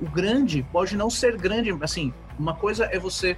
o 0.00 0.06
grande 0.06 0.62
pode 0.72 0.96
não 0.96 1.10
ser 1.10 1.36
grande, 1.36 1.76
assim, 1.80 2.12
uma 2.38 2.54
coisa 2.54 2.84
é 2.86 2.98
você 2.98 3.36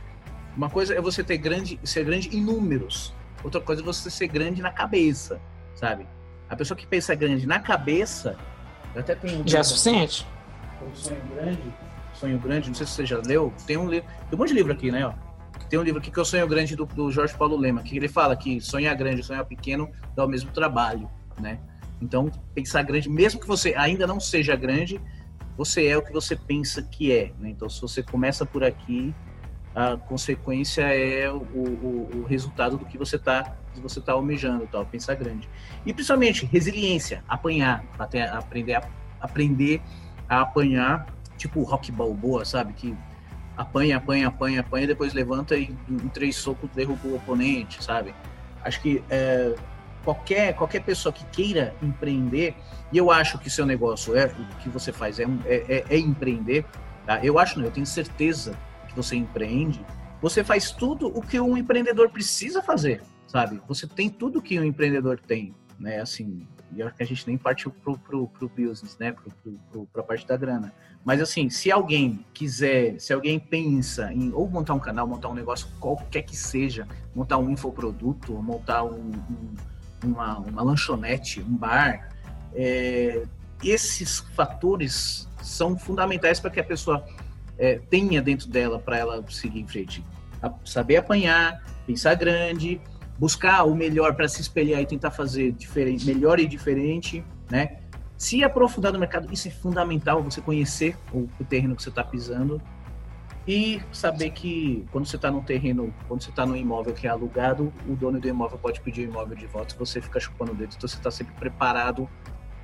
uma 0.57 0.69
coisa 0.69 0.95
é 0.95 1.01
você 1.01 1.23
ter 1.23 1.39
grande, 1.39 1.79
ser 1.85 2.05
grande 2.05 2.37
em 2.37 2.43
números. 2.43 3.15
Outra 3.43 3.61
coisa 3.61 3.81
é 3.81 3.85
você 3.85 4.11
ser 4.11 4.27
grande 4.27 4.61
na 4.61 4.71
cabeça, 4.71 5.41
sabe? 5.75 6.07
A 6.49 6.57
pessoa 6.57 6.77
que 6.77 6.87
pensa 6.87 7.15
grande 7.15 7.47
na 7.47 7.61
cabeça, 7.61 8.37
eu 8.95 9.01
até 9.01 9.15
tenho 9.15 9.41
um 9.41 9.49
Já 9.49 9.61
é 9.61 9.63
suficiente. 9.63 10.27
Um 10.83 10.95
sonho 10.95 11.23
grande, 11.35 11.75
sonho 12.13 12.39
grande, 12.39 12.69
não 12.69 12.75
sei 12.75 12.87
se 12.87 12.93
você 12.93 13.07
já 13.07 13.19
leu, 13.19 13.53
tem 13.67 13.77
um 13.77 13.89
livro, 13.89 14.09
tem 14.09 14.35
um 14.35 14.39
monte 14.39 14.49
de 14.49 14.55
livro 14.55 14.73
aqui, 14.73 14.91
né, 14.91 15.07
ó. 15.07 15.13
Tem 15.69 15.79
um 15.79 15.83
livro 15.83 16.01
aqui 16.01 16.11
que 16.11 16.19
é 16.19 16.23
o 16.23 16.25
Sonho 16.25 16.49
Grande 16.49 16.75
do, 16.75 16.85
do 16.85 17.13
Jorge 17.13 17.33
Paulo 17.37 17.57
Lema, 17.57 17.81
que 17.83 17.97
ele 17.97 18.09
fala 18.09 18.35
que 18.35 18.61
sonhar 18.61 18.93
grande 18.97 19.23
sonhar 19.23 19.45
pequeno 19.45 19.89
dá 20.17 20.25
o 20.25 20.29
mesmo 20.29 20.51
trabalho, 20.51 21.09
né? 21.39 21.61
Então, 22.03 22.29
pensar 22.53 22.83
grande, 22.83 23.09
mesmo 23.09 23.39
que 23.41 23.47
você 23.47 23.73
ainda 23.77 24.05
não 24.05 24.19
seja 24.19 24.57
grande, 24.57 25.01
você 25.61 25.89
é 25.89 25.97
o 25.99 26.01
que 26.01 26.11
você 26.11 26.35
pensa 26.35 26.83
que 26.83 27.13
é. 27.13 27.33
Né? 27.39 27.51
Então, 27.51 27.69
se 27.69 27.83
você 27.83 28.03
começa 28.03 28.47
por 28.47 28.65
aqui, 28.65 29.15
a 29.75 29.95
consequência 29.99 30.81
é 30.85 31.31
o, 31.31 31.37
o, 31.37 32.11
o 32.15 32.25
resultado 32.25 32.79
do 32.79 32.87
que 32.87 32.97
você 32.97 33.17
está 33.17 33.57
você 33.77 34.01
tá 34.01 34.13
almejando, 34.13 34.67
tal, 34.67 34.85
pensar 34.85 35.15
grande. 35.15 35.49
E 35.87 35.93
principalmente 35.93 36.45
resiliência, 36.45 37.23
apanhar, 37.29 37.85
até 37.99 38.27
aprender 38.29 38.75
a, 38.75 38.83
aprender 39.21 39.81
a 40.29 40.41
apanhar, 40.41 41.07
tipo 41.37 41.63
rock 41.63 41.93
balboa, 41.93 42.45
sabe? 42.45 42.73
Que 42.73 42.97
apanha, 43.57 43.99
apanha, 43.99 44.29
apanha, 44.29 44.61
apanha, 44.61 44.87
depois 44.87 45.13
levanta 45.13 45.57
e 45.57 45.75
em 45.89 46.09
três 46.09 46.37
socos 46.37 46.69
derruba 46.75 47.07
o 47.07 47.17
oponente, 47.17 47.85
sabe? 47.85 48.15
Acho 48.65 48.81
que 48.81 49.05
é, 49.09 49.55
qualquer, 50.05 50.55
qualquer 50.55 50.83
pessoa 50.83 51.13
que 51.13 51.25
queira 51.27 51.75
empreender, 51.83 52.55
e 52.93 52.99
eu 52.99 53.11
acho 53.11 53.39
que 53.39 53.51
seu 53.51 53.67
negócio 53.67 54.17
é 54.17 54.27
o 54.27 54.57
que 54.63 54.69
você 54.69 54.93
faz 54.93 55.19
é, 55.19 55.25
é, 55.45 55.55
é, 55.69 55.85
é 55.91 55.99
empreender, 55.99 56.65
tá? 57.07 57.25
eu 57.25 57.39
acho, 57.39 57.59
não, 57.59 57.67
eu 57.67 57.71
tenho 57.71 57.87
certeza 57.87 58.57
que 58.89 58.95
você 58.95 59.17
empreende, 59.17 59.85
você 60.21 60.45
faz 60.45 60.71
tudo 60.71 61.07
o 61.09 61.23
que 61.23 61.41
um 61.41 61.57
empreendedor 61.57 62.11
precisa 62.11 62.63
fazer, 62.63 63.03
sabe? 63.27 63.61
Você 63.67 63.87
tem 63.87 64.11
tudo 64.11 64.43
que 64.43 64.59
um 64.59 64.65
empreendedor 64.65 65.19
tem, 65.19 65.55
né? 65.79 66.01
Assim, 66.01 66.47
e 66.73 66.83
acho 66.83 66.95
que 66.95 67.03
a 67.03 67.07
gente 67.07 67.27
nem 67.27 67.39
partiu 67.39 67.71
pro, 67.71 67.99
pro, 67.99 68.29
pro 68.29 68.49
business, 68.49 68.97
né? 68.99 69.13
Pro, 69.13 69.31
pro, 69.43 69.53
pro, 69.71 69.87
pra 69.87 70.03
parte 70.03 70.27
da 70.27 70.37
grana. 70.37 70.73
Mas 71.05 71.21
assim, 71.21 71.49
se 71.49 71.73
alguém 71.73 72.25
quiser, 72.35 73.01
se 73.01 73.13
alguém 73.13 73.41
pensa 73.41 74.13
em 74.13 74.31
ou 74.33 74.49
montar 74.49 74.75
um 74.75 74.79
canal, 74.79 75.07
montar 75.07 75.29
um 75.29 75.35
negócio, 75.35 75.67
qualquer 75.81 76.23
que 76.23 76.37
seja, 76.37 76.87
montar 77.15 77.39
um 77.39 77.49
infoproduto, 77.49 78.35
montar 78.35 78.85
um, 78.85 79.11
um 79.11 79.55
uma, 80.05 80.39
uma 80.39 80.63
lanchonete, 80.63 81.41
um 81.41 81.57
bar, 81.57 82.09
é, 82.55 83.23
esses 83.63 84.21
fatores 84.35 85.29
são 85.43 85.79
fundamentais 85.79 86.41
para 86.41 86.51
que 86.51 86.61
a 86.61 86.65
pessoa 86.65 87.05
é, 87.59 87.79
tenha 87.91 88.23
dentro 88.23 88.49
dela 88.49 88.79
para 88.79 88.99
ela 88.99 89.25
seguir 89.29 89.61
em 89.61 89.67
frente. 89.67 90.05
A, 90.43 90.53
saber 90.65 90.97
apanhar, 90.97 91.63
pensar 91.87 92.15
grande, 92.15 92.81
buscar 93.19 93.65
o 93.65 93.75
melhor 93.75 94.15
para 94.15 94.27
se 94.27 94.41
espelhar 94.41 94.81
e 94.81 94.87
tentar 94.87 95.11
fazer 95.11 95.53
diferente, 95.53 96.07
melhor 96.07 96.41
e 96.41 96.47
diferente, 96.47 97.23
né? 97.51 97.79
Se 98.17 98.45
aprofundar 98.45 98.93
no 98.93 98.99
mercado, 98.99 99.33
isso 99.33 99.49
é 99.49 99.51
fundamental, 99.51 100.23
você 100.23 100.41
conhecer 100.43 100.97
o, 101.13 101.29
o 101.39 101.45
terreno 101.45 101.75
que 101.75 101.83
você 101.83 101.89
está 101.89 102.05
pisando 102.05 102.61
e 103.51 103.83
saber 103.91 104.31
que 104.31 104.87
quando 104.93 105.07
você 105.07 105.17
está 105.17 105.29
no 105.29 105.43
terreno, 105.43 105.93
quando 106.07 106.23
você 106.23 106.31
está 106.31 106.47
no 106.47 106.57
imóvel 106.57 106.95
que 106.95 107.09
é 107.09 107.11
alugado, 107.11 107.73
o 107.89 107.97
dono 107.97 108.21
do 108.21 108.29
imóvel 108.29 108.57
pode 108.57 108.81
pedir 108.81 109.09
o 109.09 109.11
imóvel 109.11 109.37
de 109.37 109.45
volta 109.49 109.75
você 109.77 110.01
fica 110.01 110.21
chupando 110.21 110.53
o 110.53 110.55
dedo. 110.55 110.73
Então 110.77 110.89
você 110.89 110.97
está 110.97 111.11
sempre 111.11 111.35
preparado 111.35 112.09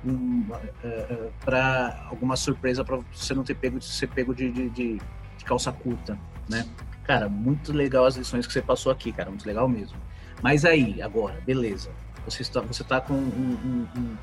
um, 0.05 0.45
uh, 0.49 0.53
uh, 0.53 1.33
para 1.43 2.07
alguma 2.09 2.37
surpresa 2.37 2.85
para 2.85 2.99
você 3.11 3.33
não 3.33 3.43
ter 3.43 3.55
pego 3.55 3.81
ser 3.81 4.07
pego 4.07 4.33
de, 4.33 4.49
de, 4.49 4.69
de, 4.69 4.93
de, 5.37 5.45
calça 5.45 5.73
curta, 5.73 6.17
né? 6.47 6.65
Cara, 7.03 7.27
muito 7.27 7.73
legal 7.73 8.05
as 8.05 8.15
lições 8.15 8.47
que 8.47 8.53
você 8.53 8.61
passou 8.61 8.89
aqui, 8.89 9.11
cara, 9.11 9.29
muito 9.29 9.45
legal 9.45 9.67
mesmo. 9.67 9.97
Mas 10.41 10.63
aí, 10.63 11.01
agora, 11.01 11.41
beleza. 11.45 11.91
Você 12.23 12.43
está, 12.43 12.61
você 12.61 12.85
tá 12.85 13.01
com 13.01 13.13
um, 13.13 13.87
um, 13.97 14.17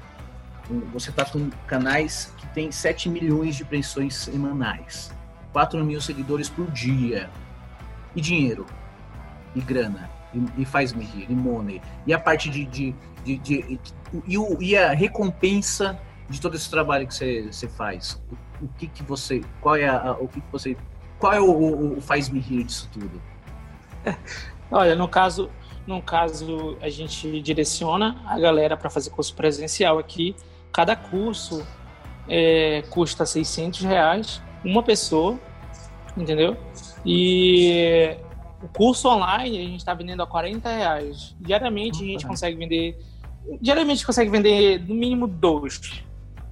um, 0.70 0.80
você 0.92 1.12
tá 1.12 1.26
com 1.26 1.50
canais 1.66 2.32
que 2.38 2.46
tem 2.54 2.72
7 2.72 3.10
milhões 3.10 3.54
de 3.54 3.64
impressões 3.64 4.14
semanais, 4.14 5.12
4 5.54 5.82
mil 5.84 6.00
seguidores 6.00 6.50
por 6.50 6.70
dia. 6.70 7.30
E 8.14 8.20
dinheiro, 8.20 8.66
e 9.54 9.60
grana, 9.60 10.10
e, 10.34 10.62
e 10.62 10.64
faz 10.64 10.92
me 10.92 11.04
rir, 11.04 11.26
e 11.30 11.34
money. 11.34 11.80
E 12.06 12.12
a 12.12 12.18
parte 12.18 12.50
de. 12.50 12.64
de, 12.66 12.94
de, 13.24 13.38
de 13.38 13.80
e, 14.26 14.36
o, 14.36 14.60
e 14.60 14.76
a 14.76 14.92
recompensa 14.92 15.98
de 16.28 16.40
todo 16.40 16.54
esse 16.54 16.68
trabalho 16.68 17.06
que 17.06 17.14
você, 17.14 17.68
faz. 17.68 18.20
O, 18.60 18.64
o, 18.66 18.68
que 18.68 18.86
que 18.86 19.02
você. 19.02 19.40
Qual 19.60 19.76
é 19.76 19.88
a, 19.88 20.12
o 20.20 20.28
que, 20.28 20.40
que 20.40 20.52
você. 20.52 20.76
Qual 21.18 21.32
é 21.32 21.40
o, 21.40 21.50
o, 21.50 21.98
o 21.98 22.00
faz 22.00 22.28
me 22.28 22.38
rir 22.40 22.64
disso 22.64 22.88
tudo? 22.92 23.22
Olha, 24.70 24.94
no 24.94 25.08
caso, 25.08 25.50
no 25.86 26.02
caso, 26.02 26.76
a 26.80 26.88
gente 26.88 27.40
direciona 27.40 28.20
a 28.26 28.38
galera 28.38 28.76
para 28.76 28.90
fazer 28.90 29.10
curso 29.10 29.34
presencial 29.34 29.98
aqui. 29.98 30.36
Cada 30.72 30.94
curso 30.94 31.66
é, 32.28 32.82
custa 32.90 33.26
600 33.26 33.80
reais, 33.82 34.42
uma 34.64 34.82
pessoa, 34.82 35.38
entendeu? 36.16 36.56
E 37.04 38.16
o 38.62 38.68
curso 38.68 39.08
online 39.08 39.58
a 39.58 39.62
gente 39.62 39.78
está 39.78 39.94
vendendo 39.94 40.22
a 40.22 40.26
40 40.26 40.68
reais. 40.68 41.36
Diariamente 41.40 42.02
a 42.02 42.06
gente 42.06 42.26
consegue 42.26 42.56
vender. 42.56 42.98
Diariamente 43.60 43.92
a 43.92 43.96
gente 43.96 44.06
consegue 44.06 44.30
vender 44.30 44.80
no 44.88 44.94
mínimo 44.94 45.26
dois. 45.26 46.02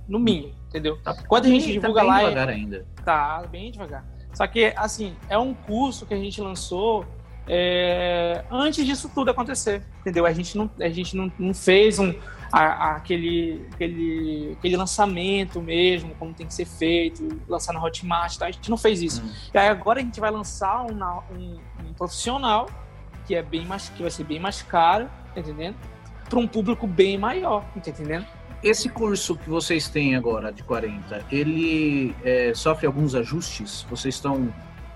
No 0.09 0.19
mínimo, 0.19 0.53
entendeu? 0.69 0.99
Tá, 1.03 1.15
Quando 1.27 1.47
a 1.47 1.49
gente 1.49 1.65
bem- 1.67 1.73
divulga 1.81 2.01
tá 2.01 2.07
bem 2.07 2.11
lá. 2.11 2.19
devagar 2.21 2.49
ainda. 2.49 2.87
Tá, 3.05 3.45
bem 3.51 3.71
devagar. 3.71 4.05
Só 4.35 4.47
que, 4.47 4.73
assim, 4.77 5.15
é 5.29 5.39
um 5.39 5.55
curso 5.55 6.07
que 6.07 6.15
a 6.15 6.17
gente 6.17 6.41
lançou 6.41 7.05
é, 7.47 8.45
antes 8.51 8.85
disso 8.87 9.11
tudo 9.15 9.31
acontecer, 9.31 9.83
entendeu? 10.01 10.25
A 10.27 10.33
gente 10.33 10.57
não, 10.57 10.71
a 10.81 10.89
gente 10.89 11.17
não, 11.17 11.31
não 11.39 11.53
fez 11.55 11.99
um, 11.99 12.15
a- 12.53 12.61
a- 12.61 12.97
aquele, 12.97 13.67
aquele, 13.73 14.53
aquele 14.59 14.77
lançamento 14.77 15.61
mesmo, 15.63 16.15
como 16.17 16.35
tem 16.35 16.47
que 16.47 16.55
ser 16.55 16.67
feito, 16.67 17.27
lançar 17.49 17.73
na 17.73 17.83
Hotmart, 17.83 18.37
tá? 18.37 18.47
a 18.47 18.51
gente 18.51 18.69
não 18.71 18.77
fez 18.77 19.01
isso. 19.03 19.23
Hum. 19.23 19.31
E 19.55 19.59
aí 19.59 19.69
agora 19.69 20.01
a 20.01 20.03
gente 20.03 20.21
vai 20.21 20.31
lançar 20.31 20.85
um, 20.85 20.93
um- 21.35 21.61
um 21.89 21.93
profissional 21.95 22.69
que 23.27 23.35
é 23.35 23.43
bem 23.43 23.65
mais, 23.65 23.89
que 23.89 24.03
vai 24.03 24.11
ser 24.11 24.25
bem 24.25 24.39
mais 24.41 24.63
caro, 24.63 25.09
tá 25.35 25.41
entendendo? 25.41 25.77
Para 26.29 26.39
um 26.39 26.47
público 26.47 26.87
bem 26.87 27.17
maior, 27.19 27.65
tá 27.83 27.91
entendendo? 27.91 28.27
Esse 28.63 28.89
curso 28.89 29.37
que 29.37 29.49
vocês 29.49 29.89
têm 29.89 30.15
agora, 30.15 30.53
de 30.53 30.63
40, 30.63 31.25
ele 31.33 32.15
é, 32.25 32.53
sofre 32.55 32.87
alguns 32.87 33.15
ajustes? 33.15 33.85
Vocês 33.91 34.15
estão. 34.15 34.53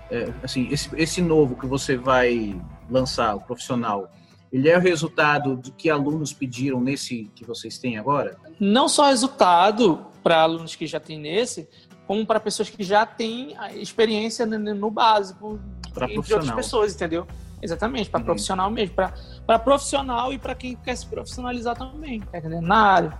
é, 0.09 0.31
assim, 0.41 0.67
esse, 0.71 0.89
esse 0.95 1.21
novo 1.21 1.55
que 1.57 1.65
você 1.65 1.97
vai 1.97 2.55
lançar, 2.89 3.35
o 3.35 3.41
profissional, 3.41 4.09
ele 4.51 4.69
é 4.69 4.77
o 4.77 4.81
resultado 4.81 5.55
do 5.55 5.71
que 5.71 5.89
alunos 5.89 6.33
pediram 6.33 6.79
nesse 6.79 7.29
que 7.35 7.45
vocês 7.45 7.77
têm 7.77 7.97
agora? 7.97 8.37
não 8.59 8.87
só 8.87 9.07
resultado 9.07 10.05
para 10.23 10.41
alunos 10.41 10.75
que 10.75 10.87
já 10.87 10.99
têm 10.99 11.19
nesse, 11.19 11.67
como 12.05 12.25
para 12.25 12.39
pessoas 12.39 12.69
que 12.69 12.83
já 12.83 13.05
têm 13.05 13.55
a 13.57 13.73
experiência 13.73 14.45
no, 14.45 14.89
básico, 14.89 15.59
Pra 15.93 16.05
entre 16.11 16.33
outras 16.33 16.51
pessoas, 16.51 16.93
entendeu? 16.93 17.27
Exatamente, 17.61 18.09
para 18.09 18.19
Entendi. 18.19 18.25
profissional 18.25 18.69
mesmo, 18.69 18.95
para 18.95 19.59
profissional 19.59 20.31
e 20.31 20.37
para 20.37 20.53
quem 20.53 20.75
quer 20.75 20.95
se 20.95 21.05
profissionalizar 21.07 21.75
também, 21.75 22.19
tá 22.19 22.37
entendendo? 22.37 22.65
Na 22.65 22.77
área. 22.77 23.19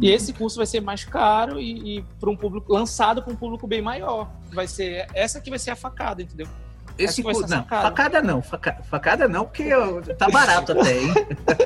E 0.00 0.10
esse 0.10 0.32
curso 0.32 0.56
vai 0.56 0.66
ser 0.66 0.80
mais 0.80 1.04
caro 1.04 1.60
e, 1.60 1.98
e 1.98 2.02
para 2.18 2.30
um 2.30 2.36
público 2.36 2.72
lançado 2.72 3.22
para 3.22 3.32
um 3.32 3.36
público 3.36 3.66
bem 3.66 3.82
maior. 3.82 4.30
Vai 4.52 4.66
ser 4.66 5.06
essa 5.14 5.40
que 5.40 5.50
vai 5.50 5.58
ser 5.58 5.70
a 5.70 5.76
facada, 5.76 6.22
entendeu? 6.22 6.48
Esse 6.96 7.22
ser 7.22 7.48
Não, 7.48 7.64
facada 7.66 8.22
não. 8.22 8.42
Faca- 8.42 8.80
facada 8.84 9.28
não, 9.28 9.44
porque 9.44 9.68
tá 10.16 10.28
barato 10.28 10.72
até, 10.72 11.00
hein? 11.02 11.12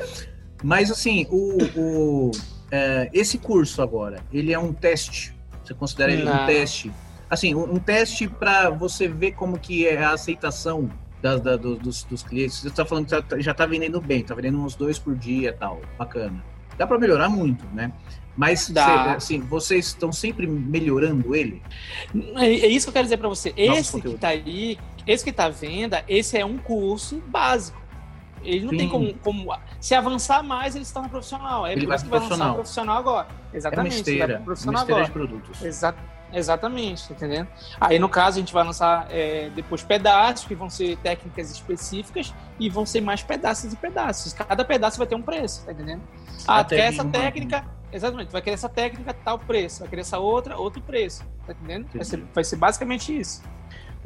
Mas 0.62 0.91
assim, 0.91 1.26
o, 1.31 1.59
o, 1.76 2.31
é, 2.70 3.09
esse 3.12 3.39
curso 3.39 3.81
agora, 3.83 4.20
ele 4.33 4.53
é 4.53 4.59
um 4.59 4.72
teste. 4.72 5.35
Você 5.62 5.74
considera 5.74 6.12
ele 6.12 6.22
um 6.22 6.35
Não. 6.35 6.47
teste? 6.47 6.91
Assim, 7.31 7.55
um, 7.55 7.74
um 7.74 7.79
teste 7.79 8.26
para 8.26 8.70
você 8.70 9.07
ver 9.07 9.33
como 9.33 9.59
que 9.59 9.87
é 9.87 10.03
a 10.03 10.12
aceitação 10.12 10.91
da- 11.22 11.37
da- 11.37 11.57
do- 11.57 11.76
dos, 11.76 12.03
dos 12.05 12.22
clientes. 12.22 12.59
Você 12.61 12.68
está 12.68 12.85
falando 12.85 13.07
que 13.07 13.22
tá- 13.22 13.39
já 13.39 13.53
está 13.53 13.66
vendendo 13.66 14.01
bem, 14.01 14.20
está 14.22 14.35
vendendo 14.35 14.59
uns 14.61 14.74
dois 14.74 14.99
por 14.99 15.14
dia, 15.14 15.53
tal, 15.53 15.81
bacana. 15.99 16.43
Dá 16.76 16.87
para 16.87 16.99
melhorar 16.99 17.29
muito, 17.29 17.64
né? 17.74 17.93
Mas 18.37 18.70
Dá. 18.70 19.14
assim, 19.14 19.41
vocês 19.41 19.87
estão 19.89 20.11
sempre 20.12 20.47
melhorando 20.47 21.35
ele? 21.35 21.61
É 22.37 22.45
é 22.47 22.66
isso 22.68 22.87
que 22.87 22.91
eu 22.91 22.93
quero 22.95 23.05
dizer 23.05 23.16
para 23.18 23.29
você. 23.29 23.51
Nosso 23.51 23.81
Esse 23.81 23.91
que 23.91 23.97
conteúdo. 23.99 24.18
tá 24.20 24.29
aí, 24.29 24.79
esse 25.09 25.24
que 25.24 25.32
tá 25.32 25.46
à 25.46 25.48
venda, 25.48 26.04
esse 26.06 26.38
é 26.38 26.44
um 26.44 26.59
curso 26.59 27.20
básico. 27.26 27.78
Ele 28.44 28.61
não 28.64 28.70
Sim. 28.70 28.76
tem 28.76 28.88
como, 28.88 29.14
como- 29.14 29.56
Se 29.80 29.94
avançar 29.94 30.42
mais, 30.44 30.76
ele 30.76 30.84
se 30.84 30.92
torna 30.94 31.09
profissional. 31.09 31.66
É 31.66 31.72
Ele 31.72 31.80
por 31.80 31.88
vai 31.88 31.96
isso 31.96 32.04
que 32.04 32.11
pro 32.11 32.20
vai 32.20 32.28
profissional 32.54 32.96
agora. 32.98 33.26
É 33.28 33.32
uma 33.32 33.56
Exatamente. 33.56 33.78
ele 33.78 33.88
vai 33.88 33.98
esteira, 33.98 34.26
pro 34.26 34.36
uma 34.36 34.44
profissional 34.44 34.80
esteira 34.82 35.00
agora. 35.04 35.06
de 35.06 35.12
produtos. 35.28 35.62
Exa- 35.64 35.94
exatamente, 36.32 37.09
tá 37.09 37.14
entendendo? 37.14 37.48
Aí, 37.80 37.98
no 37.98 38.09
caso, 38.09 38.38
a 38.38 38.40
gente 38.40 38.52
vai 38.52 38.64
lançar 38.64 39.06
é, 39.11 39.50
depois 39.54 39.82
pedaços, 39.82 40.46
que 40.46 40.54
vão 40.54 40.70
ser 40.70 40.96
técnicas 40.98 41.50
específicas, 41.50 42.32
e 42.61 42.68
vão 42.70 42.86
ser 42.86 43.00
mais 43.00 43.22
pedaços 43.22 43.72
e 43.72 43.76
pedaços. 43.76 44.32
Cada 44.32 44.64
pedaço 44.64 44.98
vai 44.98 45.06
ter 45.06 45.14
um 45.16 45.22
preço, 45.22 45.64
tá 45.64 45.72
entendendo? 45.72 46.02
Ah, 46.46 46.61
Até 46.61 46.78
essa 46.80 47.02
uma- 47.02 47.11
técnica, 47.11 47.64
exatamente, 47.92 48.30
vai 48.30 48.40
querer 48.42 48.54
essa 48.54 48.68
técnica, 48.68 49.12
tal 49.24 49.38
preço, 49.38 49.80
vai 49.80 49.88
querer 49.88 50.02
essa 50.02 50.18
outra, 50.18 50.56
outro 50.56 50.80
preço, 50.80 51.24
tá 51.46 51.52
entendendo? 51.52 51.88
Vai 51.92 52.04
ser, 52.04 52.24
vai 52.34 52.44
ser 52.44 52.56
basicamente 52.56 53.18
isso. 53.18 53.42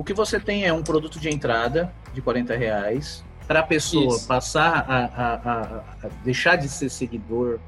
O 0.03 0.05
que 0.05 0.13
você 0.13 0.41
tem 0.41 0.65
é 0.65 0.73
um 0.73 0.83
produto 0.83 1.21
de 1.21 1.29
entrada 1.31 1.95
de 2.13 2.21
40 2.21 2.57
reais 2.57 3.25
para 3.47 3.61
a 3.61 3.63
pessoa 3.63 4.17
Isso. 4.17 4.27
passar 4.27 4.85
a, 4.89 5.05
a- 5.05 5.85
a- 6.03 6.09
deixar 6.25 6.57
de 6.57 6.69
ser 6.69 6.89
seguidor 6.89 7.61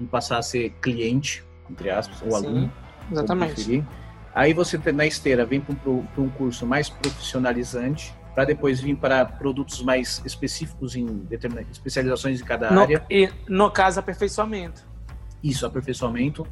e 0.00 0.04
passar 0.04 0.38
a 0.38 0.42
ser 0.42 0.70
cliente, 0.80 1.42
entre 1.68 1.90
aspas, 1.90 2.22
ou 2.22 2.30
Sim, 2.30 2.46
aluno. 2.46 2.72
Exatamente. 3.10 3.84
Aí 4.32 4.52
você 4.52 4.78
na 4.92 5.04
esteira 5.04 5.44
vem 5.44 5.60
para 5.60 5.90
um, 5.90 6.06
um 6.16 6.28
curso 6.30 6.64
mais 6.64 6.88
profissionalizante, 6.88 8.14
para 8.36 8.44
depois 8.44 8.78
vir 8.80 8.94
para 8.96 9.24
produtos 9.24 9.82
mais 9.82 10.22
específicos 10.24 10.94
em 10.94 11.04
determinadas 11.04 11.72
especializações 11.72 12.40
em 12.40 12.44
cada 12.44 12.70
No, 12.70 12.82
área. 12.82 13.04
e, 13.10 13.28
no 13.48 13.68
caso, 13.68 13.98
aperfeiçoamento. 13.98 14.86
Isso, 15.42 15.66
aperfeiçoamento. 15.66 16.46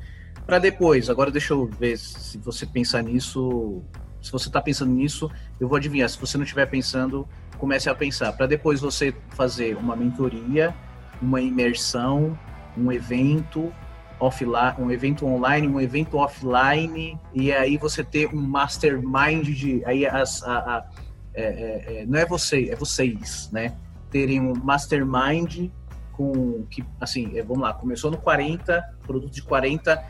Para 0.45 0.59
depois, 0.59 1.09
agora 1.09 1.30
deixa 1.30 1.53
eu 1.55 1.66
ver 1.66 1.97
se 1.97 2.39
você 2.39 2.66
pensar 2.66 3.05
nisso. 3.05 3.84
Se 4.23 4.33
você 4.33 4.49
está 4.49 4.61
pensando 4.61 4.93
nisso, 4.93 5.31
eu 5.61 5.69
vou 5.69 5.77
adivinhar. 5.77 6.09
Se 6.09 6.19
você 6.19 6.37
não 6.37 6.45
estiver 6.45 6.66
pensando, 6.66 7.27
comece 7.59 7.89
a 7.89 7.95
pensar. 7.95 8.33
Para 8.33 8.47
depois 8.47 8.81
você 8.81 9.14
fazer 9.31 9.77
uma 9.77 9.95
mentoria, 9.97 10.75
uma 11.21 11.41
imersão, 11.41 12.39
um 12.77 12.91
evento 12.93 13.73
offline, 14.21 14.75
um 14.79 14.91
evento 14.91 15.25
online, 15.27 15.69
um 15.69 15.81
evento 15.81 16.16
offline, 16.19 17.19
e 17.33 17.53
aí 17.53 17.77
você 17.77 18.03
ter 18.03 18.27
um 18.35 18.41
mastermind 18.41 19.47
de. 19.49 19.83
Aí 19.85 20.07
as, 20.07 20.43
a, 20.43 20.59
a- 20.59 20.87
é, 21.35 21.43
é, 21.43 22.01
é, 22.03 22.07
não 22.07 22.19
é 22.19 22.27
você, 22.27 22.69
é 22.71 22.75
vocês, 22.75 23.49
né? 23.53 23.77
Terem 24.11 24.41
um 24.41 24.55
mastermind 24.55 25.71
com 26.12 26.64
que, 26.69 26.83
assim, 27.01 27.39
é, 27.39 27.43
vamos 27.45 27.62
lá, 27.62 27.73
começou 27.73 28.11
no 28.11 28.16
40, 28.19 28.83
produto 29.07 29.33
de 29.33 29.43
40, 29.43 30.03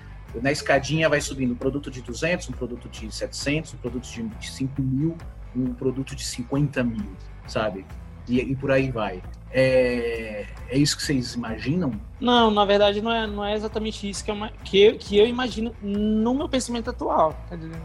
na 0.43 0.51
escadinha 0.53 1.09
vai 1.09 1.21
subindo 1.21 1.53
um 1.53 1.57
produto 1.57 1.91
de 1.91 2.03
200, 2.03 2.49
um 2.51 2.53
produto 2.53 2.89
de 2.89 3.11
700, 3.13 3.75
um 3.75 3.79
produto 3.79 4.05
de, 4.11 4.23
de 4.23 4.51
5 4.51 4.83
mil, 4.83 5.17
um 5.57 5.73
produto 5.75 6.15
de 6.15 6.25
50 6.25 6.83
mil, 6.85 7.17
sabe? 7.47 7.85
E, 8.29 8.39
e 8.41 8.55
por 8.57 8.71
aí 8.71 8.91
vai. 8.91 9.23
É, 9.51 10.47
é 10.69 10.77
isso 10.79 10.97
que 10.97 11.03
vocês 11.03 11.35
imaginam? 11.35 11.93
Não, 12.21 12.51
na 12.51 12.65
verdade, 12.65 13.01
não 13.01 13.11
é, 13.11 13.27
não 13.27 13.45
é 13.45 13.55
exatamente 13.55 14.09
isso 14.09 14.23
que 14.25 14.31
eu, 14.31 14.35
ima- 14.35 14.53
que, 14.63 14.83
eu, 14.83 14.99
que 14.99 15.17
eu 15.17 15.27
imagino 15.27 15.75
no 15.83 16.35
meu 16.35 16.49
pensamento 16.49 16.91
atual, 16.91 17.33
tá 17.49 17.57
entendendo? 17.57 17.83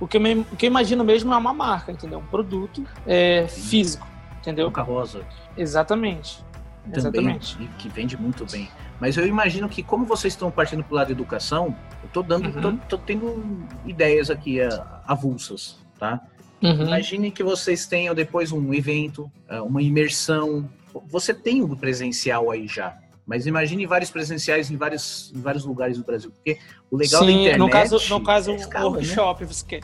O 0.00 0.08
que, 0.08 0.16
eu, 0.16 0.20
me- 0.20 0.40
o 0.50 0.56
que 0.56 0.64
eu 0.66 0.68
imagino 0.70 1.04
mesmo 1.04 1.32
é 1.32 1.36
uma 1.36 1.52
marca, 1.52 1.92
entendeu? 1.92 2.18
Um 2.20 2.26
produto 2.26 2.82
é, 3.06 3.46
físico, 3.46 4.06
entendeu? 4.40 4.66
Boca 4.68 4.82
Rosa 4.82 5.24
Exatamente. 5.56 6.42
também, 6.84 6.96
Exatamente. 6.96 7.62
e 7.62 7.68
que 7.78 7.88
vende 7.88 8.16
muito 8.16 8.44
bem. 8.50 8.68
Mas 9.02 9.16
eu 9.16 9.26
imagino 9.26 9.68
que, 9.68 9.82
como 9.82 10.06
vocês 10.06 10.32
estão 10.32 10.48
partindo 10.48 10.84
para 10.84 10.92
o 10.92 10.96
lado 10.96 11.08
da 11.08 11.12
educação, 11.12 11.74
eu 12.04 12.08
tô 12.10 12.22
dando, 12.22 12.54
Uhum. 12.54 12.76
tô, 12.76 12.96
tô 12.96 12.98
tendo 13.04 13.66
ideias 13.84 14.30
aqui 14.30 14.60
ah, 14.60 15.02
avulsas, 15.04 15.76
tá? 15.98 16.20
Uhum. 16.62 16.82
Imagine 16.86 17.32
que 17.32 17.42
vocês 17.42 17.84
tenham 17.84 18.14
depois 18.14 18.52
um 18.52 18.72
evento, 18.72 19.28
eh, 19.48 19.60
uma 19.60 19.82
imersão. 19.82 20.70
Você 21.08 21.34
tem 21.34 21.62
o 21.64 21.76
presencial 21.76 22.48
aí 22.48 22.68
já, 22.68 22.96
mas 23.26 23.44
imagine 23.44 23.84
vários 23.86 24.08
presenciais 24.08 24.70
em 24.70 24.76
vários, 24.76 25.32
em 25.34 25.40
vários 25.40 25.64
lugares 25.64 25.98
do 25.98 26.04
Brasil. 26.04 26.30
Porque 26.30 26.60
o 26.88 26.96
legal 26.96 27.22
da 27.22 27.26
Sim, 27.26 27.40
internet. 27.40 27.58
no 27.58 27.68
caso, 27.68 27.98
no 28.08 28.22
caso 28.22 28.52
é 28.52 28.54
escala, 28.54 28.84
né? 28.84 28.90
workshop, 28.98 29.44
você 29.46 29.66
quer. 29.66 29.80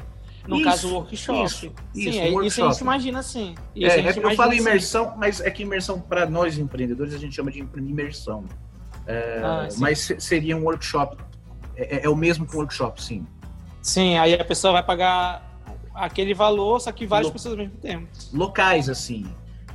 No 0.46 0.58
Isso, 0.58 0.64
caso, 0.64 0.94
workshop. 0.94 1.44
isso, 1.44 1.58
Sim, 1.58 1.72
isso, 1.92 2.08
é, 2.08 2.12
isso 2.12 2.22
a 2.22 2.30
workshop. 2.30 2.72
gente 2.72 2.80
imagina 2.82 3.18
assim. 3.18 3.54
É, 3.74 3.84
é 3.84 3.90
gente 4.00 4.20
que 4.20 4.24
eu 4.26 4.36
falo 4.36 4.52
assim. 4.52 4.60
imersão, 4.60 5.14
mas 5.16 5.40
é 5.40 5.50
que 5.50 5.64
imersão 5.64 6.00
para 6.00 6.24
nós 6.24 6.56
empreendedores 6.56 7.12
a 7.12 7.18
gente 7.18 7.34
chama 7.34 7.50
de 7.50 7.58
imersão. 7.58 8.44
É, 9.08 9.40
Ah, 9.42 9.66
sim. 9.70 9.80
mas 9.80 9.98
se- 10.00 10.20
seria 10.20 10.54
um 10.56 10.62
workshop. 10.64 11.16
É, 11.74 11.96
é- 11.96 12.04
é 12.04 12.08
o 12.08 12.14
mesmo 12.14 12.46
que 12.46 12.54
um 12.54 12.58
workshop, 12.60 13.02
sim. 13.02 13.26
Sim, 13.82 14.18
aí 14.18 14.34
a 14.34 14.44
pessoa 14.44 14.74
vai 14.74 14.82
pagar 14.82 15.42
aquele 15.94 16.34
valor, 16.34 16.78
só 16.80 16.92
que 16.92 17.06
várias 17.06 17.28
Lo- 17.28 17.32
pessoas 17.32 17.52
ao 17.54 17.58
mesmo 17.58 17.76
tempo. 17.78 18.06
Locais, 18.32 18.88
assim. 18.88 19.26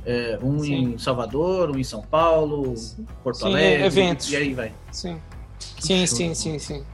É, 0.06 0.38
um 0.42 0.58
Sim. 0.60 0.74
em 0.94 0.98
Salvador, 0.98 1.70
um 1.70 1.78
em 1.78 1.82
São 1.84 2.02
Paulo, 2.02 2.74
Porto 3.22 3.38
Sim, 3.38 3.46
Alegre. 3.46 3.84
eventos. 3.86 4.30
E 4.30 4.36
aí 4.36 4.54
vai. 4.54 4.72
Sim. 4.92 5.20
Sim, 5.58 6.06
sim, 6.06 6.34
sim, 6.34 6.58
sim. 6.58 6.84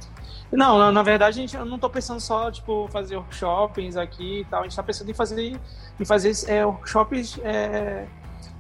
Não, 0.52 0.78
na, 0.78 0.90
na 0.92 1.02
verdade, 1.02 1.38
a 1.38 1.42
gente, 1.42 1.56
eu 1.56 1.64
não 1.64 1.78
tô 1.78 1.90
pensando 1.90 2.20
só, 2.20 2.50
tipo, 2.50 2.88
fazer 2.90 3.16
workshops 3.16 3.96
aqui 3.96 4.40
e 4.40 4.44
tal. 4.46 4.60
A 4.60 4.62
gente 4.62 4.74
tá 4.76 4.82
pensando 4.82 5.10
em 5.10 5.14
fazer, 5.14 5.56
em 5.98 6.04
fazer 6.04 6.32
é, 6.48 6.64
workshops 6.64 7.38
é, 7.44 8.06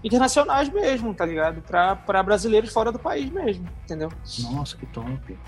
internacionais 0.02 0.68
mesmo, 0.68 1.12
tá 1.14 1.24
ligado? 1.26 1.60
Pra, 1.62 1.94
pra 1.96 2.22
brasileiros 2.22 2.72
fora 2.72 2.90
do 2.90 2.98
país 2.98 3.30
mesmo, 3.30 3.68
entendeu? 3.84 4.10
Nossa, 4.50 4.76
que 4.76 4.86
top. 4.86 5.38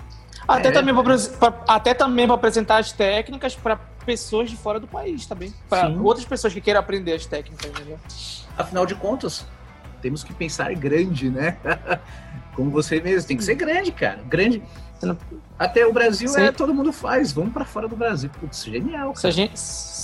Até, 0.47 0.69
É. 0.69 0.71
também 0.71 0.93
pra, 0.93 1.03
pra- 1.39 1.63
até 1.67 1.93
também 1.93 2.25
para 2.27 2.35
apresentar 2.35 2.77
as 2.77 2.91
técnicas 2.91 3.55
para 3.55 3.77
pessoas 4.05 4.49
de 4.49 4.57
fora 4.57 4.79
do 4.79 4.87
país 4.87 5.25
também. 5.25 5.53
Para 5.69 5.87
outras 5.89 6.25
pessoas 6.25 6.53
que 6.53 6.59
queiram 6.61 6.79
aprender 6.81 7.13
as 7.13 7.25
técnicas, 7.25 7.69
entendeu? 7.71 7.97
Afinal 8.57 8.85
de 8.85 8.93
contas, 8.95 9.45
temos 10.01 10.23
que 10.23 10.33
pensar 10.33 10.73
grande, 10.75 11.29
né? 11.29 11.57
Como 12.55 12.69
você 12.69 12.99
mesmo, 12.99 13.27
tem 13.27 13.37
que 13.37 13.43
ser 13.43 13.55
grande, 13.55 13.91
cara. 13.91 14.19
Grande. 14.27 14.61
Até 15.57 15.85
o 15.85 15.91
Brasil 15.93 16.27
Sim. 16.29 16.41
é 16.41 16.51
todo 16.51 16.73
mundo 16.73 16.93
faz. 16.93 17.31
Vamos 17.31 17.51
pra 17.53 17.65
fora 17.65 17.87
do 17.87 17.95
Brasil. 17.95 18.29
Putz, 18.39 18.63
genial. 18.65 19.15
Se 19.15 19.27
a 19.27 19.31
gente, 19.31 19.57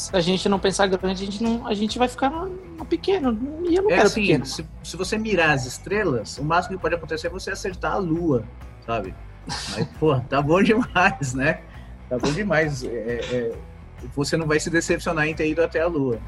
se 0.10 0.16
a 0.16 0.22
gente 0.22 0.50
não 0.50 0.60
pensar 0.60 0.88
grande, 0.88 1.24
a 1.24 1.26
gente, 1.26 1.44
não, 1.44 1.68
a 1.68 1.74
gente 1.74 2.00
vai 2.00 2.08
ficar 2.08 2.30
no, 2.32 2.50
no 2.50 2.86
pequeno. 2.86 3.38
E 3.70 3.76
eu 3.76 3.84
não 3.84 3.92
É 3.92 3.96
quero 3.96 4.08
assim, 4.08 4.22
pequeno. 4.22 4.46
se, 4.46 4.66
se 4.84 4.98
você 4.98 5.18
mirar 5.18 5.52
as 5.52 5.66
estrelas, 5.66 6.38
o 6.40 6.44
máximo 6.44 6.78
que 6.78 6.82
pode 6.82 6.96
acontecer 6.96 7.28
é 7.28 7.30
você 7.30 7.52
acertar 7.52 7.94
a 7.94 7.98
lua, 7.98 8.44
sabe? 8.86 9.14
Mas, 9.46 9.88
pô, 10.00 10.20
tá 10.22 10.42
bom 10.42 10.62
demais, 10.64 11.34
né? 11.36 11.62
Tá 12.10 12.18
bom 12.18 12.32
demais. 12.32 12.84
É, 12.84 12.88
é, 12.88 13.52
você 14.16 14.36
não 14.36 14.48
vai 14.48 14.60
se 14.60 14.70
decepcionar 14.70 15.28
em 15.28 15.36
ter 15.36 15.48
ido 15.48 15.64
até 15.64 15.80
a 15.82 15.88
lua. 15.88 16.20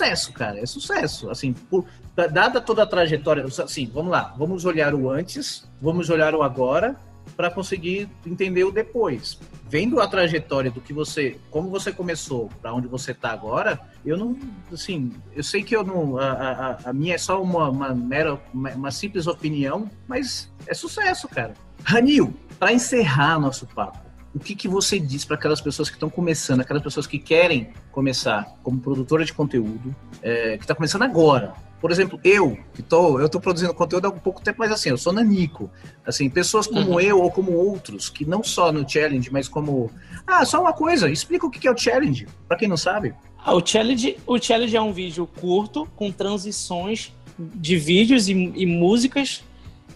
Sucesso, 0.00 0.32
cara, 0.32 0.58
é 0.58 0.66
sucesso. 0.66 1.30
Assim, 1.30 1.52
por- 1.52 1.84
da- 2.16 2.26
dada 2.26 2.60
toda 2.60 2.82
a 2.82 2.86
trajetória, 2.86 3.44
assim, 3.44 3.90
vamos 3.92 4.10
lá, 4.10 4.34
vamos 4.38 4.64
olhar 4.64 4.94
o 4.94 5.10
antes, 5.10 5.68
vamos 5.80 6.08
olhar 6.08 6.34
o 6.34 6.42
agora 6.42 6.96
para 7.36 7.50
conseguir 7.50 8.08
entender 8.26 8.64
o 8.64 8.72
depois. 8.72 9.38
Vendo 9.68 10.00
a 10.00 10.08
trajetória 10.08 10.70
do 10.70 10.80
que 10.80 10.92
você, 10.92 11.38
como 11.50 11.68
você 11.70 11.92
começou, 11.92 12.50
para 12.60 12.72
onde 12.74 12.88
você 12.88 13.14
tá 13.14 13.30
agora, 13.30 13.78
eu 14.04 14.16
não, 14.16 14.36
assim, 14.72 15.12
eu 15.34 15.42
sei 15.44 15.62
que 15.62 15.76
eu 15.76 15.84
não, 15.84 16.18
a, 16.18 16.30
a- 16.32 16.78
a 16.86 16.92
minha 16.92 17.14
é 17.14 17.18
só 17.18 17.40
uma, 17.40 17.68
uma 17.68 17.94
mera, 17.94 18.40
uma, 18.52 18.70
uma 18.70 18.90
simples 18.90 19.26
opinião, 19.26 19.88
mas 20.08 20.50
é 20.66 20.74
sucesso, 20.74 21.28
cara. 21.28 21.54
Ranil, 21.84 22.34
para 22.58 22.72
encerrar 22.72 23.38
nosso 23.38 23.66
papo, 23.66 23.98
o 24.34 24.38
que, 24.38 24.54
que 24.54 24.68
você 24.68 24.98
diz 24.98 25.24
para 25.24 25.36
aquelas 25.36 25.60
pessoas 25.60 25.88
que 25.88 25.96
estão 25.96 26.08
começando, 26.08 26.60
aquelas 26.60 26.82
pessoas 26.82 27.06
que 27.06 27.18
querem 27.18 27.70
começar 27.90 28.56
como 28.62 28.78
produtora 28.80 29.24
de 29.24 29.32
conteúdo, 29.32 29.94
é, 30.22 30.56
que 30.56 30.64
está 30.64 30.74
começando 30.74 31.02
agora? 31.02 31.54
Por 31.80 31.90
exemplo, 31.90 32.20
eu, 32.22 32.58
que 32.74 32.82
tô, 32.82 33.18
eu 33.18 33.28
tô 33.28 33.40
produzindo 33.40 33.72
conteúdo 33.72 34.04
há 34.04 34.10
um 34.10 34.18
pouco 34.18 34.42
tempo, 34.42 34.58
mas 34.58 34.70
assim, 34.70 34.90
eu 34.90 34.98
sou 34.98 35.12
nanico. 35.12 35.70
Assim, 36.04 36.28
pessoas 36.28 36.66
como 36.66 36.92
Uhum. 36.92 37.00
eu 37.00 37.20
ou 37.20 37.30
como 37.30 37.52
outros, 37.52 38.10
que 38.10 38.24
não 38.24 38.44
só 38.44 38.70
no 38.70 38.86
challenge, 38.88 39.30
mas 39.32 39.48
como. 39.48 39.90
Ah, 40.26 40.44
só 40.44 40.60
uma 40.60 40.74
coisa, 40.74 41.10
explica 41.10 41.46
o 41.46 41.50
que 41.50 41.58
que 41.58 41.66
é 41.66 41.72
o 41.72 41.76
challenge, 41.76 42.26
para 42.46 42.58
quem 42.58 42.68
não 42.68 42.76
sabe. 42.76 43.14
Ah, 43.42 43.54
o, 43.54 43.66
challenge, 43.66 44.18
o 44.26 44.38
challenge 44.38 44.76
é 44.76 44.80
um 44.80 44.92
vídeo 44.92 45.26
curto 45.26 45.86
com 45.96 46.12
transições 46.12 47.14
de 47.38 47.76
vídeos 47.78 48.28
e, 48.28 48.32
e 48.32 48.66
músicas 48.66 49.42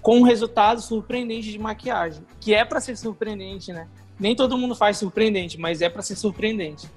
com 0.00 0.20
um 0.20 0.22
resultado 0.22 0.80
surpreendente 0.80 1.52
de 1.52 1.58
maquiagem. 1.58 2.22
Que 2.40 2.54
é 2.54 2.64
para 2.64 2.80
ser 2.80 2.96
surpreendente, 2.96 3.72
né? 3.72 3.86
Nem 4.18 4.34
todo 4.34 4.56
mundo 4.56 4.74
faz 4.74 4.96
surpreendente, 4.98 5.58
mas 5.58 5.82
é 5.82 5.88
para 5.88 6.02
ser 6.02 6.16
surpreendente. 6.16 6.88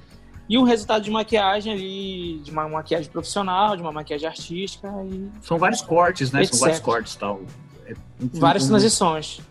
E 0.49 0.57
um 0.57 0.63
resultado 0.63 1.03
de 1.03 1.11
maquiagem 1.11 1.73
ali, 1.73 2.39
de 2.43 2.51
uma 2.51 2.69
maquiagem 2.69 3.11
profissional, 3.11 3.75
de 3.75 3.81
uma 3.81 3.91
maquiagem 3.91 4.27
artística 4.27 4.87
e 5.11 5.29
São 5.41 5.57
vários 5.57 5.81
cortes, 5.81 6.31
né? 6.31 6.43
São 6.45 6.51
Etc. 6.53 6.59
vários 6.61 6.79
cortes 6.79 7.13
e 7.13 7.19
tal. 7.19 7.41
É, 7.85 7.91
enfim, 8.21 8.39
várias 8.39 8.63
um- 8.65 8.69
transições. 8.69 9.41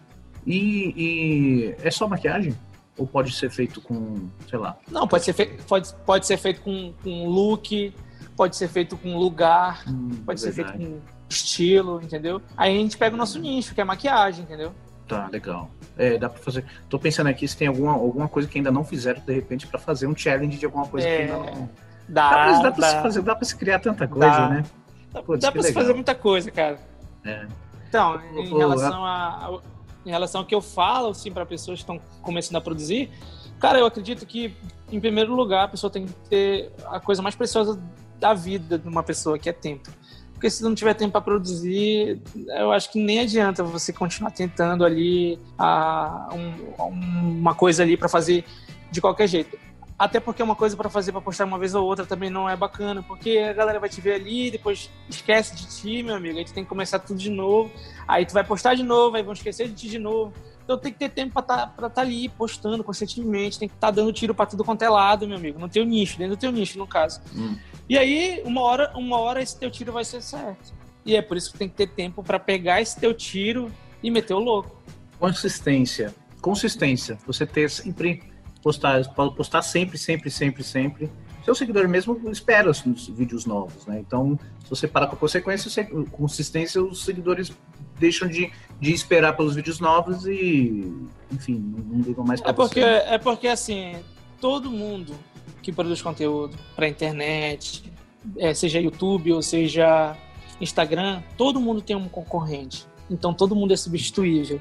E, 0.46 0.94
e 0.96 1.74
é 1.82 1.90
só 1.90 2.08
maquiagem? 2.08 2.56
Ou 2.96 3.06
pode 3.06 3.34
ser 3.34 3.50
feito 3.50 3.80
com, 3.80 4.28
sei 4.48 4.58
lá. 4.58 4.78
Não, 4.90 5.06
pode 5.06 5.24
ser, 5.24 5.34
feito, 5.34 5.62
pode, 5.64 5.92
pode 6.06 6.26
ser 6.26 6.38
feito 6.38 6.62
com, 6.62 6.94
com 7.02 7.28
look, 7.28 7.92
pode 8.34 8.56
ser 8.56 8.68
feito 8.68 8.96
com 8.96 9.18
lugar, 9.18 9.82
hum, 9.86 10.10
pode 10.24 10.40
ser 10.40 10.52
verdade. 10.52 10.78
feito 10.78 10.92
com 10.92 11.00
estilo, 11.28 12.00
entendeu? 12.02 12.40
Aí 12.56 12.74
a 12.74 12.80
gente 12.80 12.96
pega 12.96 13.14
o 13.14 13.18
nosso 13.18 13.38
nicho, 13.38 13.74
que 13.74 13.80
é 13.82 13.84
maquiagem, 13.84 14.44
entendeu? 14.44 14.72
Tá, 15.06 15.28
legal. 15.32 15.70
É, 15.96 16.18
dá 16.18 16.28
pra 16.28 16.42
fazer. 16.42 16.64
Tô 16.88 16.98
pensando 16.98 17.28
aqui 17.28 17.46
se 17.46 17.56
tem 17.56 17.68
alguma, 17.68 17.92
alguma 17.92 18.28
coisa 18.28 18.48
que 18.48 18.58
ainda 18.58 18.70
não 18.70 18.84
fizeram, 18.84 19.20
de 19.24 19.32
repente, 19.32 19.66
pra 19.66 19.78
fazer 19.78 20.06
um 20.06 20.16
challenge 20.16 20.58
de 20.58 20.64
alguma 20.66 20.86
coisa 20.86 21.06
É, 21.08 21.16
que 21.26 21.32
ainda 21.32 21.50
não. 21.50 21.70
Dá, 22.08 22.30
Dá, 22.30 22.30
pra, 22.30 22.52
dá, 22.52 22.60
pra 22.60 22.70
dá, 22.80 22.88
se 22.96 23.02
fazer, 23.02 23.22
dá 23.22 23.34
pra 23.36 23.44
se 23.44 23.56
criar 23.56 23.78
tanta 23.80 24.06
coisa, 24.06 24.28
Dá. 24.28 24.48
né? 24.48 24.64
dá, 25.12 25.22
Putz, 25.22 25.40
dá 25.42 25.50
pra 25.52 25.62
se 25.62 25.68
legal. 25.68 25.82
fazer 25.82 25.94
muita 25.94 26.14
coisa, 26.14 26.50
cara. 26.50 26.78
É. 27.24 27.46
Então, 27.88 28.20
em 28.34 28.48
relação 28.56 29.04
a, 29.04 29.60
em 30.04 30.10
relação 30.10 30.40
ao 30.40 30.46
que 30.46 30.54
eu 30.54 30.60
falo, 30.60 31.08
assim, 31.08 31.32
para 31.32 31.46
pessoas 31.46 31.78
que 31.78 31.82
estão 31.82 32.00
começando 32.22 32.56
a 32.56 32.60
produzir, 32.60 33.10
cara, 33.58 33.78
eu 33.78 33.86
acredito 33.86 34.26
que, 34.26 34.54
em 34.90 35.00
primeiro 35.00 35.34
lugar, 35.34 35.64
a 35.64 35.68
pessoa 35.68 35.90
tem 35.90 36.06
que 36.06 36.12
ter 36.28 36.72
a 36.86 37.00
coisa 37.00 37.22
mais 37.22 37.34
preciosa 37.34 37.80
da 38.20 38.34
vida 38.34 38.78
de 38.78 38.88
uma 38.88 39.02
pessoa, 39.02 39.38
que 39.38 39.48
é 39.48 39.52
tempo. 39.52 39.90
Porque 40.36 40.50
se 40.50 40.62
não 40.62 40.74
tiver 40.74 40.92
tempo 40.92 41.12
para 41.12 41.22
produzir, 41.22 42.20
eu 42.58 42.70
acho 42.70 42.92
que 42.92 43.02
nem 43.02 43.20
adianta 43.20 43.64
você 43.64 43.90
continuar 43.90 44.30
tentando 44.32 44.84
ali 44.84 45.38
a, 45.58 46.28
um- 46.34 47.38
uma 47.40 47.54
coisa 47.54 47.82
ali 47.82 47.96
para 47.96 48.06
fazer 48.06 48.44
de 48.90 49.00
qualquer 49.00 49.26
jeito. 49.28 49.58
Até 49.98 50.20
porque 50.20 50.42
uma 50.42 50.54
coisa 50.54 50.76
para 50.76 50.90
fazer 50.90 51.10
para 51.10 51.22
postar 51.22 51.46
uma 51.46 51.58
vez 51.58 51.74
ou 51.74 51.82
outra 51.86 52.04
também 52.04 52.28
não 52.28 52.46
é 52.46 52.54
bacana, 52.54 53.02
porque 53.02 53.38
a 53.38 53.54
galera 53.54 53.80
vai 53.80 53.88
te 53.88 53.98
ver 53.98 54.12
ali, 54.16 54.50
depois 54.50 54.90
esquece 55.08 55.56
de 55.56 55.66
ti, 55.68 56.02
meu 56.02 56.14
amigo, 56.14 56.38
aí 56.38 56.44
tu 56.44 56.52
tem 56.52 56.64
que 56.64 56.68
começar 56.68 56.98
tudo 56.98 57.18
de 57.18 57.30
novo. 57.30 57.72
Aí 58.06 58.26
tu 58.26 58.34
vai 58.34 58.44
postar 58.44 58.74
de 58.74 58.82
novo, 58.82 59.16
aí 59.16 59.22
vão 59.22 59.32
esquecer 59.32 59.68
de 59.68 59.74
ti 59.74 59.88
de 59.88 59.98
novo. 59.98 60.34
Então 60.62 60.76
tem 60.76 60.92
que 60.92 60.98
ter 60.98 61.08
tempo 61.08 61.32
pra 61.32 61.40
tá, 61.42 61.66
pra 61.66 61.88
tá 61.88 62.02
ali 62.02 62.28
postando 62.28 62.84
constantemente, 62.84 63.58
tem 63.58 63.68
que 63.70 63.74
estar 63.74 63.90
dando 63.90 64.12
tiro 64.12 64.34
pra 64.34 64.44
tudo 64.44 64.62
quanto 64.64 64.82
é 64.82 64.88
lado, 64.90 65.26
meu 65.26 65.38
amigo, 65.38 65.58
no 65.58 65.68
teu 65.68 65.82
nicho, 65.86 66.18
dentro 66.18 66.36
do 66.36 66.40
teu 66.40 66.52
nicho, 66.52 66.78
no 66.78 66.86
caso. 66.86 67.22
Hum. 67.34 67.56
E 67.88 67.96
aí, 67.96 68.42
uma 68.44 68.60
hora, 68.62 68.92
uma 68.96 69.18
hora 69.18 69.40
esse 69.42 69.58
teu 69.58 69.70
tiro 69.70 69.92
vai 69.92 70.04
ser 70.04 70.20
certo. 70.22 70.74
E 71.04 71.14
é 71.14 71.22
por 71.22 71.36
isso 71.36 71.52
que 71.52 71.58
tem 71.58 71.68
que 71.68 71.76
ter 71.76 71.86
tempo 71.88 72.22
pra 72.22 72.38
pegar 72.38 72.80
esse 72.80 72.98
teu 72.98 73.14
tiro 73.14 73.70
e 74.02 74.10
meter 74.10 74.34
o 74.34 74.40
louco. 74.40 74.76
Consistência. 75.20 76.14
Consistência. 76.40 77.18
Você 77.26 77.46
ter 77.46 77.70
sempre. 77.70 78.22
Postar, 78.62 79.04
postar 79.14 79.62
sempre, 79.62 79.96
sempre, 79.96 80.28
sempre, 80.28 80.64
sempre. 80.64 81.08
Seu 81.44 81.54
seguidor 81.54 81.86
mesmo 81.88 82.20
espera 82.32 82.68
os, 82.68 82.84
os 82.84 83.06
vídeos 83.06 83.46
novos, 83.46 83.86
né? 83.86 84.00
Então, 84.04 84.36
se 84.64 84.68
você 84.70 84.88
parar 84.88 85.06
com 85.06 85.14
a 85.14 85.18
consequência, 85.18 85.70
você- 85.70 85.84
consistência, 86.10 86.82
os 86.82 87.04
seguidores 87.04 87.52
deixam 88.00 88.26
de, 88.26 88.50
de 88.80 88.92
esperar 88.92 89.36
pelos 89.36 89.54
vídeos 89.54 89.78
novos 89.78 90.26
e, 90.26 90.92
enfim, 91.30 91.54
não, 91.54 91.78
não 91.84 92.00
ligam 92.02 92.24
mais 92.24 92.40
pra 92.40 92.50
É 92.50 92.52
porque, 92.52 92.80
você. 92.80 92.86
é 92.88 93.18
porque 93.18 93.46
assim, 93.46 93.94
todo 94.40 94.68
mundo 94.68 95.14
que 95.62 95.72
produz 95.72 96.00
conteúdo 96.02 96.56
pra 96.74 96.88
internet, 96.88 97.92
é, 98.38 98.54
seja 98.54 98.80
YouTube 98.80 99.32
ou 99.32 99.42
seja 99.42 100.16
Instagram, 100.60 101.22
todo 101.36 101.60
mundo 101.60 101.80
tem 101.80 101.96
um 101.96 102.08
concorrente. 102.08 102.86
Então 103.10 103.32
todo 103.34 103.54
mundo 103.54 103.72
é 103.72 103.76
substituível. 103.76 104.60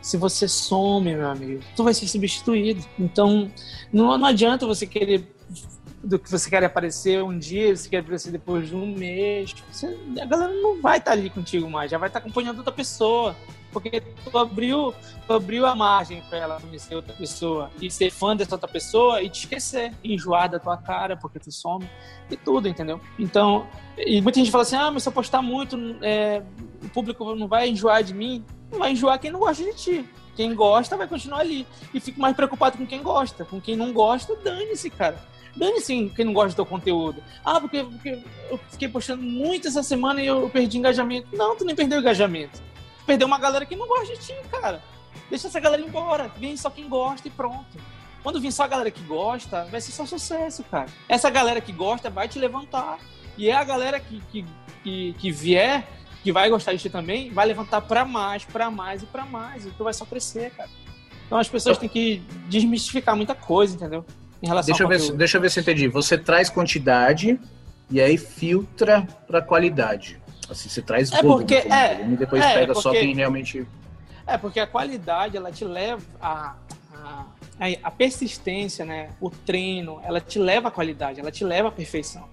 Se 0.00 0.16
você 0.16 0.46
some, 0.46 1.14
meu 1.14 1.28
amigo, 1.28 1.60
tu 1.74 1.82
vai 1.82 1.92
ser 1.94 2.06
substituído. 2.06 2.84
Então 2.98 3.50
não, 3.92 4.16
não 4.16 4.26
adianta 4.26 4.66
você 4.66 4.86
querer 4.86 5.32
do 6.02 6.18
que 6.18 6.30
você 6.30 6.48
quer 6.48 6.62
aparecer 6.62 7.22
um 7.22 7.36
dia, 7.36 7.74
você 7.74 7.88
quer 7.88 7.98
aparecer 7.98 8.30
depois 8.30 8.68
de 8.68 8.76
um 8.76 8.86
mês. 8.94 9.54
Você- 9.72 9.98
a 10.20 10.24
galera 10.24 10.52
não 10.52 10.80
vai 10.80 10.98
estar 10.98 11.12
ali 11.12 11.28
contigo 11.28 11.68
mais, 11.68 11.90
já 11.90 11.98
vai 11.98 12.08
estar 12.08 12.20
acompanhando 12.20 12.58
outra 12.58 12.72
pessoa. 12.72 13.34
Porque 13.80 14.00
tu 14.00 14.38
abriu, 14.38 14.94
tu 15.26 15.32
abriu 15.34 15.66
a 15.66 15.74
margem 15.74 16.22
para 16.30 16.38
ela 16.38 16.60
conhecer 16.60 16.94
outra 16.94 17.12
pessoa 17.12 17.70
e 17.80 17.90
ser 17.90 18.10
fã 18.10 18.34
dessa 18.34 18.54
outra 18.54 18.66
pessoa 18.68 19.22
e 19.22 19.28
te 19.28 19.40
esquecer, 19.40 19.92
enjoar 20.02 20.48
da 20.48 20.58
tua 20.58 20.78
cara 20.78 21.14
porque 21.14 21.38
tu 21.38 21.52
some 21.52 21.86
e 22.30 22.36
tudo, 22.36 22.68
entendeu? 22.68 22.98
Então, 23.18 23.66
e 23.98 24.22
muita 24.22 24.38
gente 24.38 24.50
fala 24.50 24.62
assim: 24.62 24.76
ah, 24.76 24.90
mas 24.90 25.02
se 25.02 25.08
eu 25.10 25.12
postar 25.12 25.42
muito, 25.42 25.76
é, 26.00 26.42
o 26.82 26.88
público 26.88 27.34
não 27.34 27.46
vai 27.46 27.68
enjoar 27.68 28.02
de 28.02 28.14
mim. 28.14 28.42
Não 28.72 28.78
vai 28.78 28.92
enjoar 28.92 29.18
quem 29.18 29.30
não 29.30 29.40
gosta 29.40 29.62
de 29.62 29.74
ti. 29.74 30.08
Quem 30.34 30.54
gosta 30.54 30.96
vai 30.96 31.06
continuar 31.06 31.40
ali. 31.40 31.66
E 31.92 32.00
fico 32.00 32.20
mais 32.20 32.34
preocupado 32.34 32.78
com 32.78 32.86
quem 32.86 33.02
gosta. 33.02 33.44
Com 33.44 33.60
quem 33.60 33.76
não 33.76 33.92
gosta, 33.92 34.34
dane-se, 34.36 34.88
cara. 34.88 35.22
Dane-se 35.54 36.12
quem 36.14 36.24
não 36.24 36.32
gosta 36.32 36.50
do 36.50 36.56
teu 36.56 36.66
conteúdo. 36.66 37.22
Ah, 37.44 37.60
porque, 37.60 37.84
porque 37.84 38.22
eu 38.50 38.58
fiquei 38.70 38.88
postando 38.88 39.22
muito 39.22 39.68
essa 39.68 39.82
semana 39.82 40.20
e 40.22 40.26
eu 40.26 40.48
perdi 40.50 40.78
engajamento. 40.78 41.28
Não, 41.32 41.56
tu 41.56 41.64
nem 41.64 41.74
perdeu 41.74 42.00
engajamento. 42.00 42.62
Tu 43.06 43.12
perdeu 43.14 43.28
uma 43.28 43.38
galera 43.38 43.64
que 43.64 43.76
não 43.76 43.86
gosta 43.86 44.16
de 44.16 44.20
ti, 44.20 44.34
cara. 44.50 44.82
Deixa 45.30 45.46
essa 45.46 45.60
galera 45.60 45.80
embora. 45.80 46.28
Vem 46.38 46.56
só 46.56 46.68
quem 46.68 46.88
gosta 46.88 47.28
e 47.28 47.30
pronto. 47.30 47.78
Quando 48.20 48.40
vir 48.40 48.50
só 48.50 48.64
a 48.64 48.66
galera 48.66 48.90
que 48.90 49.00
gosta, 49.04 49.64
vai 49.66 49.80
ser 49.80 49.92
só 49.92 50.04
sucesso, 50.04 50.64
cara. 50.64 50.88
Essa 51.08 51.30
galera 51.30 51.60
que 51.60 51.70
gosta 51.70 52.10
vai 52.10 52.26
te 52.26 52.36
levantar. 52.40 52.98
E 53.38 53.48
é 53.48 53.54
a 53.54 53.62
galera 53.62 54.00
que, 54.00 54.20
que, 54.32 54.44
que, 54.82 55.14
que 55.20 55.30
vier, 55.30 55.86
que 56.24 56.32
vai 56.32 56.50
gostar 56.50 56.72
de 56.72 56.78
ti 56.80 56.90
também, 56.90 57.30
vai 57.30 57.46
levantar 57.46 57.80
para 57.82 58.04
mais, 58.04 58.44
para 58.44 58.72
mais 58.72 59.04
e 59.04 59.06
para 59.06 59.24
mais. 59.24 59.64
E 59.64 59.70
tu 59.70 59.84
vai 59.84 59.94
só 59.94 60.04
crescer, 60.04 60.50
cara. 60.50 60.68
Então 61.26 61.38
as 61.38 61.48
pessoas 61.48 61.78
têm 61.78 61.88
que 61.88 62.20
desmistificar 62.48 63.14
muita 63.14 63.36
coisa, 63.36 63.76
entendeu? 63.76 64.04
Em 64.42 64.48
relação 64.48 64.74
deixa, 64.74 64.82
eu 64.82 64.88
ver, 64.88 65.16
deixa 65.16 65.36
eu 65.36 65.40
ver 65.40 65.50
se 65.50 65.60
eu 65.60 65.62
entendi. 65.62 65.86
Você 65.86 66.18
traz 66.18 66.50
quantidade 66.50 67.38
e 67.88 68.00
aí 68.00 68.18
filtra 68.18 69.06
para 69.28 69.40
qualidade. 69.40 70.20
Assim, 70.50 70.68
você 70.68 70.82
traz 70.82 71.12
é 71.12 71.22
volume, 71.22 71.40
porque, 71.40 71.54
é, 71.54 72.02
e 72.02 72.16
depois 72.16 72.42
é, 72.42 72.54
pega 72.54 72.66
porque, 72.66 72.82
só 72.82 72.92
quem 72.92 73.14
realmente. 73.14 73.66
É, 74.26 74.38
porque 74.38 74.60
a 74.60 74.66
qualidade 74.66 75.36
ela 75.36 75.50
te 75.50 75.64
leva 75.64 76.02
a, 76.20 76.54
a, 76.94 77.24
a 77.82 77.90
persistência, 77.90 78.84
né? 78.84 79.10
O 79.20 79.30
treino, 79.30 80.00
ela 80.04 80.20
te 80.20 80.38
leva 80.38 80.68
à 80.68 80.70
qualidade, 80.70 81.20
ela 81.20 81.30
te 81.30 81.44
leva 81.44 81.68
à 81.68 81.72
perfeição. 81.72 82.28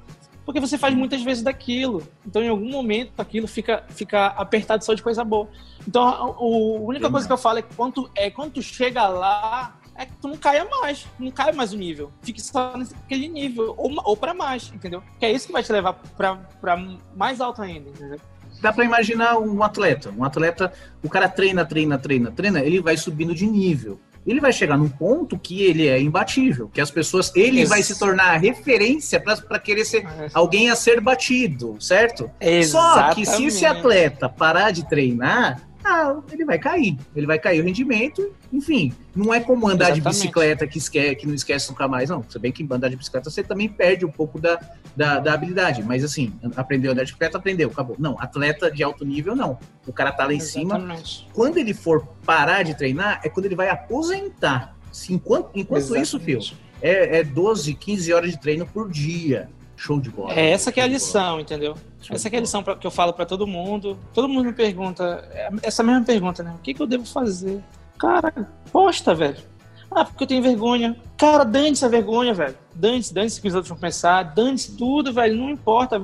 Porque 0.46 0.60
você 0.60 0.78
faz 0.78 0.94
muitas 0.94 1.22
vezes 1.22 1.42
daquilo. 1.42 2.06
Então, 2.26 2.44
em 2.44 2.50
algum 2.50 2.70
momento, 2.70 3.14
aquilo 3.18 3.48
fica, 3.48 3.84
fica 3.90 4.28
apertado 4.28 4.84
só 4.84 4.94
de 4.94 5.02
coisa 5.02 5.24
boa. 5.24 5.48
Então, 5.88 6.04
a, 6.04 6.18
a 6.18 6.42
única 6.42 7.10
coisa 7.10 7.26
que 7.26 7.34
eu 7.34 7.38
falo 7.38 7.60
é 7.60 7.62
que 7.62 7.74
quando, 7.76 8.12
é 8.14 8.30
quando 8.30 8.54
tu 8.54 8.62
chega 8.62 9.08
lá, 9.08 9.78
é 9.96 10.06
que 10.06 10.14
tu 10.22 10.28
não 10.28 10.38
caia 10.38 10.66
mais, 10.66 11.08
não 11.20 11.32
caia 11.32 11.54
mais 11.54 11.74
o 11.74 11.78
nível. 11.78 12.12
Fique 12.22 12.42
só 12.42 12.76
naquele 12.76 13.28
nível, 13.28 13.74
ou, 13.78 13.94
ou 14.04 14.18
para 14.18 14.34
mais, 14.34 14.72
entendeu? 14.74 15.04
Que 15.20 15.26
é 15.26 15.32
isso 15.32 15.48
que 15.48 15.54
vai 15.54 15.64
te 15.64 15.72
levar 15.72 15.94
para 16.18 16.78
mais 17.16 17.40
alto 17.40 17.62
ainda, 17.62 17.90
entendeu? 17.90 18.20
Dá 18.62 18.72
para 18.72 18.86
imaginar 18.86 19.38
um 19.38 19.62
atleta. 19.62 20.10
Um 20.18 20.24
atleta, 20.24 20.72
o 21.04 21.10
cara 21.10 21.28
treina, 21.28 21.66
treina, 21.66 21.98
treina, 21.98 22.32
treina, 22.32 22.62
ele 22.62 22.82
vai 22.82 22.98
subindo 22.98 23.36
de 23.36 23.46
nível 23.46 24.00
ele 24.26 24.40
vai 24.40 24.54
chegar 24.54 24.78
num 24.78 24.90
ponto 24.90 25.38
que 25.38 25.64
ele 25.64 25.88
é 25.88 26.00
imbatível, 26.00 26.70
que 26.70 26.80
as 26.80 26.90
pessoas, 26.90 27.32
ele 27.36 27.62
Isso. 27.62 27.70
vai 27.70 27.84
se 27.84 27.98
tornar 27.98 28.38
referência 28.38 29.20
para 29.20 29.60
querer 29.60 29.86
ser 29.86 30.06
é. 30.06 30.30
alguém 30.34 30.70
a 30.70 30.76
ser 30.76 31.02
batido, 31.02 31.76
certo? 31.80 32.32
Exatamente. 32.40 32.66
Só 32.70 33.14
que 33.14 33.26
se 33.26 33.46
esse 33.46 33.66
atleta 33.66 34.30
parar 34.30 34.72
de 34.72 34.88
treinar, 34.88 35.62
ah, 35.84 36.22
ele 36.32 36.46
vai 36.46 36.58
cair. 36.58 36.98
Ele 37.16 37.28
vai 37.28 37.38
cair 37.38 37.62
o 37.62 37.64
rendimento, 37.64 38.34
enfim. 38.52 38.94
Não 39.16 39.34
é 39.34 39.40
como 39.40 39.68
andar 39.68 39.92
Exatamente. 39.92 40.04
de 40.04 40.10
bicicleta 40.10 40.68
que, 40.68 40.78
esquece, 40.78 41.16
que 41.16 41.28
não 41.28 41.34
esquece 41.34 41.70
nunca 41.70 41.88
mais, 41.88 42.10
não. 42.10 42.24
Se 42.28 42.40
bem 42.40 42.52
que 42.52 42.66
andar 42.72 42.90
de 42.90 42.96
bicicleta 42.96 43.30
você 43.30 43.44
também 43.44 43.68
perde 43.68 44.06
um 44.06 44.12
pouco 44.12 44.40
da, 44.40 44.60
da, 44.96 45.20
da, 45.20 45.34
habilidade. 45.34 45.84
Mas 45.84 46.04
assim, 46.04 46.34
aprendeu 46.56 46.92
a 46.92 46.94
andar 46.94 47.04
de 47.04 47.12
bicicleta, 47.12 47.38
aprendeu, 47.38 47.70
acabou. 47.70 47.96
Não, 48.00 48.18
atleta 48.20 48.72
de 48.72 48.82
alto 48.82 49.04
nível, 49.04 49.36
não. 49.36 49.60
O 49.86 49.92
cara 49.92 50.12
tá 50.12 50.26
lá 50.26 50.34
em 50.34 50.38
Exatamente. 50.38 51.20
cima. 51.20 51.32
Quando 51.34 51.58
ele 51.58 51.74
for 51.74 52.08
parar 52.26 52.64
de 52.64 52.76
treinar, 52.76 53.20
é 53.24 53.30
quando 53.30 53.46
ele 53.46 53.56
vai 53.56 53.70
aposentar. 53.70 54.76
Enquanto, 55.10 55.50
enquanto 55.56 55.96
isso, 55.96 56.20
Fio, 56.20 56.40
é, 56.82 57.20
é 57.20 57.24
12, 57.24 57.74
15 57.74 58.14
horas 58.14 58.32
de 58.32 58.40
treino 58.40 58.66
por 58.66 58.90
dia. 58.90 59.50
Show 59.84 60.00
de 60.00 60.10
bola. 60.10 60.34
É 60.34 60.52
essa 60.52 60.72
que 60.72 60.80
é 60.80 60.84
a 60.84 60.88
lição, 60.88 61.42
entendeu? 61.42 61.76
Show 62.02 62.16
essa 62.16 62.30
que 62.30 62.36
é 62.38 62.40
a 62.40 62.42
lição 62.42 62.64
pra, 62.64 62.74
que 62.74 62.88
eu 62.88 62.92
falo 62.92 63.12
para 63.12 63.26
todo 63.26 63.46
mundo. 63.46 63.98
Todo 64.14 64.30
mundo 64.30 64.46
me 64.46 64.54
pergunta, 64.54 65.28
é, 65.34 65.50
essa 65.62 65.84
mesma 65.84 66.02
pergunta, 66.06 66.42
né? 66.42 66.56
O 66.58 66.60
que, 66.60 66.74
que 66.74 66.82
eu 66.82 66.88
devo 66.88 67.06
fazer? 67.06 67.62
Cara, 68.00 68.32
posta, 68.72 69.14
velho. 69.14 69.44
Ah, 69.92 70.06
porque 70.06 70.24
eu 70.24 70.28
tenho 70.28 70.42
vergonha. 70.42 70.96
Cara, 71.18 71.44
dane-se 71.44 71.84
a 71.84 71.90
vergonha, 71.90 72.34
velho. 72.34 72.56
Dane-se, 72.74 73.14
dane-se 73.14 73.40
o 73.40 73.42
que 73.42 73.50
os 73.50 73.56
outros 73.56 73.68
vão 73.68 73.78
pensar. 73.78 74.24
Dane-se 74.24 74.78
tudo, 74.78 75.12
velho. 75.12 75.36
Não 75.36 75.50
importa. 75.50 76.02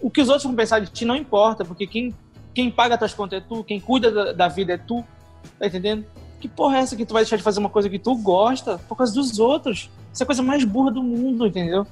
O 0.00 0.10
que 0.10 0.22
os 0.22 0.28
outros 0.30 0.44
vão 0.44 0.54
pensar 0.54 0.78
de 0.78 0.90
ti 0.90 1.04
não 1.04 1.14
importa, 1.14 1.66
porque 1.66 1.86
quem, 1.86 2.14
quem 2.54 2.70
paga 2.70 2.94
as 2.94 2.98
tuas 2.98 3.12
contas 3.12 3.42
é 3.42 3.44
tu, 3.46 3.62
quem 3.62 3.78
cuida 3.78 4.10
da, 4.10 4.32
da 4.32 4.48
vida 4.48 4.72
é 4.72 4.78
tu. 4.78 5.04
Tá 5.58 5.66
entendendo? 5.66 6.02
Que 6.40 6.48
porra 6.48 6.78
é 6.78 6.80
essa 6.80 6.96
que 6.96 7.04
tu 7.04 7.12
vai 7.12 7.24
deixar 7.24 7.36
de 7.36 7.42
fazer 7.42 7.60
uma 7.60 7.68
coisa 7.68 7.90
que 7.90 7.98
tu 7.98 8.16
gosta 8.16 8.78
por 8.88 8.96
causa 8.96 9.12
dos 9.12 9.38
outros? 9.38 9.90
Essa 10.14 10.22
é 10.22 10.24
a 10.24 10.26
coisa 10.26 10.42
mais 10.42 10.64
burra 10.64 10.90
do 10.90 11.02
mundo, 11.02 11.46
entendeu? 11.46 11.86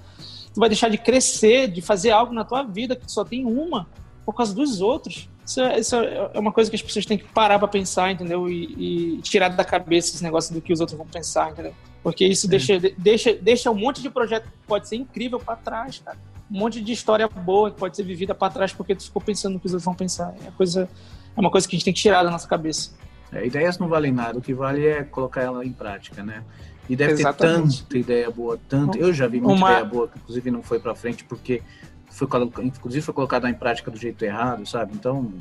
Tu 0.56 0.60
vai 0.60 0.70
deixar 0.70 0.88
de 0.88 0.96
crescer, 0.96 1.68
de 1.68 1.82
fazer 1.82 2.12
algo 2.12 2.32
na 2.32 2.42
tua 2.42 2.62
vida 2.62 2.96
que 2.96 3.12
só 3.12 3.22
tem 3.22 3.44
uma 3.44 3.86
por 4.24 4.32
causa 4.32 4.54
dos 4.54 4.80
outros. 4.80 5.28
Isso 5.44 5.60
é, 5.60 5.78
isso 5.78 5.94
é 5.94 6.38
uma 6.38 6.50
coisa 6.50 6.70
que 6.70 6.76
as 6.76 6.80
pessoas 6.80 7.04
têm 7.04 7.18
que 7.18 7.24
parar 7.24 7.58
para 7.58 7.68
pensar, 7.68 8.10
entendeu? 8.10 8.48
E, 8.48 9.18
e, 9.18 9.20
tirar 9.20 9.50
da 9.50 9.62
cabeça 9.62 10.14
esse 10.14 10.24
negócio 10.24 10.54
do 10.54 10.62
que 10.62 10.72
os 10.72 10.80
outros 10.80 10.96
vão 10.96 11.06
pensar, 11.06 11.50
entendeu? 11.50 11.74
Porque 12.02 12.26
isso 12.26 12.46
é. 12.46 12.48
deixa, 12.48 12.80
deixa, 12.96 13.34
deixa 13.34 13.70
um 13.70 13.74
monte 13.74 14.00
de 14.00 14.08
projeto 14.08 14.44
que 14.44 14.66
pode 14.66 14.88
ser 14.88 14.96
incrível 14.96 15.38
para 15.38 15.56
trás, 15.56 16.00
cara. 16.02 16.16
Um 16.50 16.58
monte 16.58 16.80
de 16.80 16.90
história 16.90 17.28
boa 17.28 17.70
que 17.70 17.78
pode 17.78 17.94
ser 17.94 18.04
vivida 18.04 18.34
para 18.34 18.50
trás 18.50 18.72
porque 18.72 18.94
tu 18.94 19.04
ficou 19.04 19.20
pensando 19.20 19.52
no 19.52 19.60
que 19.60 19.66
os 19.66 19.74
outros 19.74 19.84
vão 19.84 19.94
pensar. 19.94 20.34
É, 20.46 20.50
coisa, 20.52 20.88
é 21.36 21.38
uma 21.38 21.50
coisa 21.50 21.68
que 21.68 21.76
a 21.76 21.78
gente 21.78 21.84
tem 21.84 21.92
que 21.92 22.00
tirar 22.00 22.22
da 22.22 22.30
nossa 22.30 22.48
cabeça. 22.48 22.92
É, 23.30 23.46
ideias 23.46 23.78
não 23.78 23.88
valem 23.88 24.10
nada, 24.10 24.38
o 24.38 24.40
que 24.40 24.54
vale 24.54 24.86
é 24.86 25.04
colocar 25.04 25.42
ela 25.42 25.62
em 25.66 25.72
prática, 25.72 26.22
né? 26.22 26.42
E 26.88 26.94
deve 26.94 27.14
Exatamente. 27.14 27.78
ter 27.78 27.82
tanta 27.82 27.98
ideia 27.98 28.30
boa, 28.30 28.58
tanto. 28.68 28.96
Eu 28.98 29.12
já 29.12 29.26
vi 29.26 29.40
muita 29.40 29.58
Uma... 29.58 29.70
ideia 29.72 29.84
boa 29.84 30.08
que 30.08 30.18
inclusive 30.18 30.50
não 30.50 30.62
foi 30.62 30.78
para 30.78 30.94
frente 30.94 31.24
porque 31.24 31.62
foi 32.16 32.26
inclusive 32.62 33.04
foi 33.04 33.12
colocada 33.12 33.48
em 33.48 33.54
prática 33.54 33.90
do 33.90 33.98
jeito 33.98 34.24
errado, 34.24 34.64
sabe? 34.66 34.92
Então, 34.94 35.34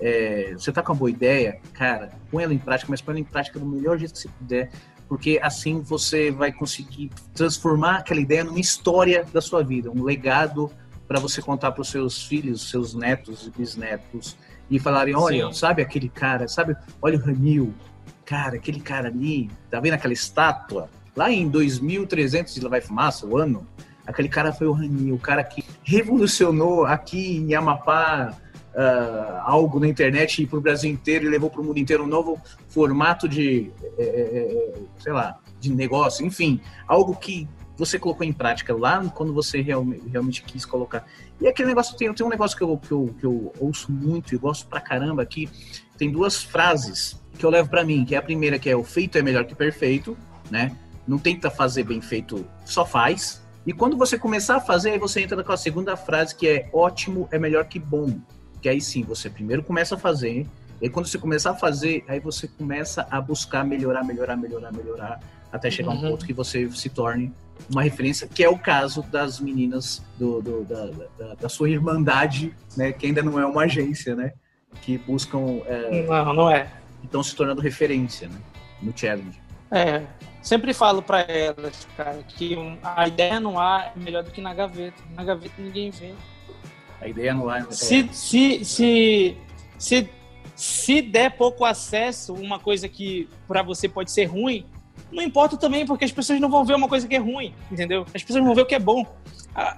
é, 0.00 0.54
você 0.54 0.72
tá 0.72 0.82
com 0.82 0.92
uma 0.92 0.98
boa 0.98 1.10
ideia, 1.10 1.60
cara, 1.72 2.10
põe 2.30 2.42
ela 2.42 2.52
em 2.52 2.58
prática, 2.58 2.90
mas 2.90 3.00
põe 3.00 3.12
ela 3.12 3.20
em 3.20 3.24
prática 3.24 3.60
do 3.60 3.66
melhor 3.66 3.96
jeito 3.96 4.12
que 4.14 4.18
você 4.18 4.28
puder, 4.28 4.70
porque 5.08 5.38
assim 5.40 5.80
você 5.80 6.32
vai 6.32 6.50
conseguir 6.50 7.12
transformar 7.32 7.98
aquela 7.98 8.20
ideia 8.20 8.42
numa 8.42 8.58
história 8.58 9.24
da 9.32 9.40
sua 9.40 9.62
vida, 9.62 9.88
um 9.88 10.02
legado 10.02 10.68
para 11.06 11.20
você 11.20 11.40
contar 11.40 11.70
para 11.70 11.82
os 11.82 11.88
seus 11.88 12.24
filhos, 12.24 12.70
seus 12.70 12.92
netos 12.92 13.46
e 13.46 13.50
bisnetos 13.56 14.36
e 14.68 14.80
falarem, 14.80 15.14
olha, 15.14 15.46
Sim. 15.46 15.52
sabe 15.52 15.80
aquele 15.80 16.08
cara, 16.08 16.48
sabe, 16.48 16.76
olha 17.00 17.16
o 17.16 17.22
Ranil, 17.22 17.72
cara, 18.26 18.56
aquele 18.56 18.80
cara 18.80 19.08
ali, 19.08 19.48
tá 19.70 19.80
vendo 19.80 19.94
aquela 19.94 20.12
estátua? 20.12 20.90
Lá 21.16 21.30
em 21.30 21.48
2300 21.48 22.54
de 22.54 22.68
Vai 22.68 22.80
Fumaça, 22.80 23.24
o 23.26 23.38
ano, 23.38 23.66
aquele 24.06 24.28
cara 24.28 24.52
foi 24.52 24.66
o 24.66 24.72
Rani, 24.72 25.12
o 25.12 25.18
cara 25.18 25.42
que 25.42 25.64
revolucionou 25.82 26.84
aqui 26.84 27.38
em 27.38 27.54
Amapá 27.54 28.36
uh, 28.74 29.40
algo 29.42 29.80
na 29.80 29.88
internet 29.88 30.42
e 30.42 30.46
para 30.46 30.58
o 30.58 30.60
Brasil 30.60 30.90
inteiro 30.90 31.24
e 31.24 31.28
levou 31.28 31.48
para 31.48 31.60
o 31.60 31.64
mundo 31.64 31.78
inteiro 31.78 32.04
um 32.04 32.06
novo 32.06 32.38
formato 32.68 33.28
de, 33.28 33.70
é, 33.96 34.02
é, 34.02 34.74
sei 34.98 35.12
lá, 35.12 35.38
de 35.58 35.72
negócio, 35.72 36.26
enfim, 36.26 36.60
algo 36.86 37.16
que 37.16 37.48
você 37.78 37.98
colocou 37.98 38.26
em 38.26 38.32
prática 38.32 38.74
lá 38.74 39.04
quando 39.14 39.32
você 39.32 39.60
realmente, 39.60 40.08
realmente 40.08 40.42
quis 40.42 40.64
colocar. 40.64 41.06
E 41.40 41.46
aquele 41.46 41.68
negócio, 41.68 41.96
tem, 41.96 42.12
tem 42.12 42.26
um 42.26 42.30
negócio 42.30 42.56
que 42.56 42.64
eu, 42.64 42.76
que, 42.78 42.92
eu, 42.92 43.14
que 43.18 43.24
eu 43.24 43.52
ouço 43.60 43.92
muito 43.92 44.34
e 44.34 44.38
gosto 44.38 44.66
pra 44.66 44.80
caramba 44.80 45.22
aqui, 45.22 45.48
tem 45.96 46.10
duas 46.10 46.42
frases 46.42 47.20
que 47.38 47.44
eu 47.44 47.50
levo 47.50 47.68
para 47.68 47.84
mim, 47.84 48.04
que 48.04 48.14
é 48.14 48.18
a 48.18 48.22
primeira 48.22 48.58
que 48.58 48.68
é 48.68 48.76
o 48.76 48.84
feito 48.84 49.18
é 49.18 49.22
melhor 49.22 49.44
que 49.44 49.54
perfeito, 49.54 50.16
né? 50.50 50.76
Não 51.06 51.18
tenta 51.18 51.50
fazer 51.50 51.84
bem 51.84 52.00
feito, 52.00 52.46
só 52.64 52.84
faz. 52.84 53.42
E 53.66 53.72
quando 53.72 53.96
você 53.96 54.18
começar 54.18 54.56
a 54.56 54.60
fazer, 54.60 54.90
aí 54.90 54.98
você 54.98 55.20
entra 55.20 55.42
com 55.42 55.52
a 55.52 55.56
segunda 55.56 55.96
frase 55.96 56.34
que 56.34 56.48
é 56.48 56.70
ótimo 56.72 57.28
é 57.30 57.38
melhor 57.38 57.64
que 57.64 57.78
bom. 57.78 58.18
Que 58.60 58.68
aí 58.68 58.80
sim, 58.80 59.02
você 59.02 59.28
primeiro 59.28 59.62
começa 59.62 59.94
a 59.96 59.98
fazer, 59.98 60.46
e 60.80 60.88
quando 60.88 61.06
você 61.06 61.18
começar 61.18 61.52
a 61.52 61.54
fazer, 61.54 62.04
aí 62.06 62.20
você 62.20 62.46
começa 62.46 63.06
a 63.10 63.20
buscar 63.20 63.64
melhorar, 63.64 64.04
melhorar, 64.04 64.36
melhorar, 64.36 64.72
melhorar, 64.72 65.20
até 65.50 65.70
chegar 65.70 65.90
uhum. 65.90 65.96
um 66.06 66.10
ponto 66.10 66.26
que 66.26 66.32
você 66.32 66.70
se 66.70 66.88
torne 66.88 67.32
uma 67.70 67.82
referência, 67.82 68.28
que 68.28 68.44
é 68.44 68.48
o 68.48 68.58
caso 68.58 69.02
das 69.02 69.40
meninas 69.40 70.02
do, 70.18 70.42
do 70.42 70.64
da, 70.64 70.86
da, 71.18 71.34
da, 71.34 71.48
sua 71.48 71.70
irmandade, 71.70 72.54
né? 72.76 72.92
Que 72.92 73.06
ainda 73.06 73.22
não 73.22 73.40
é 73.40 73.46
uma 73.46 73.62
agência, 73.62 74.14
né? 74.14 74.34
Que 74.82 74.98
buscam. 74.98 75.60
É, 75.66 76.02
não, 76.06 76.34
não 76.34 76.50
é 76.50 76.70
estão 77.06 77.22
se 77.22 77.34
tornando 77.34 77.60
referência 77.60 78.28
né, 78.28 78.38
no 78.82 78.96
challenge. 78.96 79.40
É, 79.70 80.02
sempre 80.42 80.72
falo 80.72 81.02
para 81.02 81.20
elas, 81.20 81.86
cara, 81.96 82.22
que 82.28 82.56
a 82.82 83.08
ideia 83.08 83.40
no 83.40 83.58
ar 83.58 83.92
é 83.96 83.98
melhor 83.98 84.22
do 84.22 84.30
que 84.30 84.40
na 84.40 84.54
gaveta. 84.54 85.02
Na 85.14 85.24
gaveta 85.24 85.54
ninguém 85.58 85.90
vê. 85.90 86.12
A 87.00 87.08
ideia 87.08 87.34
no 87.34 87.48
ar 87.48 87.62
é... 87.62 87.70
Se, 87.70 88.08
se, 88.12 88.64
se, 88.64 89.36
se, 89.78 90.08
se 90.54 91.02
der 91.02 91.36
pouco 91.36 91.64
acesso, 91.64 92.34
uma 92.34 92.58
coisa 92.58 92.88
que 92.88 93.28
para 93.48 93.62
você 93.62 93.88
pode 93.88 94.12
ser 94.12 94.26
ruim, 94.26 94.66
não 95.10 95.22
importa 95.22 95.56
também, 95.56 95.86
porque 95.86 96.04
as 96.04 96.12
pessoas 96.12 96.40
não 96.40 96.50
vão 96.50 96.64
ver 96.64 96.74
uma 96.74 96.88
coisa 96.88 97.06
que 97.06 97.14
é 97.14 97.18
ruim, 97.18 97.54
entendeu? 97.70 98.06
As 98.14 98.22
pessoas 98.22 98.44
vão 98.44 98.54
ver 98.54 98.62
o 98.62 98.66
que 98.66 98.74
é 98.74 98.78
bom. 98.78 99.04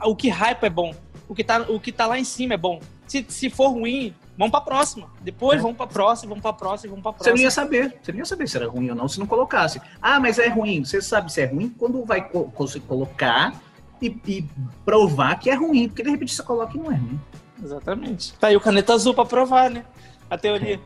O 0.04 0.16
que 0.16 0.28
hype 0.28 0.64
é 0.64 0.70
bom. 0.70 0.94
O 1.28 1.34
que 1.34 1.44
tá, 1.44 1.60
o 1.68 1.78
que 1.78 1.92
tá 1.92 2.06
lá 2.06 2.18
em 2.18 2.24
cima 2.24 2.54
é 2.54 2.56
bom. 2.56 2.80
Se, 3.06 3.24
se 3.28 3.50
for 3.50 3.68
ruim, 3.68 4.14
vamos 4.38 4.52
pra 4.52 4.60
próxima. 4.60 5.10
Depois 5.20 5.58
é. 5.58 5.62
vamos 5.62 5.76
pra 5.76 5.86
próxima, 5.86 6.30
vamos 6.30 6.42
pra 6.42 6.52
próxima, 6.52 6.90
vamos 6.90 7.02
pra 7.02 7.12
próxima. 7.12 7.36
Você 7.36 7.36
não 7.36 7.44
ia 7.44 7.50
saber. 7.50 7.98
Você 8.00 8.12
não 8.12 8.18
ia 8.20 8.24
saber 8.24 8.48
se 8.48 8.56
era 8.56 8.68
ruim 8.68 8.88
ou 8.90 8.96
não 8.96 9.08
se 9.08 9.18
não 9.18 9.26
colocasse. 9.26 9.82
Ah, 10.00 10.20
mas 10.20 10.38
é 10.38 10.48
ruim. 10.48 10.84
Você 10.84 11.02
sabe 11.02 11.32
se 11.32 11.42
é 11.42 11.46
ruim 11.46 11.68
quando 11.76 12.04
vai 12.04 12.26
co 12.26 12.50
colocar 12.86 13.60
e, 14.00 14.06
e, 14.26 14.44
provar 14.84 15.38
que 15.38 15.50
é 15.50 15.54
ruim. 15.54 15.88
Porque 15.88 16.04
de 16.04 16.10
repente 16.10 16.32
você 16.32 16.42
coloca 16.42 16.76
e 16.76 16.80
não 16.80 16.92
é 16.92 16.94
ruim. 16.94 17.20
Exatamente. 17.62 18.32
Tá 18.34 18.46
aí 18.46 18.56
o 18.56 18.60
caneta 18.60 18.94
azul 18.94 19.12
pra 19.12 19.24
provar, 19.24 19.68
né? 19.68 19.84
A 20.30 20.38
teoria. 20.38 20.80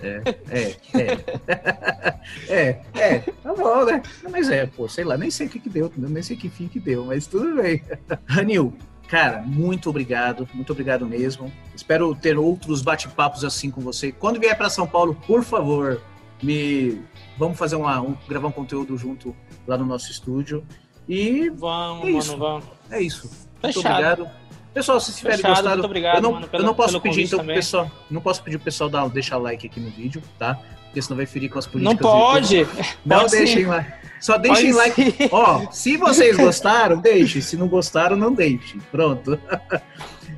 É, 0.00 0.22
é, 0.50 0.76
é. 0.94 2.18
é, 2.48 2.80
é, 2.94 3.18
tá 3.18 3.54
bom, 3.54 3.84
né? 3.84 4.02
Mas 4.30 4.48
é, 4.48 4.66
pô, 4.66 4.88
sei 4.88 5.04
lá, 5.04 5.16
nem 5.16 5.30
sei 5.30 5.46
o 5.46 5.50
que 5.50 5.60
que 5.60 5.68
deu, 5.68 5.92
nem 5.96 6.22
sei 6.22 6.36
que 6.36 6.48
fim 6.48 6.68
que 6.68 6.80
deu, 6.80 7.04
mas 7.04 7.26
tudo 7.26 7.60
bem. 7.60 7.82
Ranil, 8.26 8.72
Cara, 9.08 9.42
muito 9.44 9.88
obrigado, 9.90 10.46
muito 10.54 10.70
obrigado 10.70 11.06
mesmo. 11.06 11.50
Espero 11.74 12.14
ter 12.14 12.36
outros 12.38 12.82
bate-papos 12.82 13.42
assim 13.44 13.70
com 13.70 13.80
você. 13.80 14.12
Quando 14.12 14.38
vier 14.38 14.56
para 14.56 14.68
São 14.68 14.86
Paulo, 14.86 15.14
por 15.26 15.42
favor, 15.42 16.00
me 16.42 17.00
vamos 17.38 17.58
fazer 17.58 17.76
uma, 17.76 18.00
um, 18.00 18.14
gravar 18.28 18.48
um 18.48 18.52
conteúdo 18.52 18.96
junto 18.98 19.34
lá 19.66 19.76
no 19.78 19.86
nosso 19.86 20.10
estúdio. 20.10 20.62
E 21.08 21.48
vamos, 21.50 22.06
é 22.06 22.10
isso. 22.10 22.36
vamos. 22.36 22.64
É 22.90 23.00
isso. 23.00 23.30
Muito 23.62 23.80
obrigado. 23.80 24.28
Pessoal, 24.74 25.00
se 25.00 25.16
tiverem 25.16 25.38
Fechado, 25.38 25.54
gostado, 25.54 25.74
muito 25.76 25.86
obrigado, 25.86 26.16
eu 26.16 26.22
não, 26.22 26.32
mano, 26.32 26.46
pelo- 26.48 26.62
eu 26.62 26.66
não 26.66 26.74
posso 26.74 27.00
pedir 27.00 27.22
então 27.22 27.38
pro 27.38 27.54
pessoal, 27.54 27.90
não 28.10 28.20
posso 28.20 28.42
pedir 28.44 28.58
pro 28.58 28.64
pessoal 28.66 28.90
dar, 28.90 29.08
deixar 29.08 29.38
like 29.38 29.66
aqui 29.66 29.80
no 29.80 29.90
vídeo, 29.90 30.22
tá? 30.38 30.58
Porque 30.88 31.02
senão 31.02 31.16
vai 31.16 31.26
ferir 31.26 31.50
com 31.50 31.58
as 31.58 31.66
Não 31.66 31.96
políticas. 31.96 32.50
YouTube. 32.50 32.66
pode. 32.66 32.98
Não 33.06 33.18
Pode 33.20 33.30
sim. 33.30 33.36
deixem 33.38 33.66
lá. 33.66 33.86
Só 34.20 34.36
deixem 34.36 34.72
Pode 34.72 34.88
like. 34.96 35.10
sim. 35.12 35.28
Ó, 35.30 35.70
se 35.70 35.96
vocês 35.96 36.36
gostaram, 36.36 36.98
deixe. 37.00 37.40
Se 37.40 37.56
não 37.56 37.68
gostaram, 37.68 38.16
não 38.16 38.32
deixe. 38.34 38.78
Pronto. 38.90 39.38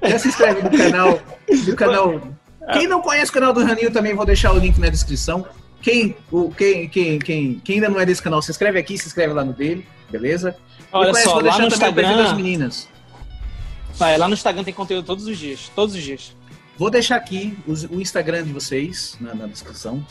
Já 0.02 0.18
se 0.18 0.28
inscreve 0.28 0.62
no 0.62 0.70
canal. 0.76 1.20
No 1.66 1.76
canal. 1.76 2.20
Quem 2.74 2.86
não 2.86 3.00
conhece 3.00 3.30
o 3.30 3.34
canal 3.34 3.52
do 3.52 3.64
Ranil, 3.64 3.90
também 3.90 4.14
vou 4.14 4.26
deixar 4.26 4.52
o 4.52 4.58
link 4.58 4.78
na 4.78 4.88
descrição. 4.88 5.46
Quem, 5.80 6.14
o, 6.30 6.50
quem, 6.50 6.88
quem, 6.88 7.18
quem, 7.18 7.54
quem 7.64 7.74
ainda 7.76 7.88
não 7.88 7.98
é 7.98 8.04
desse 8.04 8.20
canal, 8.22 8.42
se 8.42 8.50
inscreve 8.50 8.78
aqui, 8.78 8.98
se 8.98 9.06
inscreve 9.06 9.32
lá 9.32 9.42
no 9.42 9.54
dele, 9.54 9.86
beleza? 10.10 10.54
Olha 10.92 11.10
conhece, 11.10 11.24
só, 11.24 11.30
vou 11.34 11.42
lá 11.42 11.42
deixar 11.56 11.58
no 11.62 11.66
o 11.68 11.70
perfil 11.70 11.94
das 11.94 12.10
Instagram. 12.26 12.34
meninas. 12.36 12.88
Vai, 13.94 14.18
lá 14.18 14.28
no 14.28 14.34
Instagram 14.34 14.62
tem 14.62 14.74
conteúdo 14.74 15.06
todos 15.06 15.26
os 15.26 15.38
dias. 15.38 15.70
Todos 15.74 15.94
os 15.94 16.02
dias. 16.02 16.36
Vou 16.76 16.90
deixar 16.90 17.16
aqui 17.16 17.56
os- 17.66 17.84
o 17.84 17.98
Instagram 18.00 18.44
de 18.44 18.52
vocês 18.52 19.16
na, 19.20 19.34
na 19.34 19.46
descrição. 19.46 20.04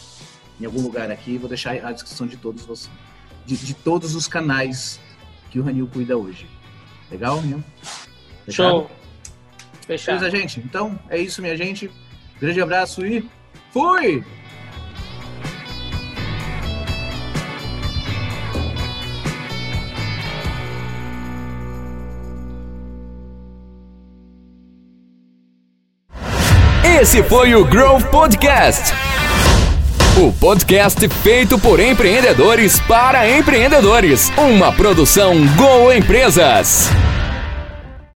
Em 0.60 0.66
algum 0.66 0.82
lugar 0.82 1.10
aqui. 1.12 1.38
Vou 1.38 1.48
deixar 1.48 1.84
a 1.86 1.92
descrição 1.92 2.28
de 2.28 2.38
todos 2.38 2.66
vocês. 2.66 2.92
De, 3.46 3.58
de 3.58 3.74
todos 3.74 4.16
os 4.16 4.28
canais 4.28 5.00
que 5.50 5.60
o 5.60 5.64
Ranil 5.64 5.88
cuida 5.88 6.18
hoje. 6.18 6.48
Legal, 7.10 7.40
Ranil? 7.40 7.64
Fechado? 8.46 8.70
Show. 8.70 8.92
Fechado. 9.88 10.20
Beleza, 10.20 10.38
gente? 10.38 10.60
Então, 10.60 11.00
é 11.10 11.18
isso, 11.18 11.42
minha 11.42 11.58
gente. 11.58 11.90
Grande 12.40 12.62
abraço 12.62 13.06
e 13.06 13.28
fui! 13.72 14.24
Esse 27.02 27.24
foi 27.24 27.56
o 27.56 27.64
Growth 27.64 28.04
Podcast. 28.12 28.94
O 30.22 30.34
podcast 30.34 31.08
feito 31.24 31.58
por 31.58 31.80
empreendedores 31.80 32.78
para 32.82 33.38
empreendedores. 33.38 34.30
Uma 34.38 34.70
produção 34.70 35.34
Go 35.56 35.94
Empresas. 35.94 36.90